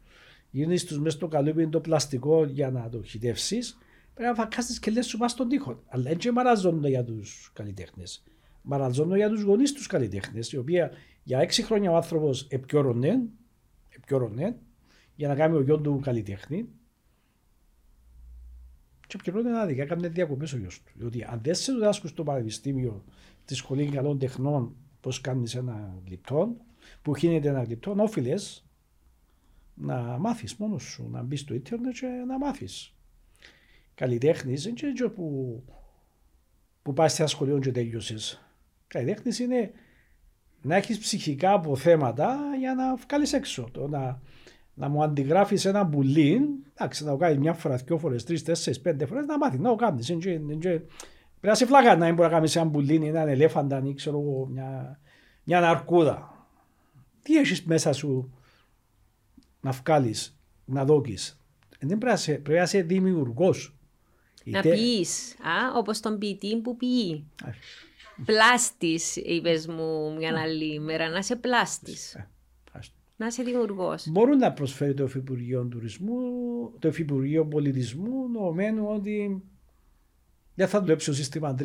γίνεις 0.50 0.82
στου 0.82 1.02
μέσα 1.02 1.18
στο 1.18 1.28
καλούπι 1.28 1.68
το 1.68 1.80
πλαστικό 1.80 2.44
για 2.46 2.70
να 2.72 2.90
το 2.92 3.02
χιτεύσεις, 3.04 3.78
πρέπει 4.20 4.38
να 4.38 4.44
φακάσεις 4.44 4.80
και 4.80 4.92
λε 4.92 5.02
σου 5.02 5.18
πα 5.18 5.28
στον 5.28 5.50
τοίχο. 5.50 5.84
Αλλά 5.88 6.10
έτσι 6.10 6.32
μαραζόνται 6.32 6.90
για 6.90 7.04
τους 7.04 7.52
καλλιτέχνες. 7.54 8.24
μαραζώνω 8.62 9.16
για 9.16 9.30
τους 9.30 9.42
γονείς 9.42 9.74
τους 9.74 9.88
καλλιτέχνες, 9.88 10.52
οι 10.52 10.58
οποίοι 10.58 10.80
για 11.24 11.40
έξι 11.40 11.64
χρόνια 11.64 11.92
ο 11.92 11.96
άνθρωπος 11.96 12.48
επιόρωνε, 12.50 13.22
επιόρωνε 13.90 14.58
για 15.16 15.28
να 15.28 15.36
κάνει 15.36 15.56
ο 15.56 15.62
γιος 15.62 15.82
του 15.82 16.00
καλλιτέχνη. 16.04 16.70
Και 19.08 19.18
πληρώνει 19.18 19.50
άδικα, 19.50 19.84
έκανε 19.84 20.08
διακοπές 20.08 20.54
ο 20.54 20.58
γιος 20.58 20.82
του. 20.82 20.92
Διότι 20.96 21.24
αν 21.24 21.40
δεν 21.44 21.56
σε 21.56 21.74
διδάσκουν 21.74 22.10
στο 22.10 22.24
πανεπιστήμιο 22.24 23.04
τη 23.46 23.56
σχολή 23.56 23.90
καλών 23.90 24.20
τεχνών 24.20 24.76
πώς 25.02 25.22
κάνεις 25.22 25.56
ένα 25.56 26.02
γλυπτό, 26.06 26.56
που 27.02 27.16
γίνεται 27.18 27.50
ένα 27.50 27.64
γλυπτό, 27.64 27.96
όφιλες 27.98 28.66
να 29.74 30.18
μάθεις 30.18 30.56
μόνος 30.56 30.84
σου, 30.84 31.10
να 31.10 31.24
μπεις 31.24 31.40
στο 31.40 31.54
ίντερνετ 31.54 31.94
και 31.94 32.08
να 32.08 32.38
μάθεις. 32.38 32.94
Καλλιτέχνης 34.00 34.64
δεν 34.64 34.74
είναι 34.84 35.10
που, 35.10 35.64
που 36.82 36.94
πας 36.94 37.14
σε 37.14 37.22
ένα 37.22 37.30
σχολείο 37.32 37.60
και 37.60 37.72
τέλειωσες. 37.72 38.42
Καλλιτέχνης 38.88 39.40
είναι 39.40 39.72
να 40.62 40.76
έχεις 40.76 41.00
ψυχικά 41.00 41.52
αποθέματα 41.52 42.38
για 42.60 42.74
να 42.74 42.96
βγάλεις 42.96 43.34
έξω. 43.34 43.70
Το 43.72 43.88
να, 43.88 44.22
να 44.74 44.90
μου 44.90 45.04
αντιγράφεις 45.04 45.66
ένα 45.66 45.84
μπουλί, 45.84 46.42
εντάξει, 46.74 47.04
να 47.04 47.12
το 47.12 47.18
κάνεις 47.18 47.38
μια 47.38 47.54
φορά, 47.54 47.76
δύο 47.76 47.98
φορές, 47.98 48.24
τρεις, 48.24 48.44
τέσσερις, 48.44 48.82
πέντε 48.82 49.06
φορές, 49.06 49.26
να 49.26 49.38
μάθεις. 49.38 49.60
Να 49.60 49.70
το 49.70 49.76
κάνεις. 49.76 50.08
Πρέπει 50.08 50.88
να 51.42 51.54
σε 51.54 51.66
φλαγά 51.66 51.96
να 51.96 52.06
μπορείς 52.06 52.22
να 52.24 52.30
κάνεις 52.30 52.56
ένα 52.56 52.66
μπουλί, 52.66 52.96
έναν 52.96 53.28
ελέφαντα 53.28 53.82
ή 53.86 53.94
ξέρω 53.94 54.20
εγώ, 54.20 54.46
μια, 54.46 55.00
μια 55.44 55.70
αρκούδα. 55.70 56.48
Τι 57.22 57.38
έχεις 57.38 57.64
μέσα 57.64 57.94
σου 57.94 58.34
να 59.62 59.72
βγάλεις, 59.72 60.40
να 60.66 60.86
δόκει. 60.86 61.18
Δεν 61.80 61.98
πρέπει 61.98 62.50
να 62.50 62.62
είσαι 62.62 62.82
δημιουργός. 62.82 63.74
Να 64.50 64.62
πεις, 64.62 65.36
όπως 65.76 66.00
τον 66.00 66.18
ποιητή 66.18 66.58
που 66.58 66.78
ποιεί. 66.78 67.26
Πλάστης, 68.26 69.16
είπες 69.16 69.68
μου 69.68 70.16
μια 70.18 70.42
άλλη 70.42 70.80
μέρα, 70.80 71.10
να 71.10 71.18
είσαι 71.18 71.36
πλάστης. 71.36 72.14
Ε, 72.16 72.30
να 73.16 73.28
είσαι 73.28 73.44
δημιουργός. 73.44 74.08
Μπορούν 74.10 74.38
να 74.38 74.54
προσφέρει 74.54 74.94
το 74.94 75.04
Υφυπουργείο 75.04 75.66
Τουρισμού, 75.66 76.20
το 76.80 76.88
Υφυπουργείο 76.88 77.46
Πολιτισμού, 77.46 78.30
νομένου 78.30 78.88
ότι 78.88 79.44
δεν 80.56 80.68
θα 80.68 80.80
δουλέψει 80.80 81.06
το 81.06 81.14
σύστημα 81.14 81.56
3-2-1. 81.60 81.64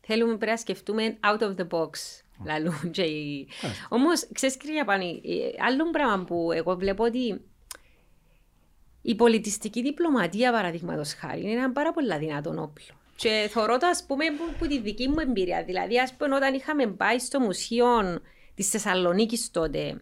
Θέλουμε 0.00 0.36
πρέπει 0.36 0.50
να 0.50 0.56
σκεφτούμε 0.56 1.18
out 1.24 1.40
of 1.40 1.54
the 1.56 1.68
box. 1.68 1.90
Λαλούν 2.44 2.90
και... 2.90 3.02
Όμως, 3.88 4.28
ξέρεις 4.32 4.56
κυρία 4.56 4.84
Πάνη, 4.84 5.20
ε, 5.24 5.62
άλλο 5.64 5.90
πράγμα 5.90 6.24
που 6.24 6.52
εγώ 6.52 6.76
βλέπω 6.76 7.04
ότι 7.04 7.40
η 9.02 9.14
πολιτιστική 9.14 9.82
διπλωματία, 9.82 10.52
παραδείγματος 10.52 11.14
χάρη, 11.14 11.40
είναι 11.40 11.50
ένα 11.50 11.72
πάρα 11.72 11.92
πολύ 11.92 12.18
δυνατό 12.18 12.50
όπλο. 12.50 12.94
Και 13.16 13.48
θεωρώ 13.50 13.78
το, 13.78 13.86
ας 13.86 14.04
πούμε, 14.06 14.24
που, 14.58 14.66
τη 14.66 14.80
δική 14.80 15.08
μου 15.08 15.18
εμπειρία. 15.18 15.64
Δηλαδή, 15.64 16.00
ας 16.00 16.14
πούμε, 16.14 16.34
όταν 16.34 16.54
είχαμε 16.54 16.86
πάει 16.86 17.18
στο 17.18 17.40
μουσείο 17.40 18.20
της 18.54 18.68
Θεσσαλονίκης 18.68 19.50
τότε, 19.50 20.00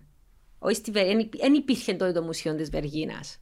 όχι 0.58 0.82
δεν 1.38 1.54
υπήρχε 1.54 1.94
τότε 1.94 2.12
το 2.12 2.22
μουσείο 2.22 2.54
της 2.54 2.70
Βεργίνας. 2.70 3.40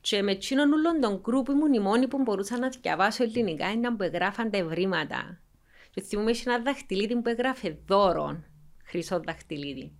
Και 0.00 0.22
με 0.22 0.30
εκείνον 0.30 0.72
όλων 0.72 1.00
τον 1.00 1.20
γκρουπ 1.20 1.48
ήμουν 1.48 1.72
η 1.72 1.78
μόνη 1.78 2.08
που 2.08 2.18
μπορούσα 2.22 2.58
να 2.58 2.68
διαβάσω 2.68 3.22
ελληνικά, 3.22 3.72
ήταν 3.72 3.96
που 3.96 4.02
εγγράφαν 4.02 4.50
τα 4.50 4.58
ευρήματα. 4.58 5.40
Και 5.90 6.00
θυμούμαι 6.00 6.32
ένα 6.46 6.58
δαχτυλίδι 6.58 7.16
που 7.16 7.28
έγραφε 7.28 7.78
δώρο, 7.86 8.44
χρυσό 8.84 9.20
δαχτυλίδι. 9.24 9.92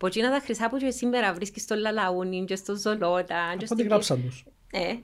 Που 0.00 0.06
εκείνα 0.06 0.30
τα 0.30 0.40
χρυσά 0.40 0.68
που 0.68 0.76
και 0.76 0.90
σήμερα 0.90 1.32
βρίσκεις 1.32 1.62
στο 1.62 1.74
Λαλαούνι 1.74 2.44
και 2.44 2.56
στο 2.56 2.76
Ζολότα. 2.76 3.50
Από 3.50 3.74
τι 3.74 3.82
γράψαν 3.82 4.22
τους. 4.22 4.44
Ε. 4.70 4.94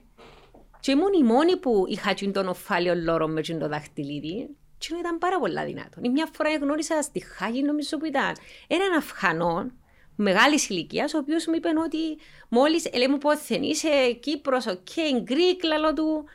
Και 0.79 0.91
ήμουν 0.91 1.13
η 1.13 1.23
μόνη 1.23 1.57
που 1.57 1.85
είχα 1.87 2.13
τον 2.31 2.47
οφάλιο 2.47 2.95
λόρο 2.95 3.27
με 3.27 3.41
το 3.41 3.67
δαχτυλίδι. 3.67 4.49
Και 4.77 4.95
ήταν 4.99 5.17
πάρα 5.17 5.39
πολύ 5.39 5.65
δυνατό. 5.65 5.99
Η 6.01 6.09
μια 6.09 6.29
φορά 6.33 6.55
γνώρισα 6.55 7.01
στη 7.01 7.19
Χάγη, 7.19 7.63
νομίζω 7.63 7.97
που 7.97 8.05
ήταν 8.05 8.35
έναν 8.67 8.93
Αφγανό 8.97 9.71
μεγάλης 10.15 10.69
ηλικίας, 10.69 11.13
ο 11.13 11.17
οποίος 11.17 11.45
μου 11.47 11.53
είπε 11.55 11.69
ότι 11.85 12.17
μόλις 12.49 12.89
λέει 12.95 13.07
μου 13.07 13.17
πότε 13.17 13.55
είσαι 13.61 14.11
Κύπρος, 14.11 14.65
οκ, 14.65 14.75
okay, 14.75 15.21
Γκρίκ, 15.21 15.63
λαλό 15.63 15.93
του. 15.93 16.25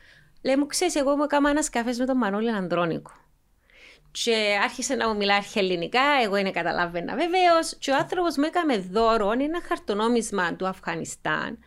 Λέει 0.42 0.56
μου, 0.56 0.66
ξέρεις, 0.66 0.94
εγώ 0.94 1.16
μου 1.16 1.22
έκανα 1.22 1.50
ένας 1.50 1.70
καφές 1.70 1.98
με 1.98 2.06
τον 2.06 2.16
Μανώλη 2.16 2.50
Ανδρώνικο. 2.50 3.12
Και 4.12 4.58
άρχισε 4.62 4.94
να 4.94 5.08
μου 5.08 5.16
μιλά 5.16 5.44
ελληνικά, 5.54 6.02
εγώ 6.22 6.36
είναι 6.36 6.50
καταλάβαινα 6.50 7.14
βεβαίως. 7.14 7.76
Και 7.78 7.90
ο 7.90 7.96
άνθρωπος 7.96 8.36
μου 8.36 8.44
έκανε 8.44 8.76
δώρο 8.76 9.30
ένα 9.30 9.60
χαρτονόμισμα 9.68 10.54
του 10.54 10.66
Αφγανιστάν 10.66 11.58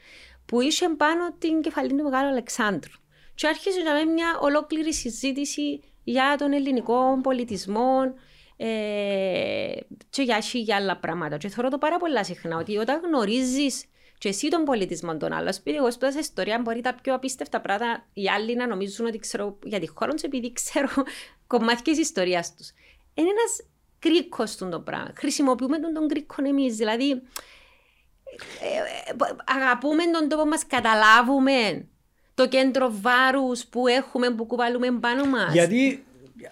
που 0.46 0.62
είχε 0.62 0.90
πάνω 0.90 1.34
την 1.38 1.62
κεφαλή 1.62 1.90
του 1.90 2.04
Μεγάλου 2.04 2.28
Αλεξάνδρου. 2.30 2.92
Και 3.36 3.48
άρχισε 3.48 3.82
να 3.82 3.94
με 3.94 4.04
μια 4.04 4.38
ολόκληρη 4.42 4.94
συζήτηση 4.94 5.82
για 6.04 6.36
τον 6.38 6.54
ελληνικό 6.54 7.20
πολιτισμό 7.22 8.00
ε, 8.58 8.68
και 10.10 10.22
για, 10.22 10.38
για 10.54 10.76
άλλα 10.76 10.98
πράγματα. 10.98 11.38
Και 11.38 11.48
θεωρώ 11.48 11.70
το 11.70 11.78
πάρα 11.78 11.98
πολλά 11.98 12.24
συχνά 12.24 12.58
ότι 12.58 12.78
όταν 12.78 13.02
γνωρίζεις 13.06 13.86
και 14.18 14.30
εσύ 14.30 14.48
τον 14.48 14.64
πολιτισμό 14.64 15.18
των 15.18 15.34
άλλων, 15.34 15.54
επειδή 15.60 15.78
εγώ 15.78 15.92
σπούδασα 15.92 16.20
ιστορία, 16.20 16.60
μπορεί 16.60 16.82
τα 16.82 16.96
πιο 17.02 17.14
απίστευτα 17.14 17.62
πράγματα 17.62 18.06
οι 18.14 18.30
άλλοι 18.30 18.56
να 18.56 18.68
νομίζουν 18.68 19.06
ότι 19.06 19.18
ξέρω 19.18 19.60
για 19.64 19.80
τη 19.80 19.88
χώρα 19.88 20.12
τους, 20.12 20.22
επειδή 20.22 20.52
ξέρω 20.54 20.90
κομμάτια 21.48 21.84
της 21.84 21.98
ιστορίας 21.98 22.56
τους. 22.56 22.72
Είναι 23.14 23.30
ένας 23.30 23.62
κρίκο 24.00 24.44
του 24.58 24.70
το 24.70 24.80
πράγμα. 24.80 25.12
Χρησιμοποιούμε 25.16 25.80
τον, 25.80 25.94
τον 25.94 26.08
κρίκο 26.08 26.36
εμείς. 26.46 26.76
Δηλαδή, 26.76 27.12
ε, 27.12 27.16
ε, 29.10 29.16
αγαπούμε 29.46 30.04
τον 30.12 30.30
τόπο 30.30 30.46
μας, 30.46 30.68
καταλάβουμε 30.68 31.88
το 32.34 32.48
κέντρο 32.48 32.94
βάρους 33.02 33.66
που 33.66 33.88
έχουμε, 33.88 34.30
που 34.30 34.46
κουβαλούμε 34.46 34.92
πάνω 35.00 35.26
μας. 35.26 35.54
Γιατί, 35.54 36.04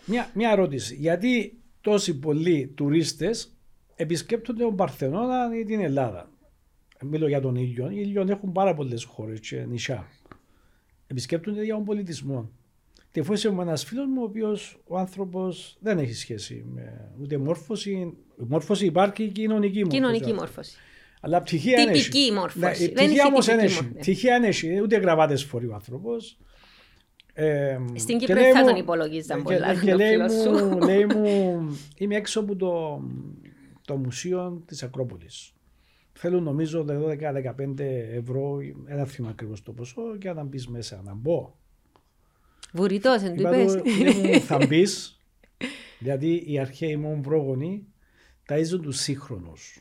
μια, 0.06 0.30
μια 0.34 0.52
ερώτηση. 0.52 0.96
Γιατί 0.96 1.58
τόσοι 1.82 2.20
πολλοί 2.20 2.74
τουρίστες 2.76 3.54
επισκέπτονται 3.96 4.64
τον 4.64 4.76
Παρθενώνα 4.76 5.58
ή 5.60 5.66
την 5.66 5.80
Ελλάδα; 5.80 6.30
Μιλώ 7.04 7.28
για 7.28 7.42
τον 7.42 7.56
ήλιο. 7.56 7.90
Οι 7.90 7.96
ήλιον 7.98 8.30
έχουν 8.30 8.52
πάρα 8.52 8.74
πολλές 8.74 9.04
χώρες 9.04 9.40
και 9.40 9.66
νησιά. 9.66 10.08
Επισκέπτονται 11.08 11.64
για 11.64 11.74
τον 11.74 11.86
πολιτισμό. 11.86 12.52
Και 13.14 13.24
φόησε 13.24 13.50
μου 13.50 13.62
ένα 13.62 13.76
φίλος 13.76 14.06
μου, 14.06 14.22
ο 14.22 14.24
οποίος 14.24 14.82
ο 14.88 14.98
άνθρωπος 14.98 15.78
δεν 15.80 15.98
έχει 15.98 16.14
σχέση 16.14 16.66
με 16.74 17.12
ούτε 17.22 17.38
μόρφωση. 17.38 17.92
Η 18.40 18.46
μόρφωση 18.48 18.86
υπάρχει 18.86 19.28
κοινωνική 19.28 19.78
μόρφωση. 19.78 20.02
Κοινωνική 20.02 20.34
μόρφωση. 20.34 20.78
Αλλά 21.22 21.42
πτυχία 21.42 21.82
είναι. 21.82 21.92
Τυπική 21.92 22.32
μόρφωση. 22.32 22.84
Ναι, 22.84 22.92
πτυχία 22.92 23.26
όμως 23.26 23.46
δεν 23.46 23.60
έχει. 23.60 23.86
Πτυχία 23.86 24.40
δεν 24.40 24.50
έχει. 24.50 24.82
Ούτε 24.82 24.98
γραβάτες 24.98 25.44
φορεί 25.44 25.68
ο 25.68 25.74
άνθρωπος. 25.74 26.38
Ε, 27.34 27.78
Στην 27.96 28.18
Κύπρο 28.18 28.36
δεν 28.36 28.56
θα 28.56 28.64
τον 28.64 28.76
υπολογίζαν 28.76 29.44
πολλά. 29.44 29.82
Και, 29.82 29.96
λέει, 30.02 30.18
μου, 30.18 30.80
λέει 30.80 31.06
μου, 31.16 31.62
είμαι 31.98 32.16
έξω 32.16 32.40
από 32.40 32.56
το, 32.56 33.02
το 33.86 33.96
μουσείο 33.96 34.64
της 34.66 34.84
Ακρόπολης. 34.84 35.54
Θέλουν 36.14 36.44
νομίζω 36.44 36.86
12-15 36.90 37.80
ευρώ, 38.14 38.58
ένα 38.86 39.06
θυμάμαι 39.06 39.34
ακριβώς 39.34 39.64
το 39.64 39.72
ποσό, 39.72 40.18
και 40.18 40.32
να 40.32 40.44
μπει 40.44 40.60
μέσα 40.68 41.02
να 41.04 41.14
μπω. 41.14 41.62
Βουρητός, 42.76 43.22
δεν 43.22 43.36
του 43.36 43.42
είπες. 43.42 44.44
Θα 44.46 44.58
μπεις, 44.68 45.20
γιατί 46.00 46.44
οι 46.48 46.60
αρχαίοι 46.60 46.96
μου 46.96 47.20
πρόγονοι 47.22 47.88
ταΐζουν 48.50 48.80
τους 48.82 48.98
σύγχρονους. 48.98 49.78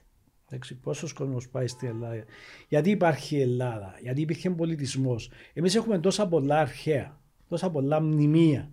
Πόσος 0.83 1.13
κόσμος 1.13 1.49
πάει 1.49 1.67
στην 1.67 1.89
Ελλάδα, 1.89 2.25
Γιατί 2.69 2.91
υπάρχει 2.91 3.37
η 3.37 3.41
Ελλάδα, 3.41 3.99
Γιατί 4.01 4.21
υπήρχε 4.21 4.51
πολιτισμός. 4.51 5.31
Εμείς 5.53 5.75
έχουμε 5.75 5.99
τόσα 5.99 6.29
πολλά 6.29 6.59
αρχαία, 6.59 7.21
τόσα 7.49 7.71
πολλά 7.71 8.01
μνημεία. 8.01 8.71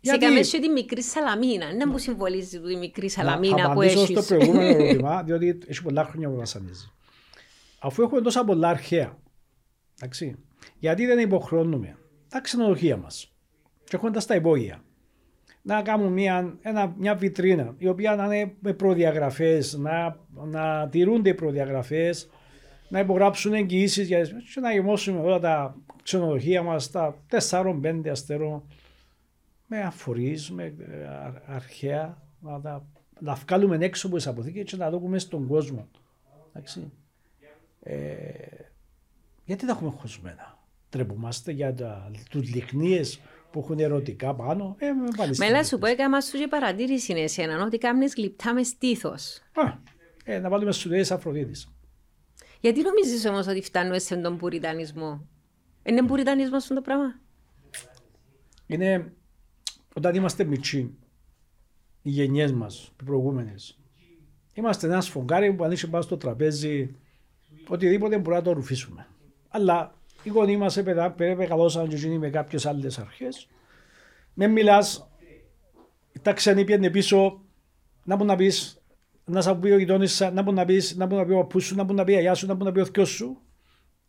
Σε 0.00 0.16
καμία 0.16 0.44
σου 0.44 0.60
τη 0.60 0.68
μικρή 0.68 1.02
σαλαμίνα. 1.02 1.66
Δεν 1.66 1.88
μου 1.92 1.98
συμβολίζει 1.98 2.60
τη 2.60 2.76
μικρή 2.76 3.10
σαλαμίνα 3.10 3.72
που 3.72 3.82
έχεις. 3.82 4.10
Θα 4.10 4.22
στο 4.22 4.34
προηγούμενο 4.34 4.68
ερώτημα, 4.76 5.22
διότι 5.22 5.58
έχει 5.66 5.82
πολλά 5.82 6.04
χρόνια 6.04 6.28
που 6.28 6.36
βασανίζει. 6.36 6.90
Αφού 7.78 8.02
έχουμε 8.02 8.20
τόσα 8.20 8.44
πολλά 8.44 8.68
αρχαία, 8.68 9.18
εντάξει, 10.00 10.36
γιατί 10.78 11.06
δεν 11.06 11.18
υποχρεώνουμε 11.18 11.98
τα 12.28 12.40
ξενοδοχεία 12.40 12.96
μας; 12.96 13.32
Και 13.90 13.96
έχοντα 13.96 14.24
τα 14.24 14.34
υπόγεια 14.34 14.82
να 15.62 15.82
κάνουν 15.82 16.12
μια, 16.12 16.58
ένα, 16.60 16.94
μια 16.96 17.14
βιτρίνα 17.14 17.74
η 17.78 17.88
οποία 17.88 18.14
να 18.14 18.24
είναι 18.24 18.54
με 18.60 18.72
προδιαγραφές, 18.72 19.76
να, 19.76 20.18
να 20.44 20.88
τηρούνται 20.88 21.28
οι 21.28 21.34
προδιαγραφές, 21.34 22.30
να 22.88 22.98
υπογράψουν 22.98 23.52
εγγυήσεις 23.52 24.06
για 24.06 24.22
και 24.22 24.60
να 24.60 24.72
γεμώσουμε 24.72 25.20
όλα 25.20 25.38
τα 25.38 25.76
ξενοδοχεία 26.02 26.62
μας, 26.62 26.90
τα 26.90 27.16
4-5 27.50 28.08
αστερών 28.10 28.62
με 29.66 29.80
αφορείς, 29.80 30.50
με 30.50 30.64
ε, 30.64 30.74
αρχαία, 31.46 32.22
να 32.40 32.60
τα 32.60 32.86
να 33.20 33.34
βγάλουμε 33.34 33.76
έξω 33.80 34.06
από 34.06 34.16
τις 34.16 34.26
αποθήκες 34.26 34.70
και 34.70 34.76
να 34.76 34.90
δούμε 34.90 35.18
στον 35.18 35.46
κόσμο. 35.46 35.88
Εντάξει. 36.48 36.92
Ε, 37.82 37.96
γιατί 39.44 39.66
τα 39.66 39.72
έχουμε 39.72 39.90
χωσμένα; 39.90 40.58
Τρεπούμαστε 40.88 41.52
για 41.52 41.74
του 42.30 42.40
λιχνίε 42.40 43.04
που 43.52 43.58
έχουν 43.58 43.78
ερωτικά 43.78 44.34
πάνω. 44.34 44.76
Ε, 44.78 44.92
με 44.92 45.30
Μέλα 45.38 45.64
σου 45.64 45.78
πω, 45.78 45.86
έκανα 45.86 46.20
σου 46.20 46.38
και 46.38 46.48
παρατήρηση 46.48 47.12
είναι 47.12 47.20
εσένα, 47.20 47.64
ότι 47.64 47.78
κάνεις 47.78 48.14
γλυπτά 48.14 48.54
με 48.54 48.62
στήθος. 48.62 49.38
Α, 49.54 49.78
ε, 50.24 50.38
να 50.38 50.48
βάλουμε 50.48 50.72
στους 50.72 51.10
Αφροδίτης. 51.10 51.68
Γιατί 52.60 52.82
νομίζεις 52.82 53.26
όμως 53.26 53.46
ότι 53.46 53.62
φτάνουμε 53.62 53.98
σε 53.98 54.16
τον 54.16 54.36
πουριτανισμό; 54.36 55.28
Είναι 55.82 56.02
πουριτανισμός 56.02 56.62
αυτό 56.62 56.74
το 56.74 56.80
πράγμα; 56.80 57.20
Είναι 58.66 59.12
όταν 59.94 60.14
είμαστε 60.14 60.44
μικροί, 60.44 60.94
οι 62.02 62.10
γενιές 62.10 62.52
μας, 62.52 62.92
οι 63.00 63.04
προηγούμενες, 63.04 63.78
είμαστε 64.54 64.86
ένας 64.86 65.04
σφουγγάρι 65.04 65.52
που 65.52 65.64
ανοίξει 65.64 65.90
πάνω 65.90 66.02
στο 66.02 66.16
τραπέζι, 66.16 66.96
οτιδήποτε 67.68 68.18
μπορεί 68.18 68.36
να 68.36 68.42
το 68.42 68.52
ρουφήσουμε. 68.52 69.06
Αλλά 69.48 69.99
οι 70.22 70.28
γονείς 70.28 70.56
μας 70.56 70.82
πρέπει 71.16 71.34
μεγαλώσαν 71.34 71.88
και 71.88 71.96
γίνει 71.96 72.18
με 72.18 72.30
κάποιες 72.30 72.66
άλλες 72.66 72.98
αρχές. 72.98 73.48
Με 74.34 74.46
μιλάς, 74.46 75.10
τα 76.22 76.32
ξένοι 76.32 76.64
πιένε 76.64 76.90
πίσω, 76.90 77.40
να 78.04 78.16
μπορεί 78.16 78.28
να 78.28 78.36
πεις, 78.36 78.82
να 79.24 79.40
σας 79.40 79.58
πει 79.58 79.70
ο 79.70 79.78
γειτόνις, 79.78 80.20
να 80.20 80.42
μπορεί 80.42 80.56
να 80.56 80.64
πεις, 80.64 80.96
να 80.96 81.06
μπορεί 81.06 81.20
να 81.20 81.26
πει 81.26 81.32
ο 81.32 81.36
παππούς 81.36 81.64
σου, 81.64 81.74
να 81.74 81.82
μπορεί 81.82 81.98
να 81.98 82.04
πει 82.04 82.12
η 82.12 82.16
αγιά 82.16 82.34
σου, 82.34 82.46
να 82.46 82.54
μπορεί 82.54 82.64
να 82.64 82.72
πει 82.72 82.80
ο 82.80 82.84
θκιό 82.84 83.04
σου. 83.04 83.40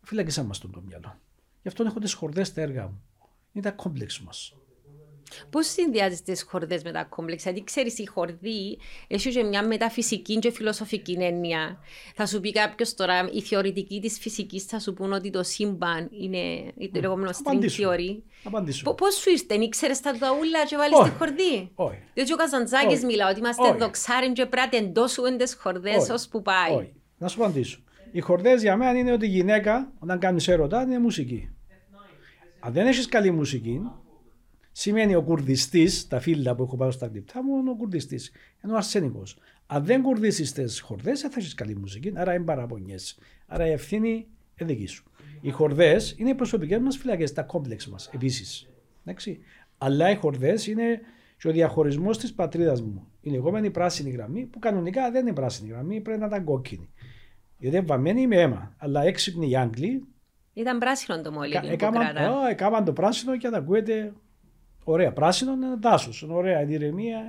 Φύλακε 0.00 0.42
μας 0.42 0.58
τον 0.58 0.70
το 0.70 0.80
μυαλό. 0.80 1.18
Γι' 1.62 1.68
αυτό 1.68 1.84
έχω 1.84 1.98
τις 1.98 2.12
χορδές 2.12 2.46
στα 2.46 2.60
έργα 2.60 2.82
μου. 2.86 3.02
Είναι 3.52 3.64
τα 3.64 3.70
κόμπλεξ 3.70 4.20
μας. 4.20 4.54
Πώς 5.50 5.66
συνδυάζεις 5.66 6.22
τις 6.22 6.42
χορδές 6.42 6.82
με 6.82 6.92
τα 6.92 7.04
κόμπλεξ, 7.04 7.42
γιατί 7.42 7.64
ξέρεις, 7.64 7.98
η 7.98 8.06
χορδή 8.06 8.78
έχει 9.06 9.30
και 9.30 9.42
μια 9.42 9.66
μεταφυσική 9.66 10.38
και 10.38 10.50
φιλοσοφική 10.50 11.16
έννοια. 11.20 11.78
Θα 12.14 12.26
σου 12.26 12.40
πει 12.40 12.52
κάποιος 12.52 12.94
τώρα, 12.94 13.28
η 13.32 13.40
θεωρητική 13.40 14.00
της 14.00 14.18
φυσικής 14.18 14.64
θα 14.64 14.78
σου 14.78 14.92
πούν 14.92 15.12
ότι 15.12 15.30
το 15.30 15.42
σύμπαν 15.42 16.10
είναι 16.20 16.72
το 16.92 17.00
λεγόμενο 17.00 17.30
string 17.30 17.62
theory. 17.62 18.22
Πώς 18.96 19.14
σου 19.14 19.30
ήρθε, 19.30 19.54
ήξερες 19.54 20.00
τα 20.00 20.18
ταούλα 20.18 20.64
και 20.68 20.76
βάλεις 20.76 20.98
τη 20.98 21.10
χορδή; 21.18 21.70
Όχι. 21.74 21.98
Διότι 22.14 22.32
ο 22.32 22.36
Καζαντζάκης 22.36 23.04
μιλά 23.04 23.28
ότι 23.30 23.38
είμαστε 23.38 23.72
δοξάριν 23.72 24.32
και 24.32 24.46
πρέπει 24.46 24.76
να 24.76 24.82
τεντώσουμε 24.82 25.36
τι 25.36 25.56
χορδές 25.56 26.08
ώσπου 26.08 26.42
πάει. 26.42 26.74
Όχι. 26.74 26.92
Να 27.18 27.28
σου 27.28 27.42
απαντήσω. 27.42 27.78
Οι 28.12 28.20
χορδές 28.20 28.62
για 28.62 28.76
μένα 28.76 28.98
είναι 28.98 29.12
ότι 29.12 29.26
η 29.26 29.28
γυναίκα, 29.28 29.92
όταν 29.98 30.18
κάνεις 30.18 30.48
έρωτα, 30.48 30.82
είναι 30.82 30.98
μουσική. 30.98 31.50
Αν 32.60 32.72
δεν 32.72 32.86
έχεις 32.86 33.06
καλή 33.06 33.30
μουσική, 33.30 33.80
σημαίνει 34.72 35.14
ο 35.14 35.22
κουρδιστής, 35.22 36.08
τα 36.08 36.20
φίλια 36.20 36.54
που 36.54 36.62
έχω 36.62 36.76
πάρει 36.76 36.92
στα 36.92 37.06
γλυπτά 37.06 37.44
μου, 37.44 37.58
είναι 37.58 37.70
ο 37.70 37.74
κουρδιστής. 37.74 38.32
Ενώ 38.60 38.72
ο 38.72 38.76
αρσενικός. 38.76 39.36
Αν 39.66 39.84
δεν 39.84 40.02
κουρδίσεις 40.02 40.52
τις 40.52 40.80
χορδές, 40.80 41.20
δεν 41.20 41.30
θα 41.30 41.36
έχεις 41.40 41.54
καλή 41.54 41.76
μουσική, 41.76 42.12
άρα 42.14 42.34
είναι 42.34 42.44
παραπονιέ. 42.44 42.96
Άρα 43.46 43.66
η 43.66 43.70
ευθύνη 43.70 44.26
είναι 44.56 44.72
δική 44.72 44.86
σου. 44.86 45.04
Οι 45.40 45.50
χορδές 45.50 46.14
είναι 46.18 46.30
οι 46.30 46.34
προσωπικές 46.34 46.78
μας 46.78 46.96
φυλακές, 46.96 47.32
τα 47.32 47.42
κόμπλεξ 47.42 47.88
μας 47.88 48.10
επίσης. 48.12 48.68
Αλλά 49.78 50.10
οι 50.10 50.14
χορδές 50.14 50.66
είναι 50.66 51.00
και 51.38 51.48
ο 51.48 51.52
διαχωρισμός 51.52 52.18
της 52.18 52.32
πατρίδας 52.32 52.82
μου. 52.82 53.06
Η 53.20 53.30
λεγόμενη 53.30 53.70
πράσινη 53.70 54.10
γραμμή, 54.10 54.44
που 54.44 54.58
κανονικά 54.58 55.10
δεν 55.10 55.26
είναι 55.26 55.34
πράσινη 55.34 55.70
γραμμή, 55.70 56.00
πρέπει 56.00 56.20
να 56.20 56.26
ήταν 56.26 56.44
κόκκινη. 56.44 56.90
Γιατί 57.58 57.76
είναι 57.76 57.86
βαμμένη 57.86 58.26
με 58.26 58.36
αίμα. 58.36 58.74
Αλλά 58.78 59.02
έξυπνοι 59.02 59.50
οι 59.50 59.56
Άγγλοι. 59.56 60.06
Ήταν 60.52 60.78
πράσινο 60.78 61.20
το 61.20 61.32
μόλι. 61.32 61.54
Έκαναν 62.48 62.84
το 62.84 62.92
πράσινο 62.92 63.36
και 63.36 63.48
τα 63.48 63.56
ακούετε 63.58 64.12
Ωραία, 64.84 65.12
πράσινο 65.12 65.52
είναι 65.52 65.76
δάσο. 65.80 66.34
Ωραία, 66.34 66.62
η 66.62 66.72
ηρεμία. 66.72 67.20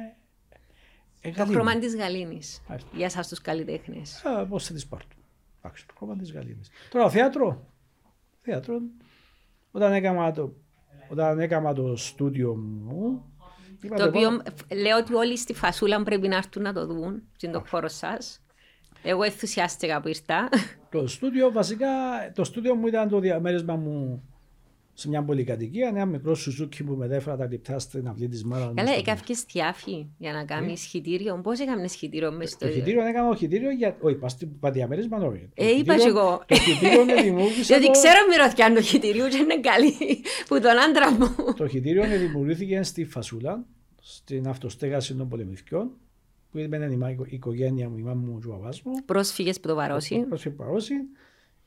Ε, 1.22 1.32
το 1.32 1.45
χρώμα 1.45 1.80
της 1.80 1.95
γαλήνης. 1.95 2.62
Για 2.93 3.06
εσάς 3.06 3.28
τους 3.28 3.41
καλλιτέχνες. 3.41 4.24
Πώς 4.49 4.66
θα 4.68 4.74
τη 4.74 4.86
πάρω. 4.89 5.04
Εντάξει, 5.62 5.88
το 5.88 5.93
χρώμα 5.97 6.16
της 6.16 6.32
γαλήνης. 6.32 6.70
Τώρα, 6.89 7.10
θέατρο. 7.10 7.68
Θέατρο. 8.41 8.80
Όταν 9.72 9.93
έκανα 9.93 10.32
το, 10.32 10.54
όταν 11.10 11.39
έκανα 11.39 11.74
το 11.74 11.95
στούντιο 11.95 12.56
μου. 12.56 13.26
Το 13.97 14.04
οποίο 14.08 14.30
λέω 14.82 14.97
ότι 14.97 15.14
όλοι 15.14 15.38
στη 15.38 15.54
φασούλα 15.54 16.04
πρέπει 16.04 16.28
να 16.28 16.36
έρθουν 16.36 16.62
να 16.62 16.74
το 16.74 16.86
δουν. 16.86 17.24
στην 17.36 17.51
το 17.51 17.64
χώρο 17.70 17.88
σας. 17.88 18.41
Εγώ 19.04 19.24
ενθουσιάστηκα 19.24 20.01
που 20.01 20.08
ήρθα. 20.08 20.49
Το 20.89 21.08
στούντιο, 21.08 21.51
βασικά, 21.51 21.88
το 22.36 22.43
στούντιο 22.43 22.76
μου 22.76 22.88
ήταν 22.88 23.10
το 23.10 23.20
διαμέρισμα 23.20 23.76
μου 23.76 24.24
σε 24.94 25.10
μια 25.10 25.24
πολυκατοικία, 25.24 25.88
ένα 25.88 26.06
μικρό 26.06 26.36
σουζούκι 26.36 26.84
που 26.84 26.96
μετέφερα 26.96 27.38
τα 27.38 27.46
κρυπτά 27.46 27.80
στην 27.80 28.08
αυλή 28.08 28.28
της 28.28 28.44
μέρα. 28.44 28.72
Καλά, 28.76 28.91
έκανε 28.91 29.20
θιάφη 29.48 30.08
για 30.18 30.34
να 30.34 30.46
κάνει 30.46 30.72
ε; 30.72 30.76
σχητήριο. 30.76 31.39
Πώς 31.44 31.60
έκανε 31.60 31.88
σχητήριο 31.88 32.32
μες 32.32 32.50
στο. 32.50 32.66
Το 32.66 32.72
σχητήριο 32.72 33.06
έκανα 33.06 33.36
σχητήριο 33.36 33.72
για. 33.72 33.98
Όχι, 34.02 34.16
πας 34.16 34.32
στην 34.32 34.50
διαμέρισμα, 34.72 35.18
όχι. 35.18 35.50
Ε, 35.54 35.70
είπα 35.70 35.96
εγώ. 36.08 36.44
Το 36.48 36.56
σχητήριο 36.56 37.06
με 37.06 37.22
δημιούργησε. 37.22 37.74
Γιατί 37.74 37.91
ξέρω 37.91 38.18
μυρωθιά 38.30 38.74
το 38.74 38.82
σχητήριο 38.82 39.28
και 39.28 39.38
είναι 39.38 39.60
καλή 39.60 39.94
που 40.48 40.60
τον 40.60 40.80
άντρα 40.80 41.12
μου. 41.12 41.54
Το 41.58 41.68
σχητήριο 41.68 42.08
με 42.08 42.18
δημιουργήθηκε 42.18 42.84
στη 42.84 43.06
Φασούλα, 43.06 43.66
στην 44.02 44.48
αυτοστέγαση 44.48 45.16
των 45.16 45.30
πολεμηθιών 45.30 45.91
που 46.52 46.58
ήταν 46.58 46.91
η 46.91 47.16
οικογένεια 47.30 47.89
μου, 47.89 47.98
η 47.98 48.02
μάμα 48.02 48.22
μου 48.26 48.39
και 48.39 48.48
ο 48.48 48.70
μου. 48.84 49.06
Πρόσφυγες 49.06 49.60
που 49.60 49.68
το 49.68 49.76
βαρώσει. 49.76 50.26
Πρόσφυγες 50.28 50.58
που 50.58 50.64
βαρώσει. 50.64 50.94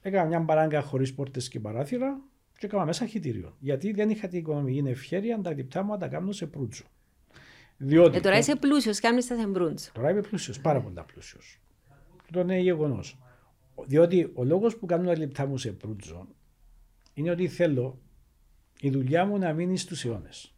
Έκανα 0.00 0.28
μια 0.28 0.40
μπαράγκα 0.40 0.82
χωρίς 0.82 1.14
πόρτες 1.14 1.48
και 1.48 1.60
παράθυρα 1.60 2.20
και 2.58 2.66
έκανα 2.66 2.84
μέσα 2.84 3.06
χιτήριο. 3.06 3.56
Γιατί 3.58 3.92
δεν 3.92 4.10
είχα 4.10 4.28
την 4.28 4.38
οικονομική 4.38 4.88
ευχαίρεια 4.88 5.36
να 5.36 5.42
τα 5.42 5.54
λεπτά 5.54 5.82
μου 5.82 5.90
να 5.90 5.98
τα 5.98 6.08
κάνω 6.08 6.32
σε 6.32 6.46
προύτσο. 6.46 6.84
Διότι, 7.76 8.16
ε, 8.16 8.20
τώρα 8.20 8.38
είσαι 8.38 8.56
πλούσιος, 8.56 9.00
κάνει 9.00 9.24
τα 9.24 9.36
σε 9.40 9.46
προύτσο. 9.46 9.90
Τώρα 9.92 10.10
είμαι 10.10 10.20
πλούσιος, 10.20 10.60
πάρα 10.60 10.80
πολύ 10.80 10.94
πλούσιος. 11.12 11.60
Αυτό 12.22 12.40
είναι 12.40 12.58
γεγονός. 12.58 13.18
Διότι 13.86 14.30
ο 14.34 14.44
λόγος 14.44 14.76
που 14.76 14.86
κάνω 14.86 15.04
τα 15.04 15.18
λεπτά 15.18 15.46
μου 15.46 15.58
σε 15.58 15.72
προύτσο 15.72 16.28
είναι 17.14 17.30
ότι 17.30 17.48
θέλω 17.48 17.98
η 18.80 18.90
δουλειά 18.90 19.24
μου 19.24 19.38
να 19.38 19.52
μείνει 19.52 19.78
στους 19.78 20.04
αιώνες. 20.04 20.54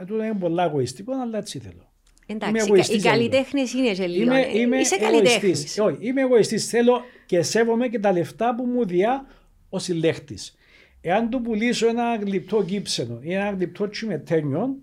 Αυτό 0.00 0.24
είναι 0.24 0.34
πολύ 0.34 0.60
εγωιστικό, 0.60 1.12
αλλά 1.12 1.38
έτσι 1.38 1.58
θέλω. 1.58 1.92
Εντάξει, 2.30 2.94
οι 2.96 3.00
καλλιτέχνε 3.00 3.60
είναι 3.76 3.92
και 3.92 4.06
λίγο. 4.06 4.22
Είμαι, 4.22 4.46
είμαι 4.46 4.76
Είσαι 4.76 4.96
καλλιτέχνης. 4.96 5.78
Όχι, 5.78 5.96
είμαι 6.00 6.20
εγωιστής. 6.20 6.68
Θέλω 6.68 7.00
και 7.26 7.42
σέβομαι 7.42 7.88
και 7.88 7.98
τα 7.98 8.12
λεφτά 8.12 8.54
που 8.54 8.64
μου 8.64 8.86
διά 8.86 9.26
ο 9.68 9.78
συλλέχτης. 9.78 10.56
Εάν 11.00 11.30
του 11.30 11.40
πουλήσω 11.40 11.88
ένα 11.88 12.16
γλυπτό 12.16 12.64
κύψενο 12.64 13.18
ή 13.20 13.32
ένα 13.32 13.50
γλυπτό 13.50 13.88
τσιμετένιο, 13.88 14.76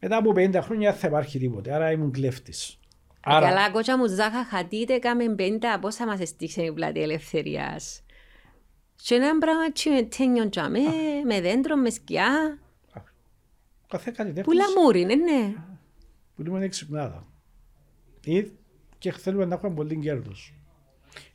μετά 0.00 0.16
από 0.16 0.32
50 0.36 0.58
χρόνια 0.62 0.92
θα 0.92 1.08
υπάρχει 1.08 1.38
τίποτε. 1.38 1.72
Άρα 1.72 1.90
ήμουν 1.90 2.12
κλέφτης. 2.12 2.78
Άρα... 3.20 3.48
Καλά, 3.48 3.70
κότσα 3.70 3.98
μου 3.98 4.06
ζάχα 4.06 4.44
χατείτε, 4.44 4.98
κάμε 4.98 5.34
50, 5.38 5.40
πόσα 5.80 6.06
μας 6.06 6.20
εστίξε 6.20 6.62
η 6.62 6.72
πλάτη 6.72 7.02
ελευθερίας. 7.02 8.02
Και 9.02 9.14
ένα 9.14 9.38
πράγμα 9.38 9.72
τσιμετένιο 9.72 10.48
τζαμέ, 10.48 10.80
με 11.26 11.40
δέντρο, 11.40 11.76
με 11.76 11.90
σκιά. 11.90 12.58
Καθέ 13.88 14.10
καλλιτέχνης. 14.10 14.46
Που 14.46 14.52
λαμούρι, 14.52 15.04
ναι, 15.04 15.14
ναι. 15.14 15.54
Που 16.36 16.42
λέμε 16.42 16.56
είναι 16.56 16.68
ξυπνάδα. 16.68 17.26
Ή 18.24 18.50
και 18.98 19.12
θέλουμε 19.12 19.44
να 19.44 19.54
έχουμε 19.54 19.74
πολύ 19.74 19.98
κέρδος. 19.98 20.54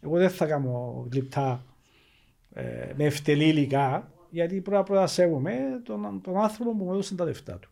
Εγώ 0.02 0.18
δεν 0.18 0.30
θα 0.30 0.46
κάνω 0.46 1.08
γλυπτά 1.12 1.66
ε, 2.54 2.64
με 2.96 3.04
ευτελή 3.04 3.48
υλικά, 3.48 4.12
γιατί 4.30 4.62
πρώτα 4.62 4.84
πρώτα 4.84 5.08
σέβομαι 5.08 5.82
τον, 5.84 6.22
τον 6.24 6.38
άνθρωπο 6.38 6.76
που 6.76 6.84
μου 6.84 6.92
έδωσε 6.92 7.16
τα 7.16 7.26
λεφτά 7.26 7.58
του. 7.58 7.70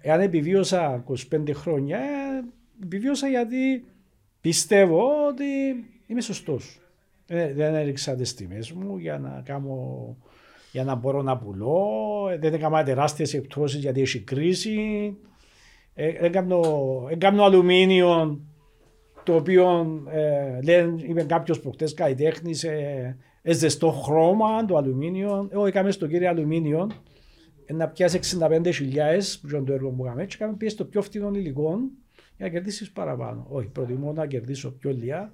Εάν 0.00 0.20
επιβίωσα 0.20 1.04
25 1.32 1.50
χρόνια, 1.54 1.98
ε, 1.98 2.44
επιβίωσα 2.84 3.28
γιατί 3.28 3.84
πιστεύω 4.40 5.26
ότι 5.28 5.44
είμαι 6.06 6.20
σωστός. 6.20 6.78
Ε, 7.26 7.52
δεν 7.52 7.74
έριξα 7.74 8.14
τις 8.14 8.34
τιμές 8.34 8.72
μου 8.72 8.96
για 8.96 9.18
να 9.18 9.42
κάνω 9.44 10.16
για 10.72 10.84
να 10.84 10.94
μπορώ 10.94 11.22
να 11.22 11.38
πουλώ. 11.38 11.88
Ε, 12.30 12.38
δεν 12.38 12.54
έκανα 12.54 12.82
τεράστιες 12.82 13.34
εκτόσεις 13.34 13.80
γιατί 13.80 14.00
έχει 14.00 14.20
κρίση. 14.20 15.16
Έκανα 15.94 17.44
αλουμίνιο 17.44 18.40
το 19.24 19.34
οποίο 19.34 19.86
ε, 20.10 20.60
λέει, 20.62 20.94
είπε 21.08 21.22
κάποιος 21.22 21.60
προχτές 21.60 21.94
καλλιτέχνης, 21.94 22.64
ε, 22.64 23.16
ζεστό 23.52 23.90
χρώμα, 23.90 24.64
το 24.64 24.76
αλουμίνιο. 24.76 25.48
Εγώ 25.52 25.66
έκαμε 25.66 25.90
στο 25.90 26.06
κύριο 26.06 26.28
αλουμίνιο 26.28 26.90
να 27.72 27.88
πιάσει 27.88 28.20
65.000 28.40 28.62
που 29.40 29.48
ήταν 29.48 29.64
το 29.64 29.72
έργο 29.72 29.90
που 29.90 30.04
έκαμε 30.04 30.26
και 30.26 30.34
έκαμε 30.34 30.56
πιέσει 30.56 30.76
το 30.76 30.84
πιο 30.84 31.02
φθηνό 31.02 31.30
υλικό 31.34 31.78
για 32.36 32.46
να 32.46 32.48
κερδίσεις 32.48 32.90
παραπάνω. 32.90 33.46
Όχι, 33.48 33.68
προτιμώ 33.68 34.12
να 34.12 34.26
κερδίσω 34.26 34.70
πιο 34.70 34.90
λίγα 34.90 35.32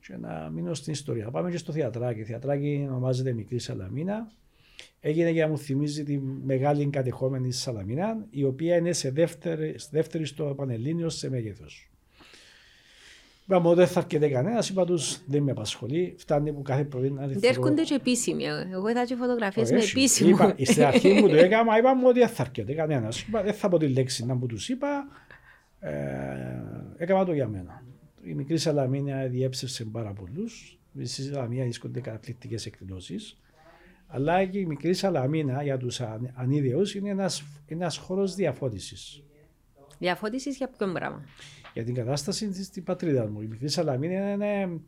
και 0.00 0.16
να 0.16 0.50
μείνω 0.50 0.74
στην 0.74 0.92
ιστορία. 0.92 1.30
Πάμε 1.30 1.50
και 1.50 1.56
στο 1.56 1.72
θεατράκι. 1.72 2.24
Θεατράκι 2.24 2.86
ονομάζεται 2.88 3.32
Μικρή 3.32 3.58
Σαλαμίνα. 3.58 4.30
Έγινε 5.00 5.30
για 5.30 5.44
να 5.44 5.50
μου 5.50 5.58
θυμίζει 5.58 6.04
τη 6.04 6.18
μεγάλη 6.44 6.86
κατεχόμενη 6.86 7.52
Σαλαμίνα, 7.52 8.26
η 8.30 8.44
οποία 8.44 8.76
είναι 8.76 8.92
σε 8.92 9.10
δεύτερη, 9.10 9.74
δεύτερη 9.90 10.24
στο 10.24 10.54
Πανελλήνιο 10.56 11.08
σε 11.08 11.30
μέγεθος. 11.30 11.90
Είπαμε 13.48 13.68
ότι 13.68 13.76
δεν 13.76 13.86
θα 13.86 14.00
αρκετεί 14.00 14.28
κανένας, 14.28 14.68
είπα 14.68 14.84
τους 14.84 15.20
δεν 15.26 15.42
με 15.42 15.50
απασχολεί. 15.50 16.14
Φτάνει 16.18 16.52
που 16.52 16.62
κάθε 16.62 16.84
πρωί 16.84 17.10
να 17.10 17.26
Δεν 17.26 17.38
έρχονται 17.42 17.82
και 17.82 17.94
επίσημοι. 17.94 18.44
Εγώ 18.72 18.88
είδα 18.88 19.04
και 19.04 19.14
φωτογραφίες 19.16 19.70
με 19.70 19.78
επίσημο. 19.78 20.30
Είπα, 20.30 20.54
στην 20.64 20.84
αρχή 20.84 21.12
μου 21.12 21.28
το 21.28 21.36
έκανα, 21.46 21.78
είπαμε 21.78 22.06
ότι 22.06 22.18
δεν 22.18 22.28
θα 22.28 22.42
αρκετεί 22.42 22.74
κανένας. 22.74 23.26
Δεν 23.44 23.54
θα 23.54 23.68
πω 23.68 23.78
τη 23.78 23.88
λέξη 23.88 24.26
να 24.26 24.34
μου 24.34 24.46
τους 24.46 24.68
είπα. 24.68 25.06
Ε, 25.80 25.92
έκανα 26.96 27.24
το 27.24 27.32
για 27.32 27.48
μένα. 27.48 27.82
Η 28.22 28.34
μικρή 28.34 28.58
Σαλαμίνια 28.58 29.28
διέψευσε 29.28 29.84
πάρα 29.84 30.12
πολλούς. 30.12 30.78
Στη 31.02 31.22
Σαλαμίνα 31.22 31.62
βρίσκονται 31.62 32.00
καταπληκτικές 32.00 32.66
εκδηλώσεις. 32.66 33.40
Αλλά 34.06 34.44
και 34.44 34.58
η 34.58 34.66
μικρή 34.66 34.94
Σαλαμίνα 34.94 35.62
για 35.62 35.76
τους 35.76 36.00
ανίδεους 36.34 36.94
είναι 36.94 37.10
ένας 37.66 37.96
χώρος 37.96 38.34
διαφώτισης. 38.34 39.22
Διαφώτισης 39.98 40.56
για 40.56 40.68
ποιο 40.68 40.92
πράγμα; 40.92 41.24
Για 41.76 41.84
την 41.84 41.94
κατάσταση 41.94 42.64
στην 42.64 42.82
πατρίδας 42.82 43.28
μου. 43.28 43.40
Η 43.40 43.46
μικρή 43.46 43.68
Σαλαμίνα 43.68 44.32
είναι 44.32 44.80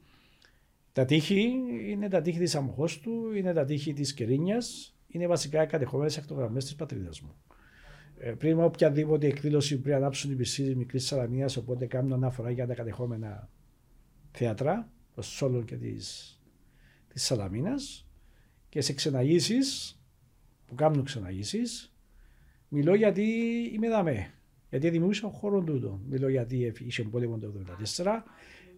τα 0.93 1.05
τείχη, 1.05 1.53
είναι 1.89 2.09
τα 2.09 2.21
τείχη 2.21 2.39
της 2.39 2.55
Αμοχώστου, 2.55 3.33
είναι 3.33 3.53
τα 3.53 3.65
τείχη 3.65 3.93
της 3.93 4.15
Κερίνιας, 4.15 4.97
είναι 5.09 5.27
βασικά 5.27 5.63
οι 5.63 5.67
κατεχόμενες 5.67 6.19
ακτογραμμέ 6.19 6.59
της 6.59 6.75
πατρίδας 6.75 7.21
μου. 7.21 7.35
Ε, 8.19 8.31
πριν 8.31 8.61
οποιαδήποτε 8.61 9.27
εκδήλωση 9.27 9.81
πριν 9.81 9.95
ανάψουν 9.95 10.29
την 10.29 10.39
πισίνη 10.39 10.75
μικρής 10.75 11.07
Σαλαμία, 11.07 11.51
οπότε 11.59 11.87
κάνουν 11.87 12.13
αναφορά 12.13 12.51
για 12.51 12.67
τα 12.67 12.75
κατεχόμενα 12.75 13.49
θέατρα, 14.31 14.93
το 15.15 15.23
Σόλων 15.23 15.65
και 15.65 15.77
της 15.77 16.33
της 17.09 17.25
Σαλαμίνας 17.25 18.09
και 18.69 18.81
σε 18.81 18.93
ξεναγήσεις 18.93 20.01
που 20.67 20.75
κάνουν 20.75 21.05
ξεναγήσεις 21.05 21.95
μιλώ 22.69 22.95
γιατί 22.95 23.23
είμαι 23.75 23.89
δαμέ. 23.89 24.33
Γιατί 24.71 24.91
δημιούργησα 24.91 25.29
χώρο 25.29 25.63
τούτο. 25.63 26.01
Μιλώ 26.09 26.29
γιατί 26.29 26.73
είχε 26.79 27.03
πόλεμο 27.03 27.39
το 27.39 27.53
1974. 27.95 28.05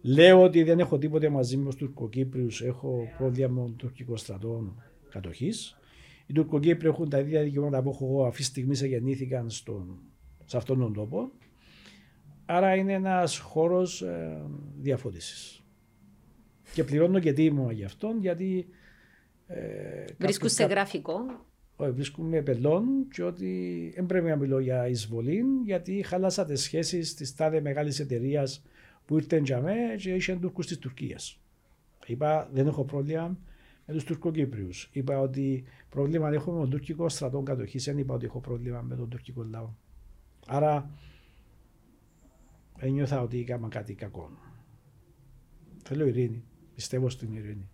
Λέω 0.01 0.41
ότι 0.41 0.63
δεν 0.63 0.79
έχω 0.79 0.97
τίποτε 0.97 1.29
μαζί 1.29 1.57
με 1.57 1.65
τους 1.65 1.75
Τουρκοκύπριους. 1.75 2.61
Έχω 2.61 3.07
πρόβλημα 3.17 3.49
με 3.49 3.59
τον 3.59 3.75
τουρκικό 3.75 4.15
στρατό 4.15 4.75
κατοχής. 5.09 5.77
Οι 6.25 6.33
Τουρκοκύπροι 6.33 6.87
έχουν 6.87 7.09
τα 7.09 7.19
ίδια 7.19 7.43
δικαιώματα 7.43 7.81
που 7.81 7.89
έχω 7.89 8.05
εγώ. 8.05 8.25
Αυτή 8.25 8.37
τη 8.37 8.47
στιγμή 8.47 8.75
γεννήθηκαν 8.75 9.49
στον, 9.49 9.99
σε 10.45 10.57
αυτόν 10.57 10.79
τον 10.79 10.93
τόπο. 10.93 11.31
Άρα 12.45 12.75
είναι 12.75 12.93
ένας 12.93 13.37
χώρος 13.37 14.01
ε, 14.01 14.41
διαφώτισης. 14.79 15.63
Και 16.73 16.83
πληρώνω 16.83 17.19
και 17.19 17.33
τίμημα 17.33 17.71
γι' 17.71 17.83
αυτόν 17.83 18.19
γιατί. 18.19 18.67
Ε, 19.47 20.05
Βρίσκουν 20.17 20.49
σε 20.49 20.63
γραφικό. 20.65 21.45
Όχι, 21.81 21.91
βρίσκουμε 21.91 22.41
πελών 22.41 23.07
και 23.11 23.23
ότι 23.23 23.91
δεν 23.95 24.05
πρέπει 24.05 24.27
να 24.27 24.35
μιλώ 24.35 24.59
για 24.59 24.87
εισβολή 24.87 25.43
γιατί 25.65 26.03
χαλάσα 26.03 26.45
τι 26.45 26.55
σχέσεις 26.55 27.13
της 27.13 27.35
τάδε 27.35 27.61
μεγάλης 27.61 27.99
εταιρείας 27.99 28.63
που 29.05 29.17
ήρθε 29.17 29.39
για 29.39 29.61
μέ 29.61 29.95
και 29.97 30.13
είχε 30.13 30.35
Τούρκους 30.35 30.67
της 30.67 30.79
Τουρκίας. 30.79 31.39
Είπα 32.05 32.49
δεν 32.53 32.67
έχω 32.67 32.83
πρόβλημα 32.85 33.37
με 33.85 33.93
τους 33.93 34.03
Τουρκοκύπριους. 34.03 34.89
Είπα 34.91 35.19
ότι 35.19 35.63
πρόβλημα 35.89 36.29
έχω 36.29 36.51
με 36.51 36.59
τον 36.59 36.69
τουρκικό 36.69 37.09
στρατό 37.09 37.41
κατοχής. 37.41 37.83
Δεν 37.83 37.97
είπα 37.97 38.13
ότι 38.13 38.25
έχω 38.25 38.39
πρόβλημα 38.39 38.81
με 38.81 38.95
τον 38.95 39.09
τουρκικό 39.09 39.43
λαό. 39.43 39.69
Άρα 40.47 40.89
ένιωθα 42.77 43.21
ότι 43.21 43.39
έκανα 43.39 43.67
κάτι 43.67 43.93
κακό. 43.93 44.31
Θέλω 45.83 46.05
ειρήνη. 46.05 46.43
Πιστεύω 46.75 47.09
στην 47.09 47.33
ειρήνη. 47.33 47.69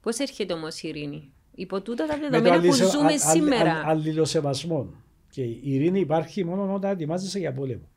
Πώς 0.00 0.18
έρχεται 0.18 0.52
όμως 0.52 0.82
η 0.82 0.88
ειρήνη, 0.88 1.32
Υπό 1.60 1.80
τούτα 1.80 2.06
τα 2.06 2.18
δεδομένα 2.18 2.60
που 2.60 2.72
ζούμε 2.72 3.16
σήμερα. 3.16 3.82
Αλληλοσεβασμό. 3.84 4.94
Και 5.30 5.42
η 5.42 5.60
ειρήνη 5.62 6.00
υπάρχει 6.00 6.44
μόνο 6.44 6.74
όταν 6.74 6.90
ετοιμάζεσαι 6.90 7.38
για 7.38 7.52
πόλεμο. 7.52 7.88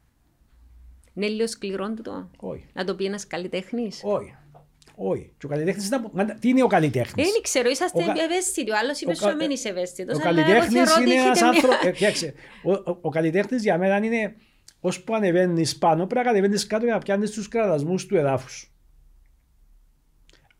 Είναι 1.13 1.27
λίγο 1.27 1.47
σκληρό 1.47 1.93
το. 1.93 2.29
Όχι. 2.37 2.65
Να 2.73 2.85
το 2.85 2.95
πει 2.95 3.05
ένας 3.05 3.27
καλλιτέχνης. 3.27 4.01
Όχι. 4.03 4.35
Όχι. 4.95 5.33
Και 5.37 5.45
ο 5.45 5.49
καλλιτέχνης 5.49 5.89
τι 6.39 6.49
είναι 6.49 6.63
ο 6.63 6.67
καλλιτέχνης; 6.67 7.31
Δεν 7.31 7.41
ξέρω, 7.41 7.69
είσαστε 7.69 8.03
ο... 8.03 8.21
ευαίσθητοι. 8.23 8.71
Ο 8.71 8.75
άλλος 8.77 9.01
είπε 9.01 9.13
σου 9.13 9.35
μην 9.35 9.49
είσαι 9.49 9.69
ευαίσθητος. 9.69 10.17
Ο 10.17 10.19
καλλιτέχνης 10.19 10.97
είναι 10.97 11.13
ένας 11.13 11.41
άνθρωπο. 11.41 11.75
Ο, 12.63 12.97
ο 13.01 13.09
καλλιτέχνης 13.09 13.63
για 13.63 13.77
μένα 13.77 13.97
είναι 13.97 14.35
ώσπου 14.79 15.15
ανεβαίνεις 15.15 15.77
πάνω, 15.77 16.07
πρέπει 16.07 16.25
να 16.25 16.31
κατεβαίνεις 16.31 16.67
κάτω 16.67 16.85
για 16.85 16.93
να 16.93 16.99
πιάνεις 16.99 17.31
τους 17.31 17.47
κραδασμούς 17.47 18.05
του 18.05 18.15
εδάφους 18.15 18.73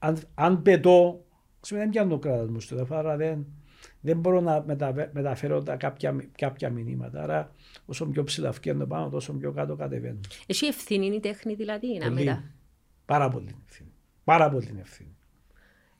αν, 0.04 0.20
αν 0.36 0.62
πετώ, 0.62 1.22
δεν 1.70 1.89
πιάνω 1.89 2.09
το 2.09 2.18
κράτος 2.18 2.49
μου 2.49 2.59
στο 2.59 2.88
άρα 2.89 3.16
δεν, 3.16 3.45
δεν 4.01 4.18
μπορώ 4.18 4.41
να 4.41 4.64
μετα, 4.66 5.09
μεταφέρω 5.11 5.64
τα 5.64 5.76
κάποια, 5.76 6.16
κάποια 6.38 6.70
μηνύματα. 6.70 7.24
Άρα 7.24 7.51
όσο 7.86 8.05
πιο 8.05 8.24
ψηλά 8.24 8.51
φτιάχνω 8.51 8.86
πάνω, 8.86 9.09
τόσο 9.09 9.34
πιο 9.34 9.51
κάτω 9.51 9.76
κατεβαίνω. 9.76 10.20
Εσύ 10.45 10.66
ευθύνη 10.66 11.05
είναι 11.05 11.16
η 11.16 11.20
τέχνη 11.20 11.53
δηλαδή, 11.53 11.97
να 11.97 12.11
μετά. 12.11 12.43
Πάρα 13.05 13.30
πολύ 13.30 13.55
ευθύνη. 13.68 13.89
Πάρα 14.24 14.49
πολύ 14.49 14.76
ευθύνη. 14.80 15.16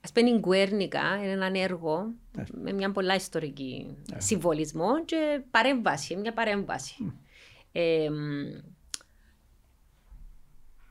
Α 0.10 0.12
πούμε, 0.14 0.30
η 0.30 0.40
Γκουέρνικα 0.40 1.00
είναι 1.24 1.32
ένα 1.32 1.60
έργο 1.60 2.14
ναι. 2.38 2.44
με 2.64 2.72
μια 2.72 2.92
πολλά 2.92 3.16
ιστορική 3.16 3.98
ναι. 4.12 4.20
συμβολισμό 4.20 5.06
και 5.06 5.42
παρέμβαση, 5.52 6.16
μια 6.16 6.34
παρέμβαση. 6.34 6.96
Mm. 7.00 7.12
Ε, 7.72 8.10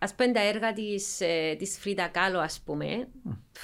ας 0.03 0.15
πούμε 0.15 0.33
τα 0.33 0.41
έργα 0.41 0.73
της, 0.73 1.21
ε, 1.21 1.55
της 1.59 1.79
Φρίτα 1.81 2.09
Κάλο 2.09 2.39
ας 2.39 2.63
πούμε, 2.65 3.09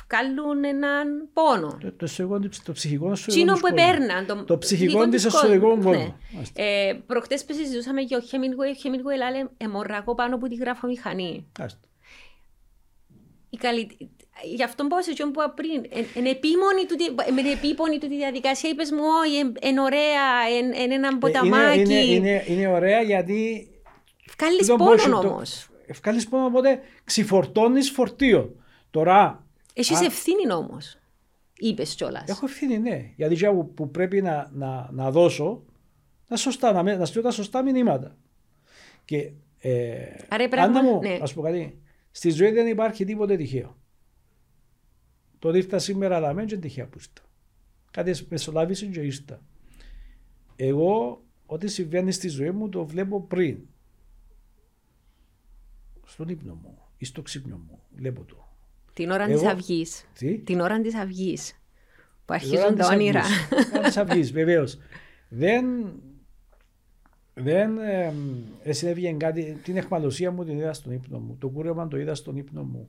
βγάλουν 0.06 0.64
έναν 0.64 1.28
πόνο. 1.32 1.78
Το, 1.80 1.92
το, 1.92 2.06
το, 2.26 2.48
το 2.64 2.72
ψυχικό 2.72 3.14
σου 3.14 3.26
Τσίνο 3.26 3.54
που 3.54 3.66
επέρναν. 3.66 4.26
Το, 4.26 4.44
το 4.44 4.58
ψυχικό 4.58 5.08
της 5.08 5.24
εσωτερικό 5.24 5.78
πόνο. 5.78 5.90
Ναι. 5.90 6.12
Ε, 6.52 6.94
προχτές 7.06 7.44
που 7.44 7.52
συζητούσαμε 7.54 8.00
για 8.00 8.16
ο 8.16 8.20
Χέμινγκουέι, 8.20 8.70
ο 8.70 8.74
Χέμινγκουέι 8.74 9.16
λέει 9.16 9.48
εμορραγώ 9.56 10.14
πάνω 10.14 10.34
από 10.34 10.48
τη 10.48 10.54
γραφομηχανή. 10.54 11.46
Άστο. 11.58 11.88
Η 13.50 13.56
καλή, 13.56 13.96
Γι' 14.54 14.62
αυτό 14.62 14.86
πω 14.86 15.02
σε 15.02 15.12
που 15.12 15.28
είπα 15.28 15.50
πριν, 15.50 16.06
είναι 16.14 16.30
επίμονη 16.30 16.84
του, 16.88 16.96
με 17.34 17.50
επίπονη 17.50 17.98
του 17.98 18.08
τη 18.08 18.16
διαδικασία, 18.16 18.70
είπες 18.70 18.90
μου, 18.90 19.02
όχι, 19.24 19.52
είναι 19.68 19.80
ωραία, 19.80 20.48
είναι 20.84 20.94
ένα 20.94 21.18
ποταμάκι. 21.18 21.80
Είναι, 21.80 21.94
είναι, 21.94 22.28
είναι, 22.28 22.44
είναι 22.46 22.66
ωραία 22.66 23.00
γιατί... 23.00 23.68
Βγάλεις 24.38 24.66
πόνο 24.66 25.18
όμως 25.18 25.68
ευκάλει 25.88 26.22
πόνο, 26.22 26.44
οπότε 26.44 26.80
ξυφορτώνει 27.04 27.82
φορτίο. 27.82 28.54
Τώρα. 28.90 29.46
Έχει 29.74 29.94
α... 29.94 30.04
ευθύνη 30.04 30.52
όμω. 30.52 30.76
Είπες 31.58 31.94
κιόλας. 31.94 32.28
Έχω 32.28 32.46
ευθύνη, 32.46 32.78
ναι. 32.78 33.12
Γιατί 33.16 33.46
που, 33.46 33.72
που 33.74 33.90
πρέπει 33.90 34.22
να, 34.22 34.50
να, 34.52 34.88
να 34.92 35.10
δώσω 35.10 35.62
να, 36.28 36.36
σωστά, 36.36 36.72
να, 36.72 36.96
να 36.96 37.04
στείλω 37.04 37.22
τα 37.22 37.30
σωστά 37.30 37.62
μηνύματα. 37.62 38.16
Και 39.04 39.32
ε, 39.58 40.14
Άρα 40.28 40.48
πράγμα, 40.48 40.82
μου, 40.82 41.00
ναι. 41.00 41.18
ας 41.22 41.34
πω 41.34 41.42
κάτι, 41.42 41.78
στη 42.10 42.30
ζωή 42.30 42.50
δεν 42.50 42.66
υπάρχει 42.66 43.04
τίποτε 43.04 43.36
τυχαίο. 43.36 43.76
Το 45.38 45.50
ήρθα 45.50 45.78
σήμερα 45.78 46.16
αλλά 46.16 46.34
δεν 46.34 46.48
είναι 46.48 46.56
τυχαία 46.56 46.86
που 46.86 46.98
ήρθα. 46.98 47.28
Κάτι 47.90 48.26
μεσολάβησε 48.28 48.86
και 48.86 49.00
ήρθα. 49.00 49.42
Εγώ 50.56 51.22
ό,τι 51.46 51.68
συμβαίνει 51.68 52.12
στη 52.12 52.28
ζωή 52.28 52.50
μου 52.50 52.68
το 52.68 52.86
βλέπω 52.86 53.22
πριν 53.22 53.58
στον 56.08 56.28
ύπνο 56.28 56.54
μου 56.54 56.78
ή 56.96 57.04
στο 57.04 57.22
ξύπνιο 57.22 57.56
μου. 57.56 57.80
Βλέπω 57.96 58.24
το. 58.24 58.48
Την 58.92 59.10
ώρα 59.10 59.26
της 59.26 59.44
αυγής. 59.44 60.04
Την 60.44 60.60
ώρα 60.60 60.80
της 60.80 60.94
αυγής. 60.94 61.62
Που 62.24 62.34
αρχίζουν 62.34 62.76
τα 62.76 62.86
όνειρα. 62.86 63.22
Την 63.48 63.76
ώρα 63.76 63.86
της 63.86 63.96
αυγής, 63.96 64.32
βεβαίως. 64.32 64.78
Δεν. 65.28 65.64
Δεν 67.34 67.78
ε, 68.62 68.72
συνέβη 68.72 69.14
κάτι. 69.14 69.58
Την 69.62 69.76
εχμαλωσία 69.76 70.30
μου 70.30 70.44
την 70.44 70.58
είδα 70.58 70.72
στον 70.72 70.92
ύπνο 70.92 71.18
μου. 71.18 71.36
Το 71.38 71.48
κούρεμα 71.48 71.88
το 71.88 71.96
είδα 71.96 72.14
στον 72.14 72.36
ύπνο 72.36 72.62
μου. 72.62 72.88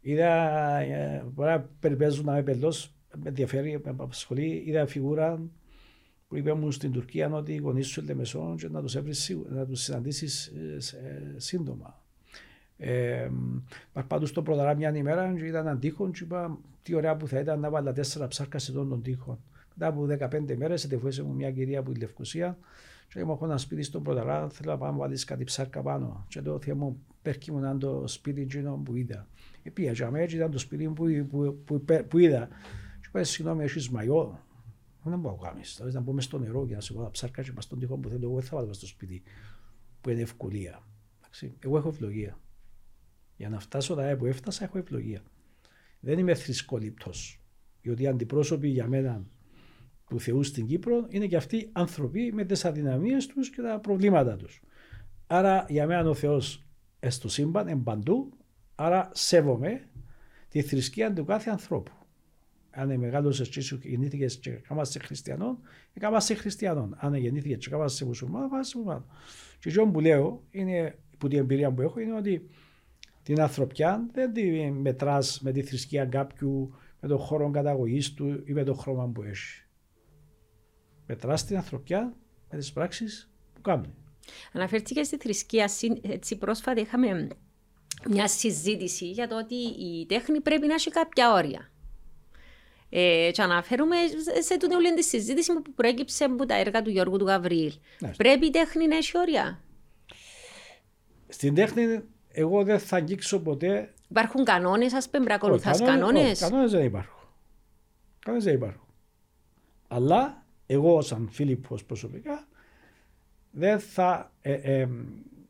Είδα. 0.00 0.32
Ε, 0.78 1.24
μπορεί 1.32 1.50
να 1.50 1.60
περιπέζουν 1.80 2.24
να 2.24 2.32
είμαι 2.32 2.42
πελός. 2.42 2.94
Με 3.16 3.28
ενδιαφέρει, 3.28 3.80
με 3.84 3.90
απασχολεί. 3.90 4.62
Είδα 4.66 4.86
φιγούρα 4.86 5.42
που 6.28 6.36
είπε 6.36 6.52
μου 6.52 6.70
στην 6.70 6.92
Τουρκία 6.92 7.32
ότι 7.32 7.52
οι 7.52 7.56
γονείς 7.56 7.86
σου 7.86 8.02
Λεμεσόν 8.02 8.56
και 8.56 8.68
να 8.68 8.82
τους 8.82 8.94
να 9.48 9.66
τους 9.66 9.80
συναντήσεις 9.80 10.46
ε, 10.46 11.34
σύντομα. 11.36 12.01
Ε, 12.84 13.30
Παρπάτου 13.92 14.26
στο 14.26 14.42
προδαρά 14.42 14.74
μια 14.74 14.96
ημέρα 14.96 15.34
και 15.36 15.46
είδα 15.46 15.58
έναν 15.58 15.78
τείχο 15.78 16.10
και 16.10 16.24
είπα 16.24 16.58
τι 16.82 16.94
ωραία 16.94 17.16
που 17.16 17.28
θα 17.28 17.38
ήταν 17.38 17.60
να 17.60 17.70
βάλω 17.70 17.92
τέσσερα 17.92 18.28
ψάρκα 18.28 18.58
σε 18.58 18.72
τον, 18.72 18.88
τον 18.88 19.02
τείχο. 19.02 19.38
Μετά 19.74 19.86
από 19.86 20.06
15 20.50 20.56
μέρες 20.56 20.84
ετεφούεσε 20.84 21.22
μου 21.22 21.34
μια 21.34 21.50
κυρία 21.50 21.78
από 21.78 21.92
τη 21.92 22.00
Λευκοσία 22.00 22.58
και 23.08 23.24
μου 23.24 23.32
έχω 23.32 23.44
ένα 23.44 23.58
σπίτι 23.58 23.82
στο 23.82 24.00
προδαρά, 24.00 24.48
θέλω 24.48 24.70
να 24.70 24.78
πάμε 24.78 24.98
βάλεις 24.98 25.24
κάτι 25.24 25.44
ψάρκα 25.44 25.82
πάνω. 25.82 26.24
Και 26.28 26.42
το 26.42 26.60
θέμα 26.60 26.84
μου 26.84 27.00
πέρχει 27.22 27.52
μου 27.52 27.78
το 27.78 28.06
σπίτι 28.06 28.40
εκείνο 28.40 28.82
που 28.84 28.96
είδα. 28.96 29.26
Και 29.62 29.70
πήγα 29.70 29.92
και 29.92 30.04
αμέσως 30.04 30.32
ήταν 30.32 30.50
το 30.50 30.58
σπίτι 30.58 30.88
που, 30.88 31.26
που, 31.30 31.62
που, 31.64 31.84
που 32.08 32.18
είδα. 32.18 32.48
Και 33.00 33.08
είπα 33.08 33.24
συγγνώμη 33.24 33.64
έχεις 33.64 33.90
μαγιό. 33.90 34.40
Δεν 35.04 35.18
μπορώ 35.18 35.38
να 35.40 35.48
κάνεις, 35.48 35.74
θα 35.74 35.84
να 35.92 36.00
μπούμε 36.00 36.20
στο 36.20 36.38
νερό 36.38 36.66
και 36.66 36.74
να 36.74 36.80
σε 36.80 36.94
βάλω 36.94 37.10
ψάρκα 37.10 37.42
και 37.42 37.52
πας 37.52 37.64
στον 37.64 37.78
τείχο 37.78 37.96
που 37.96 38.08
θέλω, 38.08 38.24
εγώ 38.24 38.34
δεν 38.34 38.44
θα 38.44 38.56
βάλω 38.56 38.72
στο 38.72 38.86
σπίτι 38.86 39.22
που 40.00 40.10
είναι 40.10 40.20
ευκολία. 40.20 40.82
Εγώ 41.60 41.76
έχω 41.76 41.88
ευλογία. 41.88 42.36
Για 43.42 43.50
να 43.50 43.60
φτάσω 43.60 43.94
τα 43.94 44.16
που 44.18 44.26
έφτασα 44.26 44.64
έχω 44.64 44.78
ευλογία. 44.78 45.20
Δεν 46.00 46.18
είμαι 46.18 46.34
θρησκολήπτος. 46.34 47.40
Διότι 47.82 48.02
οι 48.02 48.06
αντιπρόσωποι 48.06 48.68
για 48.68 48.86
μένα 48.86 49.24
του 50.08 50.20
Θεού 50.20 50.42
στην 50.42 50.66
Κύπρο 50.66 51.06
είναι 51.08 51.26
και 51.26 51.36
αυτοί 51.36 51.68
άνθρωποι 51.72 52.32
με 52.32 52.44
τις 52.44 52.64
αδυναμίες 52.64 53.26
τους 53.26 53.50
και 53.50 53.62
τα 53.62 53.78
προβλήματα 53.80 54.36
τους. 54.36 54.62
Άρα 55.26 55.66
για 55.68 55.86
μένα 55.86 56.08
ο 56.08 56.14
Θεός 56.14 56.66
στο 57.08 57.28
σύμπαν, 57.28 57.68
εν 57.68 57.82
παντού, 57.82 58.32
άρα 58.74 59.10
σέβομαι 59.12 59.88
τη 60.48 60.62
θρησκεία 60.62 61.12
του 61.12 61.24
κάθε 61.24 61.50
ανθρώπου. 61.50 61.92
Αν 62.70 62.84
είναι 62.84 62.96
μεγάλος 62.96 63.40
εσύ 63.40 63.78
γεννήθηκες 63.82 64.38
και 64.38 64.50
κάμαστε 64.50 64.98
χριστιανών, 64.98 65.58
κάμαστε 66.00 66.34
χριστιανών. 66.34 66.94
Αν 66.98 67.14
γεννήθηκες 67.14 67.64
και 67.64 67.70
κάμαστε 67.70 68.04
μουσουλμάνων, 68.04 68.48
κάμαστε 68.48 68.78
μουσουλμάνων. 68.78 69.06
Και 69.58 69.68
αυτό 69.68 69.86
που 69.86 70.00
λέω 70.00 70.42
είναι, 70.50 70.98
που 71.18 71.28
την 71.28 71.38
εμπειρία 71.38 71.72
που 71.72 71.82
έχω 71.82 72.00
είναι 72.00 72.16
ότι 72.16 72.48
την 73.22 73.40
ανθρωπιά 73.40 74.06
δεν 74.12 74.32
τη 74.32 74.70
μετράς 74.70 75.40
με 75.40 75.52
τη 75.52 75.62
θρησκεία 75.62 76.04
κάποιου, 76.04 76.74
με 77.00 77.08
τον 77.08 77.18
χώρο 77.18 77.50
καταγωγής 77.50 78.14
του 78.14 78.42
ή 78.44 78.52
με 78.52 78.64
τον 78.64 78.76
χρώμα 78.76 79.08
που 79.08 79.22
έχει. 79.22 79.64
Μετράς 81.06 81.44
την 81.44 81.56
ανθρωπιά 81.56 82.16
με 82.50 82.58
τις 82.58 82.72
πράξεις 82.72 83.32
που 83.54 83.60
κάνει. 83.60 83.94
Αναφέρθηκες 84.52 85.06
στη 85.06 85.16
θρησκεία. 85.16 85.70
Έτσι 86.02 86.36
πρόσφατα 86.38 86.80
είχαμε 86.80 87.28
μια 88.08 88.28
συζήτηση 88.28 89.10
για 89.10 89.28
το 89.28 89.38
ότι 89.38 89.54
η 89.54 90.06
τέχνη 90.06 90.40
πρέπει 90.40 90.66
να 90.66 90.74
έχει 90.74 90.90
κάποια 90.90 91.32
όρια. 91.32 91.70
Ε, 92.94 93.30
και 93.32 93.42
αναφέρουμε 93.42 93.96
σε 94.40 94.56
τούτη 94.56 94.74
όλη 94.74 94.94
τη 94.94 95.02
συζήτηση 95.02 95.52
που 95.52 95.72
προέκυψε 95.74 96.24
από 96.24 96.46
τα 96.46 96.54
έργα 96.54 96.82
του 96.82 96.90
Γιώργου 96.90 97.16
του 97.16 97.24
Γαβρίλ. 97.24 97.72
Ναι. 97.98 98.10
Πρέπει 98.16 98.46
η 98.46 98.50
τέχνη 98.50 98.86
να 98.86 98.96
έχει 98.96 99.18
όρια; 99.18 99.60
Στην 101.28 101.54
τέχνη 101.54 102.02
εγώ 102.32 102.64
δεν 102.64 102.78
θα 102.78 102.96
αγγίξω 102.96 103.40
ποτέ. 103.42 103.92
Υπάρχουν 104.08 104.44
κανόνες, 104.44 104.92
ας 104.94 105.10
πούμε, 105.10 105.24
πρέπει 105.24 105.40
να 105.42 105.46
ακολουθά 105.46 105.84
κανόνες; 105.84 106.40
Κανόνες 106.40 106.70
δεν 106.70 106.84
υπάρχουν. 106.84 107.28
Κανόνες 108.18 108.44
δεν 108.44 108.54
υπάρχουν. 108.54 108.86
Αλλά 109.88 110.46
εγώ, 110.66 111.00
σαν 111.00 111.28
Φίλιππος 111.30 111.84
προσωπικά, 111.84 112.46
δεν 113.50 113.80
θα 113.80 114.32
ε, 114.40 114.52
ε, 114.52 114.88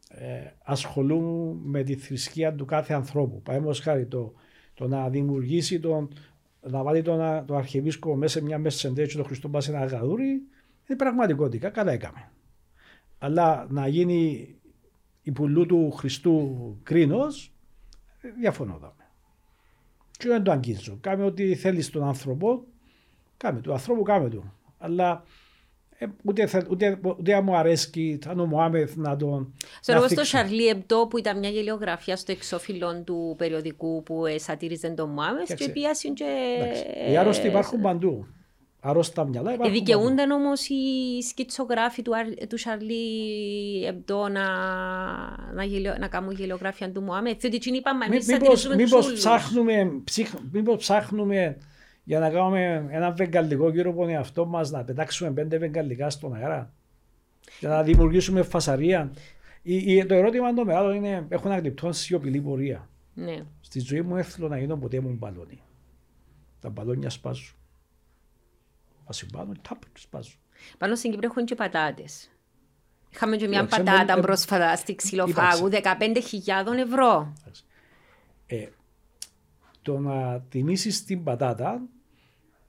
ε, 0.08 0.50
ασχολούμαι 0.64 1.60
με 1.62 1.82
τη 1.82 1.96
θρησκεία 1.96 2.54
του 2.54 2.64
κάθε 2.64 2.94
ανθρώπου. 2.94 3.42
Παραδείγματος 3.42 3.80
χάρη 3.80 4.06
το, 4.06 4.32
το 4.74 4.88
να 4.88 5.08
δημιουργήσει 5.08 5.80
τον, 5.80 6.08
να 6.60 6.82
βάλει 6.82 7.02
τον, 7.02 7.44
τον 7.46 7.56
αρχιεπίσκοπο 7.56 8.16
μέσα 8.16 8.38
σε 8.38 8.44
μια 8.44 8.58
μέση 8.58 8.92
και 8.92 9.06
τον 9.06 9.24
Χριστό 9.24 9.50
σε 9.60 9.70
ένα 9.70 9.84
γαδούρι, 9.84 10.30
είναι 10.88 10.98
πραγματικότητα. 10.98 11.70
Καλά 11.70 11.92
έκαμε. 11.92 12.30
Αλλά 13.18 13.66
να 13.70 13.86
γίνει 13.88 14.48
η 15.22 15.30
πουλού 15.30 15.66
του 15.66 15.90
Χριστού 15.90 16.56
κρίνος, 16.82 17.52
διαφωνώ. 18.40 18.78
Δάμε. 18.80 19.06
Και 20.18 20.28
δεν 20.28 20.42
το 20.42 20.50
αγγίζω. 20.50 20.98
Κάμε 21.00 21.24
ό,τι 21.24 21.54
θέλεις 21.54 21.86
στον 21.86 22.04
άνθρωπο, 22.04 22.64
κάμε 23.36 23.60
του 23.60 23.72
ανθρώπου, 23.72 24.02
κάμε 24.02 24.28
του. 24.28 24.52
Αλλά 24.78 25.24
ε, 25.98 26.06
ούτε, 26.24 26.66
ούτε, 26.70 27.00
ούτε 27.18 27.40
μου 27.40 27.56
αρέσει 27.56 28.18
αν 28.26 28.40
ο 28.40 28.46
Μωάμεθ 28.46 28.96
να 28.96 29.16
τον. 29.16 29.54
Στο 29.80 29.92
λόγο 29.92 30.08
στο 30.08 30.24
Σαρλί 30.24 30.68
Εμπτό 30.68 31.06
που 31.10 31.18
ήταν 31.18 31.38
μια 31.38 31.50
γελιογραφία 31.50 32.16
στο 32.16 32.32
εξώφυλλο 32.32 33.02
του 33.02 33.34
περιοδικού 33.38 34.02
που 34.02 34.26
ε, 34.26 34.38
σατήριζε 34.38 34.88
τον 34.88 35.10
Μωάμεθ 35.10 35.54
και 35.54 35.68
πίασαν 35.68 36.14
και. 36.14 36.24
Οι 37.10 37.16
άρρωστοι 37.16 37.46
υπάρχουν 37.46 37.80
παντού. 37.80 38.26
Αρρώστα 38.84 39.24
μυαλά 39.24 39.52
υπάρχουν. 39.52 39.74
Ε, 39.74 39.78
δικαιούνται 39.78 40.22
όμως 40.32 40.68
οι 40.68 41.22
σκητσογράφοι 41.28 42.02
του, 42.02 42.12
του 42.48 42.58
Σαρλί 42.58 43.84
Εμπτό 43.84 44.28
να, 44.28 44.46
να, 45.54 45.64
γελιο, 45.64 45.96
να 45.98 46.08
κάνουν 46.08 46.32
γελιογραφία 46.32 46.92
του 46.92 47.02
Μωάμεθ. 47.02 47.40
Διότι 47.40 47.58
τι 47.58 47.76
είπαμε, 47.76 48.04
εμείς 48.04 48.26
Μήπω 48.76 48.98
ψάχνουμε, 49.14 50.02
μήπως 50.52 50.76
ψάχνουμε 50.76 51.56
για 52.04 52.18
να 52.18 52.30
κάνουμε 52.30 52.88
ένα 52.90 53.10
βεγγαλικό 53.10 53.70
γύρω 53.70 53.90
από 53.90 54.00
τον 54.00 54.08
εαυτό 54.08 54.46
μας, 54.46 54.70
να 54.70 54.84
πετάξουμε 54.84 55.30
πέντε 55.30 55.58
βεγγαλικά 55.58 56.10
στον 56.10 56.34
αέρα, 56.34 56.72
για 57.60 57.68
να 57.68 57.82
δημιουργήσουμε 57.82 58.42
φασαρία. 58.42 59.12
το 60.08 60.14
ερώτημα 60.14 60.54
το 60.54 60.64
μεγάλο 60.64 60.92
είναι: 60.92 61.26
Έχω 61.28 61.48
ένα 61.48 61.58
γλυπτό 61.58 61.92
σιωπηλή 61.92 62.40
πορεία. 62.40 62.88
Ναι. 63.14 63.44
Στη 63.60 63.80
ζωή 63.80 64.02
μου 64.02 64.16
έθελα 64.16 64.48
να 64.48 64.58
γίνω 64.58 64.76
ποτέ 64.76 65.00
μου 65.00 65.16
μπαλόνι. 65.18 65.60
Τα 66.60 66.68
μπαλόνια 66.68 67.10
σπάζουν. 67.10 67.56
Θα 69.06 69.12
συμπάνω, 69.12 69.52
τάπ, 69.68 69.82
σπάζουν. 69.94 70.34
Πάνω 70.78 70.94
στην 70.94 71.10
Κύπρο 71.10 71.28
έχουν 71.30 71.44
και 71.44 71.54
πατάτες. 71.54 72.30
Είχαμε 73.10 73.36
και 73.36 73.48
μια 73.48 73.66
πατάτα 73.66 74.20
πρόσφατα 74.20 74.76
στη 74.76 74.94
ξυλοφάγου, 74.94 75.68
15.000 75.70 76.76
ευρώ. 76.76 77.32
Ε, 78.46 78.68
το 79.82 79.98
να 79.98 80.40
τιμήσεις 80.40 81.04
την 81.04 81.24
πατάτα 81.24 81.82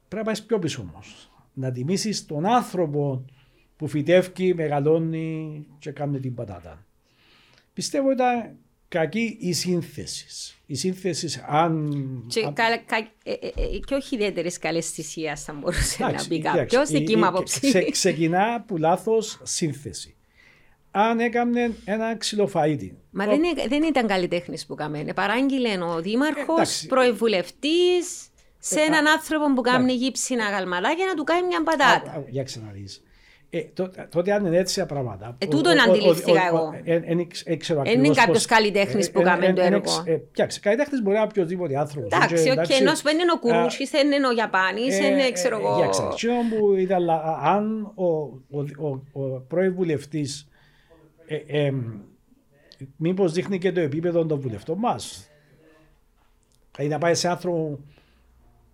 πρέπει 0.08 0.16
να 0.16 0.24
πάεις 0.24 0.44
πιο 0.44 0.60
πίσω 0.60 0.82
όμως. 0.82 1.32
Να 1.54 1.72
τιμήσεις 1.72 2.26
τον 2.26 2.46
άνθρωπο 2.46 3.26
που 3.78 3.88
φυτεύει, 3.88 4.54
μεγαλώνει 4.54 5.68
και 5.80 5.92
κάνει 5.92 6.20
την 6.20 6.34
πατάτα. 6.34 6.86
Πιστεύω 7.74 8.06
ότι 8.06 8.16
ήταν 8.16 8.58
κακή 8.94 9.38
η 9.40 9.54
σύνθεσης. 9.54 10.58
Η 10.66 10.76
σύνθεσης 10.76 11.44
αν... 11.48 11.90
Και, 12.28 12.44
αν... 12.46 12.54
Κα, 12.54 12.64
κα, 12.86 12.98
ε, 13.24 13.32
ε, 13.32 13.48
ε, 13.48 13.80
και 13.86 13.96
όχι 13.96 14.16
ιδιαίτερες 14.16 14.58
καλές 14.58 14.90
θυσία 14.90 15.36
θα 15.36 15.54
μπορούσε 15.54 16.04
να 16.04 16.26
πει 16.28 16.42
κάποιος. 16.42 16.90
Δική 16.90 17.18
μου 17.18 17.26
άποψη. 17.26 17.60
Ξε, 17.60 17.90
ξεκινά 17.92 18.54
από 18.54 18.78
λάθος 18.78 19.40
σύνθεση 19.44 20.16
αν 20.96 21.20
έκανε 21.20 21.76
ένα 21.86 22.18
ξυλοφαΐτι. 22.18 22.92
Μα 23.12 23.26
δεν, 23.26 23.42
δεν 23.68 23.84
ήταν 23.84 24.08
καλλιτέχνης 24.08 24.66
που 24.66 24.76
καμένε. 24.76 25.14
Παράγγειλε 25.14 25.84
ο 25.84 26.02
Δήμαρχος, 26.02 26.84
ε, 26.84 26.88
προεβουλευτή, 26.88 28.04
σε 28.60 28.80
ε, 28.80 28.84
έναν 28.84 29.08
άνθρωπο 29.08 29.54
που 29.54 29.62
κάνει 29.62 29.94
γύψινα 29.94 30.50
γαλματάκια 30.50 31.06
να 31.06 31.14
του 31.14 31.24
κάνει 31.24 31.48
μια 31.48 31.64
πατάτα. 31.64 32.26
Για 32.30 32.44
ξαναδεί. 32.44 32.88
Ε, 33.56 33.62
τότε 34.10 34.34
αν 34.34 34.46
είναι 34.46 34.58
έτσι 34.58 34.80
τα 34.80 34.86
πράγματα. 34.86 35.36
Ε, 35.38 35.46
τούτο 35.48 35.74
να 35.74 35.84
αντιληφθήκα 35.84 36.42
εγώ. 36.48 36.74
Δεν 37.84 38.04
είναι 38.04 38.14
κάποιος 38.14 38.46
καλλιτέχνης 38.46 39.12
που 39.12 39.22
κάνει 39.22 39.54
το 39.54 39.62
έργο. 39.62 40.04
Κοιτάξτε, 40.32 40.60
καλλιτέχνης 40.60 41.02
μπορεί 41.02 41.16
να 41.16 41.22
είναι 41.22 41.30
οποιοδήποτε 41.32 41.78
άνθρωπος. 41.78 42.12
Εντάξει, 42.12 42.50
οκ, 42.50 42.70
ενώ 42.80 42.92
δεν 43.04 43.20
είναι 43.20 43.32
ο 43.32 43.40
Κουρούτσι, 43.40 43.86
δεν 43.86 44.12
είναι 44.12 44.28
ο 44.28 44.32
Γιαπάνης, 44.32 45.00
δεν 45.00 45.34
ξέρω 45.34 45.60
εγώ. 45.60 45.76
Κοιτάξτε, 45.76 46.04
αν 47.44 47.94
ο 49.14 49.38
προεβουλευτή 49.48 50.28
ε, 51.26 51.66
ε, 51.66 51.74
μήπως 52.96 53.32
δείχνει 53.32 53.58
και 53.58 53.72
το 53.72 53.80
επίπεδο 53.80 54.26
των 54.26 54.40
βουλευτών 54.40 54.78
μας. 54.78 55.30
Δηλαδή 56.76 56.94
να 56.94 57.00
πάει 57.00 57.14
σε 57.14 57.28
άνθρωπο 57.28 57.80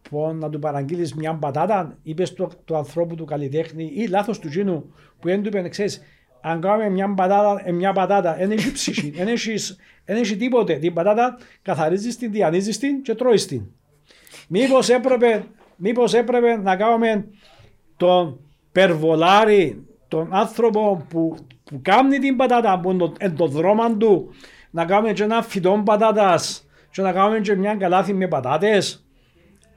που 0.09 0.35
να 0.39 0.49
του 0.49 0.59
παραγγείλεις 0.59 1.13
μια 1.13 1.33
πατάτα, 1.33 1.97
είπες 2.03 2.33
του, 2.33 2.49
του 2.65 2.75
ανθρώπου 2.75 3.15
του 3.15 3.25
καλλιτέχνη 3.25 3.91
ή 3.95 4.07
λάθος 4.07 4.39
του 4.39 4.47
γίνου 4.47 4.93
που 5.19 5.27
δεν 5.27 5.41
του 5.41 5.47
είπε, 5.47 5.69
ξέρεις, 5.69 6.01
αν 6.41 6.61
κάνουμε 6.61 6.89
μια 6.89 7.13
πατάτα, 7.13 7.61
ε, 7.65 7.71
μια 7.71 7.93
πατάτα, 7.93 8.35
δεν 8.35 8.51
έχει 8.51 8.71
ψυχή, 8.71 9.09
δεν 10.05 10.17
έχεις 10.17 10.37
τίποτε. 10.37 10.73
Την 10.73 10.93
πατάτα 10.93 11.37
καθαρίζεις 11.61 12.17
την, 12.17 12.31
διανύζει 12.31 12.77
την 12.77 13.01
και 13.01 13.15
τρώεις 13.15 13.45
την. 13.45 13.61
Μήπως 14.47 14.89
έπρεπε, 14.89 15.43
μήπως 15.75 16.13
έπρεπε 16.13 16.57
να 16.57 16.75
κάνουμε 16.75 17.27
τον 17.97 18.39
περβολάρι, 18.71 19.83
τον 20.07 20.27
άνθρωπο 20.31 21.05
που 21.09 21.35
που 21.69 21.79
κάνει 21.81 22.19
την 22.19 22.35
πατάτα 22.35 22.79
που 22.79 22.91
είναι 22.91 23.29
το 23.35 23.47
δρόμο 23.47 23.95
του 23.97 24.29
να 24.69 24.85
κάνουμε 24.85 25.13
και 25.13 25.23
ένα 25.23 25.41
φυτό 25.41 25.81
πατάτας 25.85 26.67
και 26.91 27.01
να 27.01 27.11
κάνουμε 27.11 27.39
και 27.39 27.55
μια 27.55 27.75
καλάθη 27.75 28.13
με 28.13 28.27
πατάτες. 28.27 29.08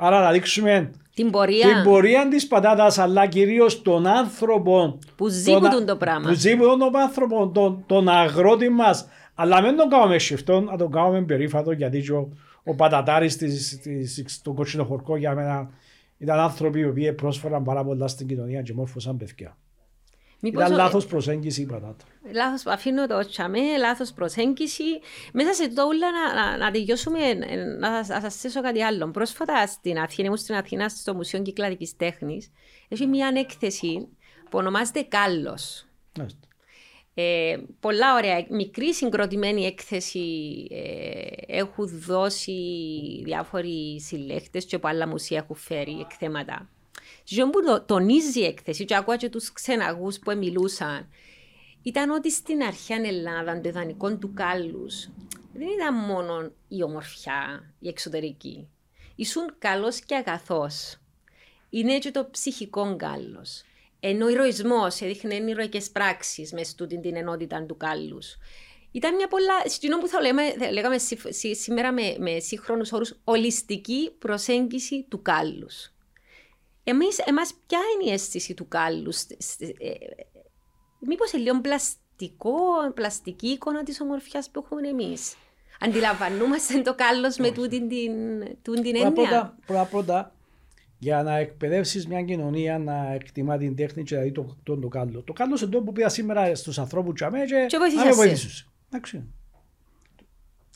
Άρα 0.05 0.21
να 0.21 0.31
δείξουμε 0.31 0.91
την 1.15 1.31
πορεία, 1.31 1.67
την 1.67 1.83
πορεία 1.91 2.29
της 2.29 2.47
πατάτας 2.47 2.99
αλλά 2.99 3.27
κυρίως 3.27 3.83
τον 3.83 4.07
άνθρωπο 4.07 4.99
που 5.17 5.29
ζήπουν 5.29 5.87
το 5.87 5.97
πράγμα. 5.97 6.29
Που 6.29 6.35
ζήπουν 6.35 6.79
τον 6.79 6.97
άνθρωπο, 6.97 7.51
τον, 7.55 7.85
τον 7.87 8.09
αγρότη 8.09 8.69
μας. 8.69 9.09
Αλλά 9.35 9.63
μην 9.63 9.77
τον 9.77 9.89
κάνουμε 9.89 10.19
σιφτό, 10.19 10.61
να 10.61 10.77
τον 10.77 10.91
κάνουμε 10.91 11.23
περίφατο 11.23 11.73
γιατί 11.73 12.11
ο, 12.11 12.29
ο 12.65 12.75
πατατάρης 12.75 13.37
της, 13.37 13.81
της, 13.83 14.23
στο 14.27 14.53
κοτσίνο 14.53 14.85
χορκό 14.85 15.17
για 15.17 15.35
μένα 15.35 15.71
ήταν 16.19 16.39
άνθρωποι 16.39 16.79
οι 16.79 16.85
οποίοι 16.85 17.13
πρόσφεραν 17.13 17.63
πάρα 17.63 17.85
πολλά 17.85 18.09
στην 18.09 18.27
κοινωνία 18.27 18.63
και 18.63 18.73
μόρφωσαν 18.75 19.17
παιδιά. 19.17 19.57
Μήπως 20.45 20.63
Ήταν 20.63 20.77
λάθος 20.77 21.07
προσέγγιση 21.07 21.63
η 21.63 21.67
πατάτα. 21.67 22.05
Λάθος, 22.33 22.67
αφήνω 22.67 23.07
το 23.07 23.27
τσαμέ, 23.27 23.77
λάθος 23.79 24.13
προσέγγιση. 24.13 24.83
Μέσα 25.33 25.53
σε 25.53 25.69
το 25.69 25.83
όλα 25.83 26.07
να, 26.11 26.35
να, 26.35 26.57
να 26.57 26.71
τελειώσουμε, 26.71 27.35
να, 27.79 27.91
να 27.91 28.21
σας 28.21 28.37
θέσω 28.37 28.61
κάτι 28.61 28.83
άλλο. 28.83 29.11
Πρόσφατα 29.11 29.67
στην 29.67 29.99
Αθήνα, 29.99 30.27
ήμουν 30.27 30.39
στην 30.39 30.55
Αθήνα 30.55 30.89
στο 30.89 31.15
Μουσείο 31.15 31.43
Κυκλαδικής 31.43 31.97
Τέχνης, 31.97 32.51
έχει 32.89 33.07
μια 33.07 33.33
έκθεση 33.35 34.09
που 34.51 34.59
ονομάζεται 34.59 35.03
Κάλλος. 35.03 35.87
Ε, 37.15 37.57
πολλά 37.81 38.15
ωραία, 38.15 38.47
μικρή 38.49 38.95
συγκροτημένη 38.95 39.65
έκθεση 39.65 40.67
ε, 40.71 41.57
έχουν 41.59 41.89
δώσει 42.07 42.53
διάφοροι 43.25 44.01
συλλέκτες 44.01 44.65
και 44.65 44.77
από 44.77 44.89
άλλα 44.89 45.09
μουσεία 45.09 45.39
έχουν 45.39 45.57
φέρει 45.57 46.01
εκθέματα. 46.01 46.69
Και 47.25 47.45
που 47.45 47.85
τονίζει 47.87 48.41
η 48.41 48.45
έκθεση 48.45 48.85
και 48.85 48.97
ακούω 48.97 49.17
και 49.17 49.29
τους 49.29 49.53
ξεναγούς 49.53 50.19
που 50.19 50.37
μιλούσαν 50.37 51.09
ήταν 51.83 52.11
ότι 52.11 52.31
στην 52.31 52.63
αρχαία 52.63 53.01
Ελλάδα 53.05 53.61
το 53.61 53.69
ιδανικό 53.69 54.17
του 54.17 54.33
κάλους 54.35 55.09
δεν 55.53 55.69
ήταν 55.69 55.95
μόνο 55.95 56.53
η 56.69 56.83
ομορφιά, 56.83 57.73
η 57.79 57.89
εξωτερική. 57.89 58.69
Ήσουν 59.15 59.55
καλός 59.59 60.01
και 60.01 60.15
αγαθός. 60.15 60.97
Είναι 61.71 61.99
και 61.99 62.11
το 62.11 62.29
ψυχικό 62.31 62.97
κάλος. 62.97 63.63
Ενώ 64.01 64.25
ο 64.25 64.29
ηρωισμός 64.29 65.01
έδειχνε 65.01 65.35
ηρωικέ 65.35 65.81
πράξεις 65.93 66.53
μες 66.53 66.69
στούτην 66.69 67.01
την 67.01 67.17
ενότητα 67.17 67.65
του 67.67 67.77
κάλους. 67.77 68.37
Ήταν 68.93 69.15
μια 69.15 69.29
πολλά, 69.29 69.55
στην 69.67 69.99
που 70.01 70.09
θα 70.09 70.21
λέμε, 70.21 70.43
λέγαμε 70.73 70.97
σήμερα 71.53 71.93
με, 71.93 72.17
με 72.19 72.39
σύγχρονους 72.39 72.93
όρους, 72.93 73.15
ολιστική 73.25 74.11
προσέγγιση 74.19 75.07
του 75.09 75.23
κάλους. 75.23 75.92
Εμείς, 76.85 77.19
εμάς 77.19 77.55
ποια 77.67 77.79
είναι 77.95 78.11
η 78.11 78.13
αίσθηση 78.13 78.55
του 78.55 78.69
κάλου, 78.69 79.13
ε, 79.59 79.93
μήπως 80.99 81.33
είναι 81.33 81.43
λίγο 81.43 81.61
πλαστικό, 81.61 82.53
πλαστική 82.95 83.47
εικόνα 83.49 83.83
της 83.83 84.01
ομορφιάς 84.01 84.51
που 84.51 84.63
έχουμε 84.65 84.89
εμείς; 84.89 85.35
Αντιλαμβανόμαστε 85.81 86.81
το 86.81 86.95
κάλος 86.95 87.37
με 87.37 87.51
τούτη 87.51 87.87
την, 87.87 88.83
την 88.83 88.97
έννοια; 88.97 89.57
Πρώτα 89.67 89.85
πρώτα, 89.91 90.35
για 90.99 91.23
να 91.23 91.37
εκπαιδεύσεις 91.37 92.07
μια 92.07 92.23
κοινωνία 92.23 92.79
να 92.79 93.13
εκτιμά 93.13 93.57
την 93.59 93.77
τέχνη 93.77 94.03
και 94.03 94.15
δηλαδή 94.15 94.33
το, 94.33 94.57
το, 94.63 94.77
το 94.77 94.89
κάλο. 94.89 95.23
Το 95.23 95.33
κάλο 95.33 95.59
είναι 95.63 95.71
το 95.71 95.81
που 95.81 95.93
πήγα 95.93 96.09
σήμερα 96.09 96.55
στους 96.55 96.79
ανθρώπους 96.79 97.21
και, 97.21 97.27
και, 97.47 97.67
και 98.05 98.13
βοηθήσεις. 98.15 98.69
Εντάξει. 98.91 99.25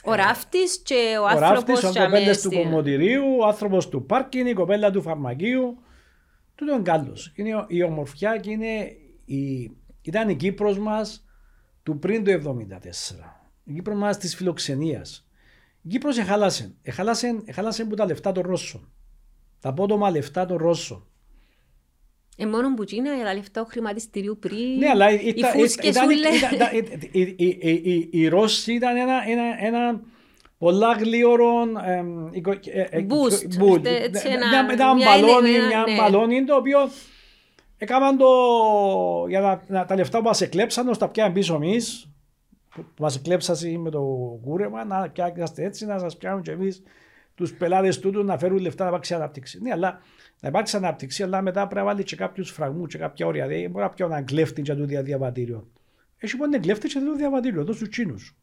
Ο 0.04 0.14
ράφτης 0.14 0.78
και 0.78 1.16
ο 1.18 1.22
Ο 1.22 1.26
άνθρωπος. 1.26 1.80
ράφτης, 1.80 2.00
ο 2.00 2.04
κοπέλες 2.04 2.42
του 2.42 2.50
κομμωτηρίου, 2.50 3.24
ο 3.40 3.46
άνθρωπος 3.46 3.88
του 3.88 4.07
πάρκινγκ, 4.07 4.46
η 4.46 4.52
κοπέλα 4.52 4.90
του 4.90 5.02
φαρμακείου. 5.02 5.78
Τούτο 6.57 6.72
είναι 6.74 6.82
καλός. 6.82 7.32
Είναι 7.34 7.54
ο- 7.57 7.64
η 7.68 7.82
ομορφιά 7.82 8.36
και 8.36 8.50
είναι 8.50 8.96
η, 9.24 9.70
ήταν 10.02 10.28
η 10.28 10.36
Κύπρος 10.36 10.78
μας 10.78 11.24
του 11.82 11.98
πριν 11.98 12.24
το 12.24 12.30
1974. 12.30 13.50
Η 13.64 13.72
Κύπρος 13.72 13.96
μας 13.98 14.18
της 14.18 14.34
φιλοξενίας. 14.36 15.28
Η 15.82 15.88
Κύπρος 15.88 16.18
εχάλασε. 16.18 16.74
Εχάλασε, 16.82 17.42
εχάλασε 17.44 17.84
που 17.84 17.94
τα 17.94 18.04
λεφτά 18.07 18.32
των 18.32 18.42
Ρώσων. 18.46 18.92
Τα 19.61 19.68
απότομα 19.68 20.11
λεφτά 20.11 20.46
των 20.46 20.57
Ρώσων. 20.57 21.07
Ε, 22.36 22.46
μόνο 22.46 22.74
που 22.74 22.84
τσίνα 22.84 23.14
για 23.14 23.24
τα 23.24 23.34
λεφτά 23.34 23.62
του 23.62 23.68
χρηματιστηρίου 23.70 24.38
πριν. 24.40 24.78
Ναι, 24.78 24.88
αλλά 24.88 25.11
οι 25.11 25.26
ήταν, 25.36 25.50
φούσκες 25.52 25.90
ήταν, 25.90 26.07
ούλες. 26.09 26.40
ήταν, 26.52 26.76
ήταν, 26.76 27.00
οι- 27.12 27.20
οι- 27.38 27.59
οι- 27.61 27.80
οι- 27.84 28.09
οι 28.12 28.28
Ρώσοι 28.28 28.72
ήταν 28.74 28.96
ένα, 28.96 29.22
ένα, 29.28 29.64
ένα 29.66 30.00
πολλά 30.59 30.92
γλίωρο 30.92 31.52
εμ, 31.86 32.26
οικο- 32.32 32.50
ε, 32.50 32.80
ε, 32.90 33.07
Boost, 33.09 33.62
boost. 33.62 33.82
τε- 33.82 34.02
έτσι 34.02 34.28
Ναι, 34.28 34.34
ένα- 34.34 34.48
μια, 34.48 34.66
ένα 34.70 34.94
μια 34.94 35.07
μπαλόνι, 35.07 35.48
έννοια, 35.50 35.66
μια 35.66 35.84
ναι. 35.88 35.96
μπαλόνι 35.96 36.44
το 36.44 36.54
οποίο 36.57 36.78
έκαναν 37.78 38.16
το 38.16 38.26
για 39.28 39.40
να, 39.40 39.62
να- 39.68 39.84
τα 39.84 39.94
λεφτά 39.94 40.18
που 40.18 40.24
μας 40.24 40.40
εκλέψαν 40.40 40.88
ώστε 40.88 41.04
τα 41.04 41.11
πιάμε 41.11 41.32
πίσω 41.32 41.54
εμείς 41.54 42.11
που 42.74 42.82
που 42.94 43.02
μας 43.02 43.16
εκλέψασαν 43.16 43.80
με 43.80 43.90
το 43.90 44.00
κούρεμα 44.44 44.84
να 44.84 45.11
πιάσετε 45.11 45.64
έτσι 45.64 45.86
να 45.86 45.98
σας 45.98 46.16
πιάνουν 46.16 46.42
και 46.42 46.50
εμείς 46.50 46.82
τους 47.34 47.52
πελάτες 47.54 47.98
τούτου 48.00 48.24
να 48.24 48.38
φέρουν 48.38 48.59
λεφτά 48.59 48.82
να 48.82 48.88
υπάρξει 48.88 49.14
ανάπτυξη. 49.14 49.59
Ναι, 49.62 49.72
αλλά 49.72 50.00
να 50.40 50.48
υπάρξει 50.48 50.76
ανάπτυξη, 50.76 51.22
αλλά 51.22 51.42
μετά 51.42 51.61
πρέπει 51.66 51.74
να 51.80 51.84
βάλει 51.84 52.02
και 52.02 52.16
κάποιους 52.16 52.50
φραγμούς 52.50 52.92
και 52.92 52.98
κάποια 52.98 53.26
όρια. 53.26 53.46
Δεν 53.46 53.70
μπορεί 53.70 53.84
να 53.84 53.90
πιω 53.90 54.07
έναν 54.07 54.24
κλέφτη 54.24 54.61
για 54.61 54.76
το 54.76 54.84
δια- 54.84 55.02
διαβατήριο. 55.02 55.66
Έχει 56.18 56.36
πόντε 56.36 56.59
κλέφτη 56.59 56.88
και 56.88 56.98
το 56.98 57.14
διαβατήριο, 57.16 57.61
εδώ 57.61 57.72
στους 57.72 57.88
Τσίνους. 57.88 58.36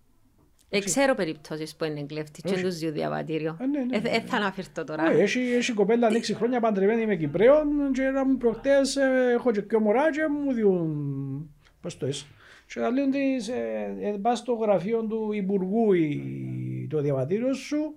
Ε, 0.78 0.80
ξέρω 0.80 1.16
περιπτώσεις 1.16 1.76
που 1.76 1.84
είναι 1.86 2.04
κλέφτη 2.04 2.42
και 2.42 2.54
Όχι. 2.54 2.64
τους 2.64 2.78
δύο 2.78 2.92
διαβατήριο. 2.92 3.58
Ε, 3.62 3.66
ναι, 3.66 3.80
ναι, 3.80 3.96
Ε, 3.98 4.00
ναι. 4.00 4.10
ε, 4.10 4.20
θα 4.26 4.38
αναφερθώ 4.38 4.84
τώρα. 4.84 5.12
Ε, 5.12 5.22
Έχει, 5.22 5.40
έχει 5.40 5.74
κοπέλα 5.74 6.10
6 6.12 6.34
χρόνια 6.36 6.60
παντρεμένη 6.60 7.06
με 7.06 7.16
Κυπρέων 7.16 7.68
και 7.94 8.02
να 8.02 8.26
μου 8.26 8.38
προχτές 8.38 8.96
ε, 8.96 9.32
έχω 9.34 9.52
και 9.52 9.62
πιο 9.62 9.80
μωρά 9.80 10.12
και 10.12 10.22
μου 10.44 10.54
διούν, 10.54 11.50
πώς 11.82 11.98
το 11.98 12.08
είσαι, 12.08 12.26
και 12.74 12.80
να 12.80 12.90
λένε 12.90 13.12
της, 13.12 13.48
ε, 13.48 13.96
ε, 14.02 14.10
πας 14.22 14.38
στο 14.40 14.54
γραφείο 14.54 15.02
του 15.04 15.30
Υπουργού 15.34 15.94
η- 15.94 16.88
το 16.90 17.02
διαβατήριο 17.02 17.54
σου 17.54 17.94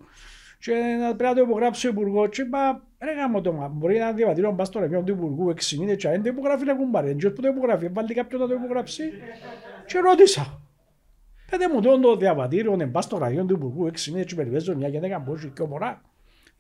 και 0.59 0.73
να 1.01 1.17
πρέπει 1.17 1.23
να 1.23 1.35
το 1.35 1.41
υπογράψει 1.51 1.87
ο 1.87 1.91
Υπουργός 1.91 2.29
και 2.31 2.43
είπα, 2.43 2.83
ρε 3.01 3.13
γάμο 3.13 3.41
το 3.41 3.53
μα, 3.53 3.69
μπορεί 3.69 3.97
ένα 3.97 4.13
διαβατήριο 4.13 4.51
να 4.51 4.57
πας 4.57 4.67
στο 4.67 4.79
γραφείο 4.79 5.03
του 5.03 5.13
Υπουργού 5.13 5.49
6 5.51 5.77
μήνες 5.79 5.97
και 5.97 6.09
αν 6.09 6.23
δεν 6.23 6.33
υπογράφει 6.33 6.65
να 6.65 6.75
κουμπάρει, 6.75 7.15
και 7.17 7.31
που 7.31 7.41
το 7.41 7.49
υπογράφει, 7.49 7.89
βάλει 7.89 8.15
κάποιον 8.15 8.41
να 8.41 8.47
το 8.47 8.55
υπογράψει 8.55 9.03
και 9.87 9.99
ρώτησα. 9.99 10.61
Πέτε 11.51 11.69
μου 11.69 11.81
τον 11.81 12.01
το 12.01 12.17
διαβατήριο, 12.17 12.77
να 12.77 12.89
πας 12.89 13.05
στο 13.05 13.17
γραφείο 13.17 13.45
του 13.45 13.55
Υπουργού 13.55 13.87
6 13.87 14.05
μήνες 14.11 14.27
και 14.27 14.35
περιπέζω 14.35 14.77
μια 14.77 14.89
γυναίκα 14.89 15.23
που 15.23 15.35
έχει 15.35 15.49
και 15.49 15.63
μωρά. 15.63 16.03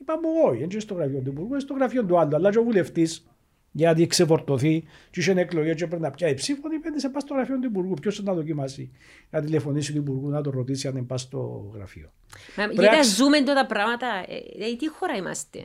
Είπα 0.00 0.14
μου 0.22 0.28
όχι, 0.46 0.58
δεν 0.58 0.68
είναι 0.70 0.80
στο 0.80 0.94
γραφείο 0.94 1.20
του 1.20 1.30
Υπουργού, 1.30 1.50
είναι 1.50 1.60
στο 1.60 1.74
γραφείο 1.74 2.04
του 2.04 2.18
άλλου. 2.18 2.36
Αλλά 2.36 2.50
και 2.50 2.58
ο 2.58 2.62
βουλευτής, 2.62 3.26
γιατί 3.72 4.06
ξεφορτωθεί 4.06 4.84
και 5.10 5.20
είχε 5.20 5.32
εκλογές 5.32 5.74
και 5.76 5.86
πρέπει 5.86 6.02
να 6.02 6.10
πιάει 6.10 6.34
ψήφο, 6.34 6.60
είπε 6.74 6.98
σε 6.98 7.08
πας 7.08 7.22
στο 7.22 7.34
γραφείο 7.34 7.58
του 7.58 7.66
Υπουργού. 7.66 7.94
Ποιος 7.94 8.22
να 8.22 8.34
δοκιμάσει 8.34 8.90
να 9.30 9.40
τηλεφωνήσει 9.40 9.92
του 9.92 9.98
Υπουργού 9.98 10.28
να 10.28 10.40
το 10.42 10.50
ρωτήσει 10.50 10.88
αν 10.88 10.94
δεν 10.94 11.06
πας 11.06 11.20
στο 11.20 11.70
γραφείο. 11.74 12.12
Μα, 12.56 12.64
Πρέπει 12.64 12.80
γιατί 12.80 12.96
να- 12.96 13.02
ζούμε 13.02 13.40
τώρα 13.40 13.60
τα 13.60 13.66
πράγματα. 13.66 14.06
Ε, 14.06 14.64
ε, 14.70 14.76
τι 14.76 14.88
χώρα 14.88 15.14
είμαστε; 15.16 15.58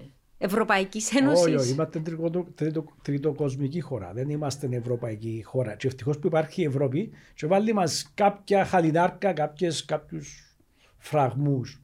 Ευρωπαϊκής 0.43 1.15
Ένωση. 1.15 1.43
Όχι, 1.43 1.55
όχι, 1.55 1.71
είμαστε 1.71 1.99
τριτο- 1.99 2.47
τριτο- 2.55 2.85
τριτοκοσμική 3.01 3.81
χώρα. 3.81 4.13
Δεν 4.13 4.29
είμαστε 4.29 4.69
ευρωπαϊκή 4.71 5.41
χώρα. 5.45 5.75
Και 5.75 5.87
ευτυχώς 5.87 6.19
που 6.19 6.27
υπάρχει 6.27 6.61
η 6.61 6.65
Ευρώπη 6.65 7.11
και 7.33 7.47
βάλει 7.47 7.73
μας 7.73 8.11
κάποια 8.13 8.65
χαλινάρκα, 8.65 9.33
κάποιες, 9.33 9.85
κάποιους 9.85 10.55
φραγμούς. 10.97 11.81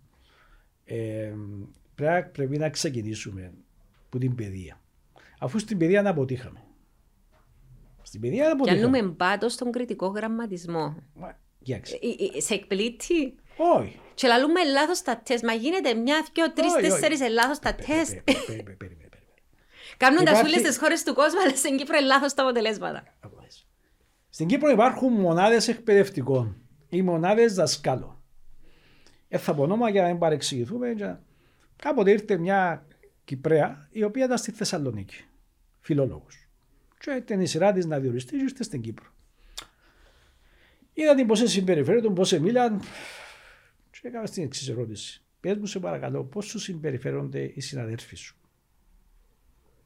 Ε, 0.85 1.33
πρέπει, 1.95 2.29
πρέπει 2.29 2.57
να 2.57 2.69
ξεκινήσουμε 2.69 3.53
από 4.07 4.19
την 4.19 4.35
παιδεία. 4.35 4.81
Αφού 5.39 5.59
στην 5.59 5.77
παιδεία 5.77 6.01
να 6.01 6.09
αποτύχαμε. 6.09 6.61
Στην 8.01 8.21
παιδεία 8.21 8.41
να 8.41 8.47
Και 8.47 8.51
αποτύχαμε. 8.53 8.97
ανούμε 8.97 9.13
πάτο 9.13 9.49
στον 9.49 9.71
κριτικό 9.71 10.07
γραμματισμό. 10.07 10.95
Μα, 11.15 11.39
κοιτάξτε. 11.63 11.95
Ε, 12.01 12.37
ε, 12.37 12.41
Σε 12.41 12.53
εκπλήττει; 12.53 13.35
Όχι. 13.77 13.99
Και 14.17 14.27
λαλούμε 14.27 14.63
λάθος 14.63 15.01
τα 15.01 15.17
τεστ. 15.25 15.43
Μα 15.43 15.53
γίνεται 15.53 15.93
μια, 15.93 16.25
δυο, 16.33 16.51
τρεις, 16.53 16.73
Όχι, 16.73 16.77
όχι. 16.85 16.89
τέσσερις 16.89 17.19
λάθος 17.29 17.59
τα 17.59 17.75
τεστ. 17.75 18.13
Πε- 18.13 18.23
πε- 18.23 18.45
πε- 18.45 18.63
πε- 18.63 18.77
πε- 18.77 18.77
πε- 18.77 19.09
πε- 19.09 19.19
Κάνουν 19.97 20.17
τα 20.25 20.31
Υπάρχει- 20.31 20.47
σούλες 20.49 20.65
στις 20.65 20.77
χώρες 20.77 21.03
του 21.03 21.13
κόσμου, 21.13 21.39
αλλά 21.41 21.55
στην 21.55 21.77
Κύπρο 21.77 21.97
είναι 21.97 22.05
λάθος 22.05 22.33
τα 22.33 22.41
αποτελέσματα. 22.43 23.03
Στην 24.29 24.47
Κύπρο 24.47 24.69
υπάρχουν 24.69 25.13
μονάδες 25.13 25.67
εκπαιδευτικών 25.67 26.55
ή 26.89 27.01
μονάδες 27.01 27.53
δασκάλων. 27.53 28.21
Ε, 29.27 29.37
θα 29.37 29.53
πω 29.55 29.61
όνομα 29.63 29.89
για 29.89 30.01
να 30.01 30.07
μην 30.07 30.17
παρεξηγηθούμε. 30.17 30.91
για- 30.91 31.23
Κάποτε 31.75 32.11
ήρθε 32.11 32.37
μια 32.37 32.85
Κυπρέα 33.23 33.87
η 33.91 34.03
οποία 34.03 34.25
ήταν 34.25 34.37
στη 34.37 34.51
Θεσσαλονίκη, 34.51 35.23
φιλόλογος. 35.79 36.47
Και 36.99 37.11
ήταν 37.11 37.41
η 37.41 37.47
σειρά 37.47 37.71
της 37.71 37.85
να 37.85 37.99
διοριστείς 37.99 38.37
και 38.37 38.43
ήρθε 38.43 38.63
στην 38.63 38.81
Κύπρο. 38.81 39.05
Είδα 40.93 41.15
την 41.15 41.27
πώς 41.27 41.43
συμπεριφέρονταν, 41.45 42.13
πώς 42.13 42.31
μίλαν 42.31 42.81
και 44.07 44.13
έκανα 44.13 44.27
στην 44.27 44.43
εξής 44.43 44.69
ερώτηση. 44.69 45.21
Πες 45.39 45.57
μου 45.57 45.65
σε 45.65 45.79
παρακαλώ 45.79 46.23
πώς 46.23 46.45
σου 46.45 46.59
συμπεριφέρονται 46.59 47.51
οι 47.55 47.61
συναδέλφοι 47.61 48.15
σου; 48.15 48.35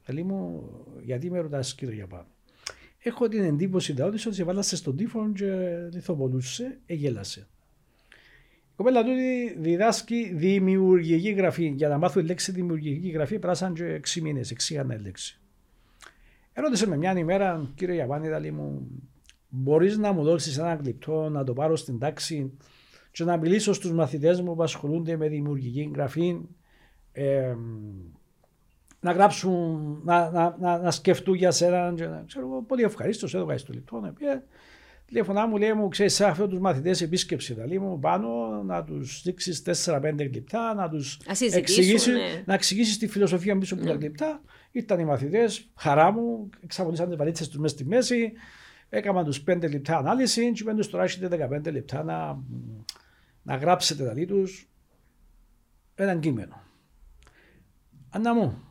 Λέει 0.07 0.24
μου, 0.24 0.69
γιατί 1.03 1.32
με 1.32 1.39
ρωτάς 1.39 1.76
κύριε 1.76 1.95
για 1.95 2.07
πάνω. 2.07 2.28
Έχω 3.03 3.28
την 3.28 3.43
εντύπωση 3.43 3.93
τα 3.93 4.05
ότι 4.05 4.34
σε 4.34 4.43
βάλασες 4.43 4.80
στον 4.80 4.95
τύφο 4.95 5.32
και 5.32 5.78
λιθοπολούσε, 5.93 6.80
εγέλασε. 6.86 7.47
Η 8.72 8.74
κοπέλα 8.76 9.03
τούτη 9.03 9.55
διδάσκει 9.57 10.32
δημιουργική 10.34 11.32
γραφή. 11.32 11.74
Για 11.76 11.88
να 11.88 11.97
μάθω 11.97 12.19
η 12.19 12.24
λέξη 12.24 12.51
δημιουργική 12.51 13.09
γραφή 13.09 13.39
πράσαν 13.39 13.74
και 13.74 14.01
6 14.07 14.22
μήνες, 14.22 14.51
εξήγανε 14.51 14.97
λέξη. 14.97 15.39
Ερώτησε 16.53 16.88
με 16.88 16.97
μια 16.97 17.17
ημέρα, 17.17 17.72
κύριε 17.76 17.95
Ιαπάνιδα, 17.95 18.39
λέει 18.39 18.51
μου, 18.51 18.88
μπορείς 19.49 19.97
να 19.97 20.11
μου 20.11 20.24
δώσεις 20.24 20.57
ένα 20.57 20.74
γλυπτό 20.74 21.30
να 21.30 21.43
το 21.43 21.53
πάρω 21.53 21.76
στην 21.76 21.99
τάξη 21.99 22.51
και 23.12 23.24
να 23.24 23.38
μιλήσω 23.38 23.74
στους 23.74 23.91
μαθητές 23.91 24.41
μου 24.41 24.55
που 24.55 24.64
ασχολούνται 24.64 25.18
με 25.18 25.28
δημιουργική 25.28 25.91
γραφή 25.95 26.39
ε, 27.12 27.55
να 28.99 29.12
γράψουν, 29.12 30.01
να, 30.03 30.30
να, 30.32 30.55
να, 30.59 30.78
να 30.78 30.91
σκεφτούν 30.91 31.36
για 31.36 31.51
σένα. 31.51 31.93
Και, 31.95 32.05
να- 32.05 32.24
ξέρω 32.28 32.47
εγώ, 32.47 32.62
πολύ 32.62 32.84
ευχαρίστως, 32.84 33.34
έδωκα 33.34 33.57
στο 33.57 33.74
λεπτό. 33.74 33.99
Να 33.99 34.14
πει, 34.14 34.26
τηλεφωνά 35.05 35.47
μου 35.47 35.57
λέει 35.57 35.74
μου, 35.74 35.88
ξέρεις, 35.88 36.14
σε 36.14 36.26
αυτού 36.26 36.47
τους 36.47 36.59
μαθητές 36.59 37.01
επίσκεψη, 37.01 37.53
θα 37.53 37.68
λέει 37.68 37.80
μου, 37.80 37.99
πάνω 37.99 38.28
να 38.64 38.84
τους 38.84 39.22
δείξεις 39.24 39.64
4-5 39.86 40.30
λεπτά, 40.34 40.74
να 40.74 40.89
τους 40.89 41.20
Να 41.28 41.34
συζητήσουν, 41.34 41.62
εξηγήσεις, 41.62 42.14
ναι. 42.14 42.43
να 42.45 42.53
εξηγήσεις 42.53 42.97
τη 42.97 43.07
φιλοσοφία 43.07 43.57
πίσω 43.57 43.76
από 43.76 43.86
τα 43.86 43.93
λεπτά. 43.93 44.41
Ήρθαν 44.72 44.99
οι 44.99 45.05
μαθητές, 45.05 45.70
χαρά 45.76 46.12
μου, 46.12 46.49
εξαπολύσαν 46.64 47.07
τις 47.07 47.16
βαλίτσες 47.16 47.47
τους 47.47 47.57
μέσα 47.59 47.76
στη 47.76 47.86
μέση, 47.86 48.32
έκαναν 48.89 49.26
τους 49.26 49.43
5 49.47 49.70
λεπτά 49.72 49.97
ανάλυση 49.97 50.51
και 50.51 50.62
είπαν 50.62 50.76
τους 50.76 50.89
τώρα 50.89 51.03
έχετε 51.03 51.47
15 51.66 51.72
λεπτά 51.72 52.03
να, 52.03 52.43
να 53.44 53.56
γράψετε 53.56 54.06
τα 54.06 54.26
τους 54.26 54.70
έναν 55.96 56.20
κείμενο. 56.20 56.62
Ανna 58.12 58.34
μου, 58.36 58.64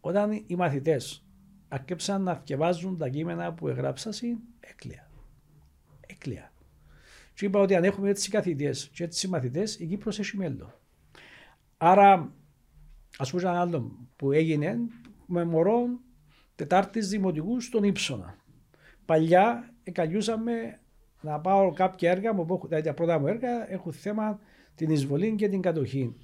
όταν 0.00 0.44
οι 0.46 0.54
μαθητές 0.56 1.24
αρκέψαν 1.68 2.22
να 2.22 2.34
διαβάζουν 2.34 2.98
τα 2.98 3.08
κείμενα 3.08 3.52
που 3.54 3.68
εγράψασαι, 3.68 4.36
έκλαια. 4.60 5.10
Έκλαια. 6.06 6.52
Και 7.34 7.44
είπα 7.44 7.60
ότι 7.60 7.74
αν 7.74 7.84
έχουμε 7.84 8.08
έτσι 8.08 8.30
καθηγητές 8.30 8.90
και 8.92 9.04
έτσι 9.04 9.28
μαθητές, 9.28 9.78
η 9.78 9.86
Κύπρος 9.86 10.18
έχει 10.18 10.36
μέλλον. 10.36 10.74
Άρα, 11.76 12.32
ας 13.18 13.30
πούμε 13.30 13.42
ένα 13.42 13.60
άλλο 13.60 14.08
που 14.16 14.32
έγινε 14.32 14.78
με 15.26 15.44
μωρό 15.44 15.86
Τετάρτης 16.54 17.08
Δημοτικούς 17.08 17.64
στον 17.64 17.84
Ήψονα. 17.84 18.36
Παλιά 19.04 19.74
εκαλιούσαμε 19.82 20.80
να 21.20 21.40
πάω 21.40 21.72
κάποια 21.72 22.10
έργα, 22.10 22.32
μου, 22.32 22.44
που 22.44 22.54
έχω- 22.54 22.66
δηλαδή 22.66 22.86
τα 22.86 22.94
πρώτα 22.94 23.18
μου 23.18 23.26
έργα 23.26 23.72
έχουν 23.72 23.92
θέμα 23.92 24.40
την 24.74 24.90
εισβολή 24.90 25.34
και 25.34 25.48
την 25.48 25.60
κατοχή. 25.60 26.14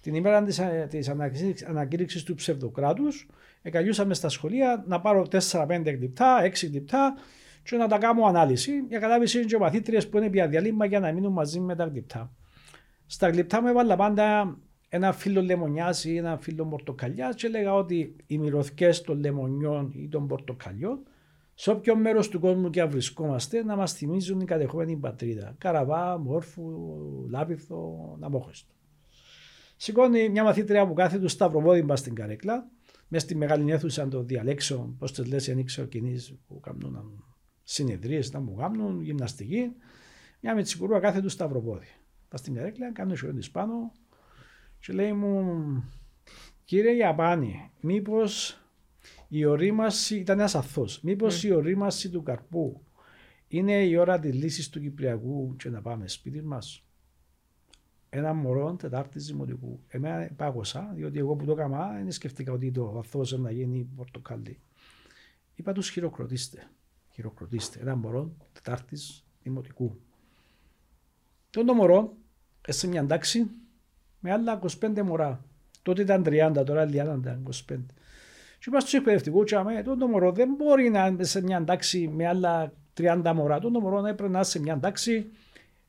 Την 0.00 0.14
ημέρα 0.14 0.42
της, 0.42 0.58
ε, 0.58 0.86
της 0.90 1.08
ανακήρυξης- 1.08 1.68
ανακήρυξης 1.68 2.22
του 2.22 2.34
ψευδοκράτους 2.34 3.28
εκαλιούσαμε 3.62 4.14
στα 4.14 4.28
σχολεία 4.28 4.84
να 4.86 5.00
πάρω 5.00 5.26
4-5 5.26 5.98
λεπτά, 6.00 6.42
6 6.42 6.70
λεπτά 6.72 7.14
και 7.62 7.76
να 7.76 7.88
τα 7.88 7.98
κάνω 7.98 8.24
ανάλυση. 8.24 8.72
Για 8.88 8.98
κατάβηση 8.98 9.38
είναι 9.38 9.46
και 9.46 9.58
μαθήτριες 9.58 10.08
που 10.08 10.16
είναι 10.18 10.30
πια 10.30 10.48
διαλύμα 10.48 10.84
για 10.84 11.00
να 11.00 11.12
μείνουν 11.12 11.32
μαζί 11.32 11.60
με 11.60 11.74
τα 11.76 11.84
γλυπτά. 11.84 12.32
Στα 13.06 13.28
γλυπτά 13.28 13.62
μου 13.62 13.68
έβαλα 13.68 13.96
πάντα 13.96 14.56
ένα 14.88 15.12
φύλλο 15.12 15.42
λεμονιάς 15.42 16.04
ή 16.04 16.16
ένα 16.16 16.38
φύλλο 16.40 16.66
πορτοκαλιάς 16.66 17.34
και 17.34 17.46
έλεγα 17.46 17.74
ότι 17.74 18.16
οι 18.26 18.38
μυρωδιές 18.38 19.00
των 19.02 19.18
λεμονιών 19.20 19.92
ή 19.94 20.08
των 20.08 20.26
πορτοκαλιών 20.26 21.02
σε 21.54 21.70
όποιο 21.70 21.96
μέρος 21.96 22.28
του 22.28 22.40
κόσμου 22.40 22.70
και 22.70 22.80
αν 22.80 22.90
βρισκόμαστε 22.90 23.64
να 23.64 23.76
μας 23.76 23.92
θυμίζουν 23.92 24.40
η 24.40 24.44
κατεχόμενη 24.44 24.96
πατρίδα. 24.96 25.54
Καραβά, 25.58 26.18
Μόρφου, 26.18 26.62
Λάπιθο, 27.30 28.16
Ναμόχωστο. 28.18 28.72
Σηκώνει 29.76 30.28
μια 30.28 30.44
μαθήτρια 30.44 30.86
που 30.86 30.94
κάθε 30.94 31.18
του 31.18 31.28
σταυροπόδι 31.28 31.82
μπας 31.82 31.98
στην 31.98 32.14
καρέκλα, 32.14 32.70
μέσα 33.08 33.24
στη 33.24 33.36
μεγάλη 33.36 33.72
αίθουσα 33.72 34.08
των 34.08 34.26
διαλέξεων, 34.26 34.96
πώς 34.98 35.12
τις 35.12 35.26
λες, 35.26 35.46
δεν 35.46 35.64
ξέρω 35.64 35.86
κοινείς 35.86 36.38
που 36.46 36.60
κάνουν 36.60 37.24
συνεδρίες, 37.62 38.32
να 38.32 38.40
μου 38.40 38.54
κάνουν, 38.54 39.02
γυμναστική. 39.02 39.72
Μια 40.40 40.54
μητσικουρούα 40.54 41.00
κάθε 41.00 41.20
του 41.20 41.28
σταυροπόδι. 41.28 41.86
Πας 42.28 42.40
στην 42.40 42.54
καρέκλα, 42.54 42.92
κάνω 42.92 43.14
σιωπή 43.14 43.34
της 43.34 43.50
πάνω 43.50 43.92
και 44.78 44.92
λέει 44.92 45.12
μου, 45.12 45.54
κύριε 46.64 46.92
Ιαπάνη, 46.96 47.70
μήπως 47.80 48.61
η 49.34 49.44
ορίμαση 49.44 50.16
ήταν 50.16 50.38
ένας 50.38 50.54
αθώος. 50.54 51.00
Μήπως 51.00 51.40
mm. 51.40 51.44
η 51.44 51.52
ορίμαση 51.52 52.10
του 52.10 52.22
καρπού 52.22 52.82
είναι 53.48 53.84
η 53.84 53.96
ώρα 53.96 54.18
της 54.18 54.34
λύσης 54.34 54.68
του 54.68 54.80
Κυπριακού 54.80 55.56
και 55.56 55.68
να 55.68 55.82
πάμε 55.82 56.08
σπίτι 56.08 56.42
μας; 56.42 56.84
Ένα 58.08 58.32
μωρό 58.32 58.74
Τετάρτης 58.74 59.26
Δημοτικού. 59.26 59.80
Εμένα 59.88 60.30
πάγωσα, 60.36 60.92
διότι 60.94 61.18
εγώ 61.18 61.34
που 61.36 61.44
το 61.44 61.52
έκανα 61.52 61.92
δεν 61.92 62.12
σκεφτήκα 62.12 62.52
ότι 62.52 62.70
το 62.70 62.98
αθώος 62.98 63.38
να 63.38 63.50
γίνει 63.50 63.88
πορτοκαλί. 63.96 64.60
Είπα 65.54 65.72
τους 65.72 65.90
χειροκροτήστε. 65.90 66.70
Χειροκροτήστε. 67.10 67.80
Ένα 67.80 67.96
μωρό 67.96 68.32
Τετάρτης 68.52 69.24
Δημοτικού. 69.42 70.00
Τον 71.50 71.66
το 71.66 71.74
μωρό, 71.74 72.16
σε 72.68 72.86
μια 72.86 73.06
τάξη, 73.06 73.50
με 74.20 74.32
άλλα 74.32 74.60
25 74.80 75.02
μωρά. 75.02 75.44
Τότε 75.82 76.02
ήταν 76.02 76.22
30, 76.26 76.62
τώρα 76.66 76.86
ήταν 76.86 77.42
25. 77.68 77.76
Και 78.62 78.68
είπα 78.68 78.80
στους 78.80 78.92
εκπαιδευτικούς, 78.92 79.52
τον 79.84 79.98
το 79.98 80.06
μωρό 80.06 80.32
δεν 80.32 80.54
μπορεί 80.56 80.90
να 80.90 81.06
είναι 81.06 81.24
σε 81.24 81.42
μια 81.42 81.64
τάξη 81.64 82.10
με 82.12 82.26
άλλα 82.26 82.72
30 83.00 83.32
μωρά. 83.34 83.58
Τον 83.58 83.72
το 83.72 83.80
μωρό 83.80 84.00
να 84.00 84.08
έπρεπε 84.08 84.30
να 84.30 84.36
είναι 84.38 84.46
σε 84.46 84.60
μια 84.60 84.78
τάξη 84.78 85.30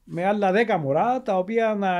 με 0.03 0.25
άλλα 0.25 0.51
10 0.51 0.79
μωρά, 0.79 1.21
τα 1.21 1.37
οποία 1.37 1.75
να, 1.79 1.91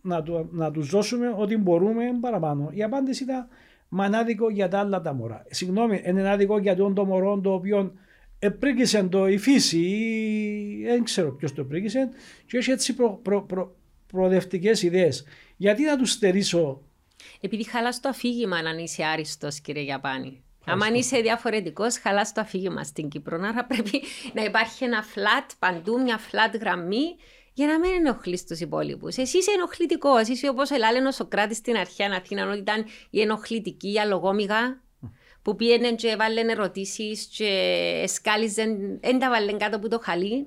να, 0.00 0.22
του, 0.22 0.48
να 0.52 0.70
τους 0.70 0.88
δώσουμε 0.88 1.34
ό,τι 1.36 1.56
μπορούμε 1.56 2.04
παραπάνω. 2.20 2.68
Η 2.72 2.82
απάντηση 2.82 3.22
ήταν, 3.22 3.48
μα 3.88 4.06
είναι 4.06 4.16
άδικο 4.16 4.50
για 4.50 4.68
τα 4.68 4.78
άλλα 4.78 5.00
τα 5.00 5.14
μωρά. 5.14 5.44
Συγγνώμη, 5.50 6.02
είναι 6.06 6.30
άδικο 6.30 6.58
για 6.58 6.76
τον 6.76 6.94
το 6.94 7.04
μωρό 7.04 7.40
το 7.40 7.52
οποίο 7.52 7.92
επρήκησε 8.38 9.02
το 9.02 9.28
η 9.28 9.38
φύση 9.38 9.78
ή 9.78 10.84
δεν 10.86 11.04
ξέρω 11.04 11.32
ποιος 11.32 11.54
το 11.54 11.60
επρήκησε 11.60 12.08
και 12.46 12.56
έχει 12.56 12.70
έτσι 12.70 12.94
προ, 12.94 13.20
προ, 13.22 13.42
προ, 13.42 13.76
προοδευτικές 14.06 14.82
ιδέες. 14.82 15.24
Γιατί 15.56 15.84
να 15.84 15.96
τους 15.96 16.10
στερήσω 16.10 16.82
επειδή 17.40 17.64
χαλάς 17.64 18.00
το 18.00 18.08
αφήγημα 18.08 18.56
αν 18.56 18.78
είσαι 18.78 19.04
άριστος, 19.04 19.60
κύριε 19.60 19.82
Γιαπάνη. 19.82 20.42
Αν 20.66 20.94
είσαι 20.94 21.20
διαφορετικός, 21.20 21.98
χαλάς 21.98 22.32
το 22.32 22.40
αφήγημα 22.40 22.84
στην 22.84 23.08
Κύπρο. 23.08 23.36
Άρα 23.36 23.64
πρέπει 23.64 24.02
να 24.32 24.44
υπάρχει 24.44 24.84
ένα 24.84 25.04
flat 25.14 25.50
παντού, 25.58 26.00
μια 26.00 26.18
flat 26.18 26.58
γραμμή 26.60 27.16
για 27.52 27.66
να 27.66 27.78
μην 27.78 27.90
ενοχλείς 27.92 28.46
τους 28.46 28.60
υπόλοιπους. 28.60 29.16
Εσύ 29.16 29.38
είσαι 29.38 29.50
ενοχλητικός. 29.50 30.20
Εσύ 30.20 30.32
είσαι 30.32 30.48
όπως 30.48 30.70
ελάλε 30.70 31.06
ο 31.06 31.10
Σοκράτη 31.10 31.54
στην 31.54 31.76
αρχαία 31.76 32.08
Αθήνα, 32.16 32.48
ότι 32.48 32.58
ήταν 32.58 32.84
η 33.10 33.20
ενοχλητική, 33.20 33.92
η 33.92 33.98
αλογόμηγα, 33.98 34.82
που 35.42 35.56
πήγαινε 35.56 35.92
και 35.92 36.08
έβαλε 36.08 36.40
ερωτήσεις 36.40 37.26
και 37.36 38.04
σκάλιζε, 38.06 38.64
δεν 39.00 39.18
τα 39.18 39.30
βάλε 39.30 39.52
κάτω 39.52 39.76
από 39.76 39.88
το 39.88 40.00
χαλί. 40.02 40.46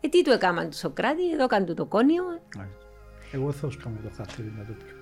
Ε, 0.00 0.08
τι 0.08 0.22
του 0.22 0.30
έκαναν 0.30 0.70
του 0.70 0.76
Σοκράτη, 0.76 1.30
εδώ 1.32 1.44
έκανε 1.44 1.74
το 1.74 1.86
κόνιο. 1.86 2.24
Εγώ 3.32 3.52
θα 3.52 3.70
σου 3.70 3.78
κάνω 3.82 3.98
το 4.02 4.10
χαρτί 4.16 4.42
να 4.42 4.64
το 4.64 4.72
πιω. 4.72 4.97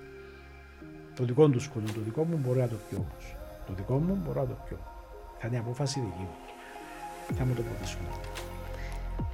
Το 1.16 1.24
δικό 1.24 1.48
του 1.48 1.60
σκοτώ, 1.60 1.92
το 1.92 2.00
δικό 2.04 2.24
μου 2.24 2.40
μπορεί 2.44 2.58
να 2.58 2.68
το 2.68 2.76
πιω 2.88 2.98
όμως. 2.98 3.36
Το 3.66 3.72
δικό 3.76 3.94
μου 3.94 4.18
μπορώ 4.24 4.40
να 4.40 4.46
το 4.46 4.56
πιω. 4.68 4.78
Θα 5.38 5.46
είναι 5.46 5.58
απόφαση 5.58 6.00
δική 6.00 6.20
μου. 6.20 6.36
Θα 7.36 7.44
μου 7.44 7.54
το 7.54 7.62
ποτίσω. 7.62 7.96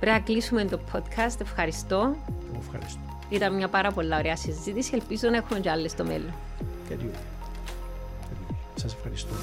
Πρέπει 0.01 0.17
να 0.19 0.25
κλείσουμε 0.25 0.65
το 0.65 0.81
podcast. 0.93 1.41
Ευχαριστώ. 1.41 2.17
Εγώ 2.49 2.59
ευχαριστώ. 2.61 3.01
Ήταν 3.29 3.55
μια 3.55 3.69
πάρα 3.69 3.93
πολύ 3.93 4.15
ωραία 4.15 4.37
συζήτηση. 4.37 4.91
Ελπίζω 4.95 5.29
να 5.29 5.37
έχουμε 5.37 5.61
κι 5.61 5.69
άλλες 5.69 5.91
στο 5.91 6.05
μέλλον. 6.05 6.33
Και 6.89 6.95
Σας 8.75 8.95
ευχαριστώ. 8.95 9.35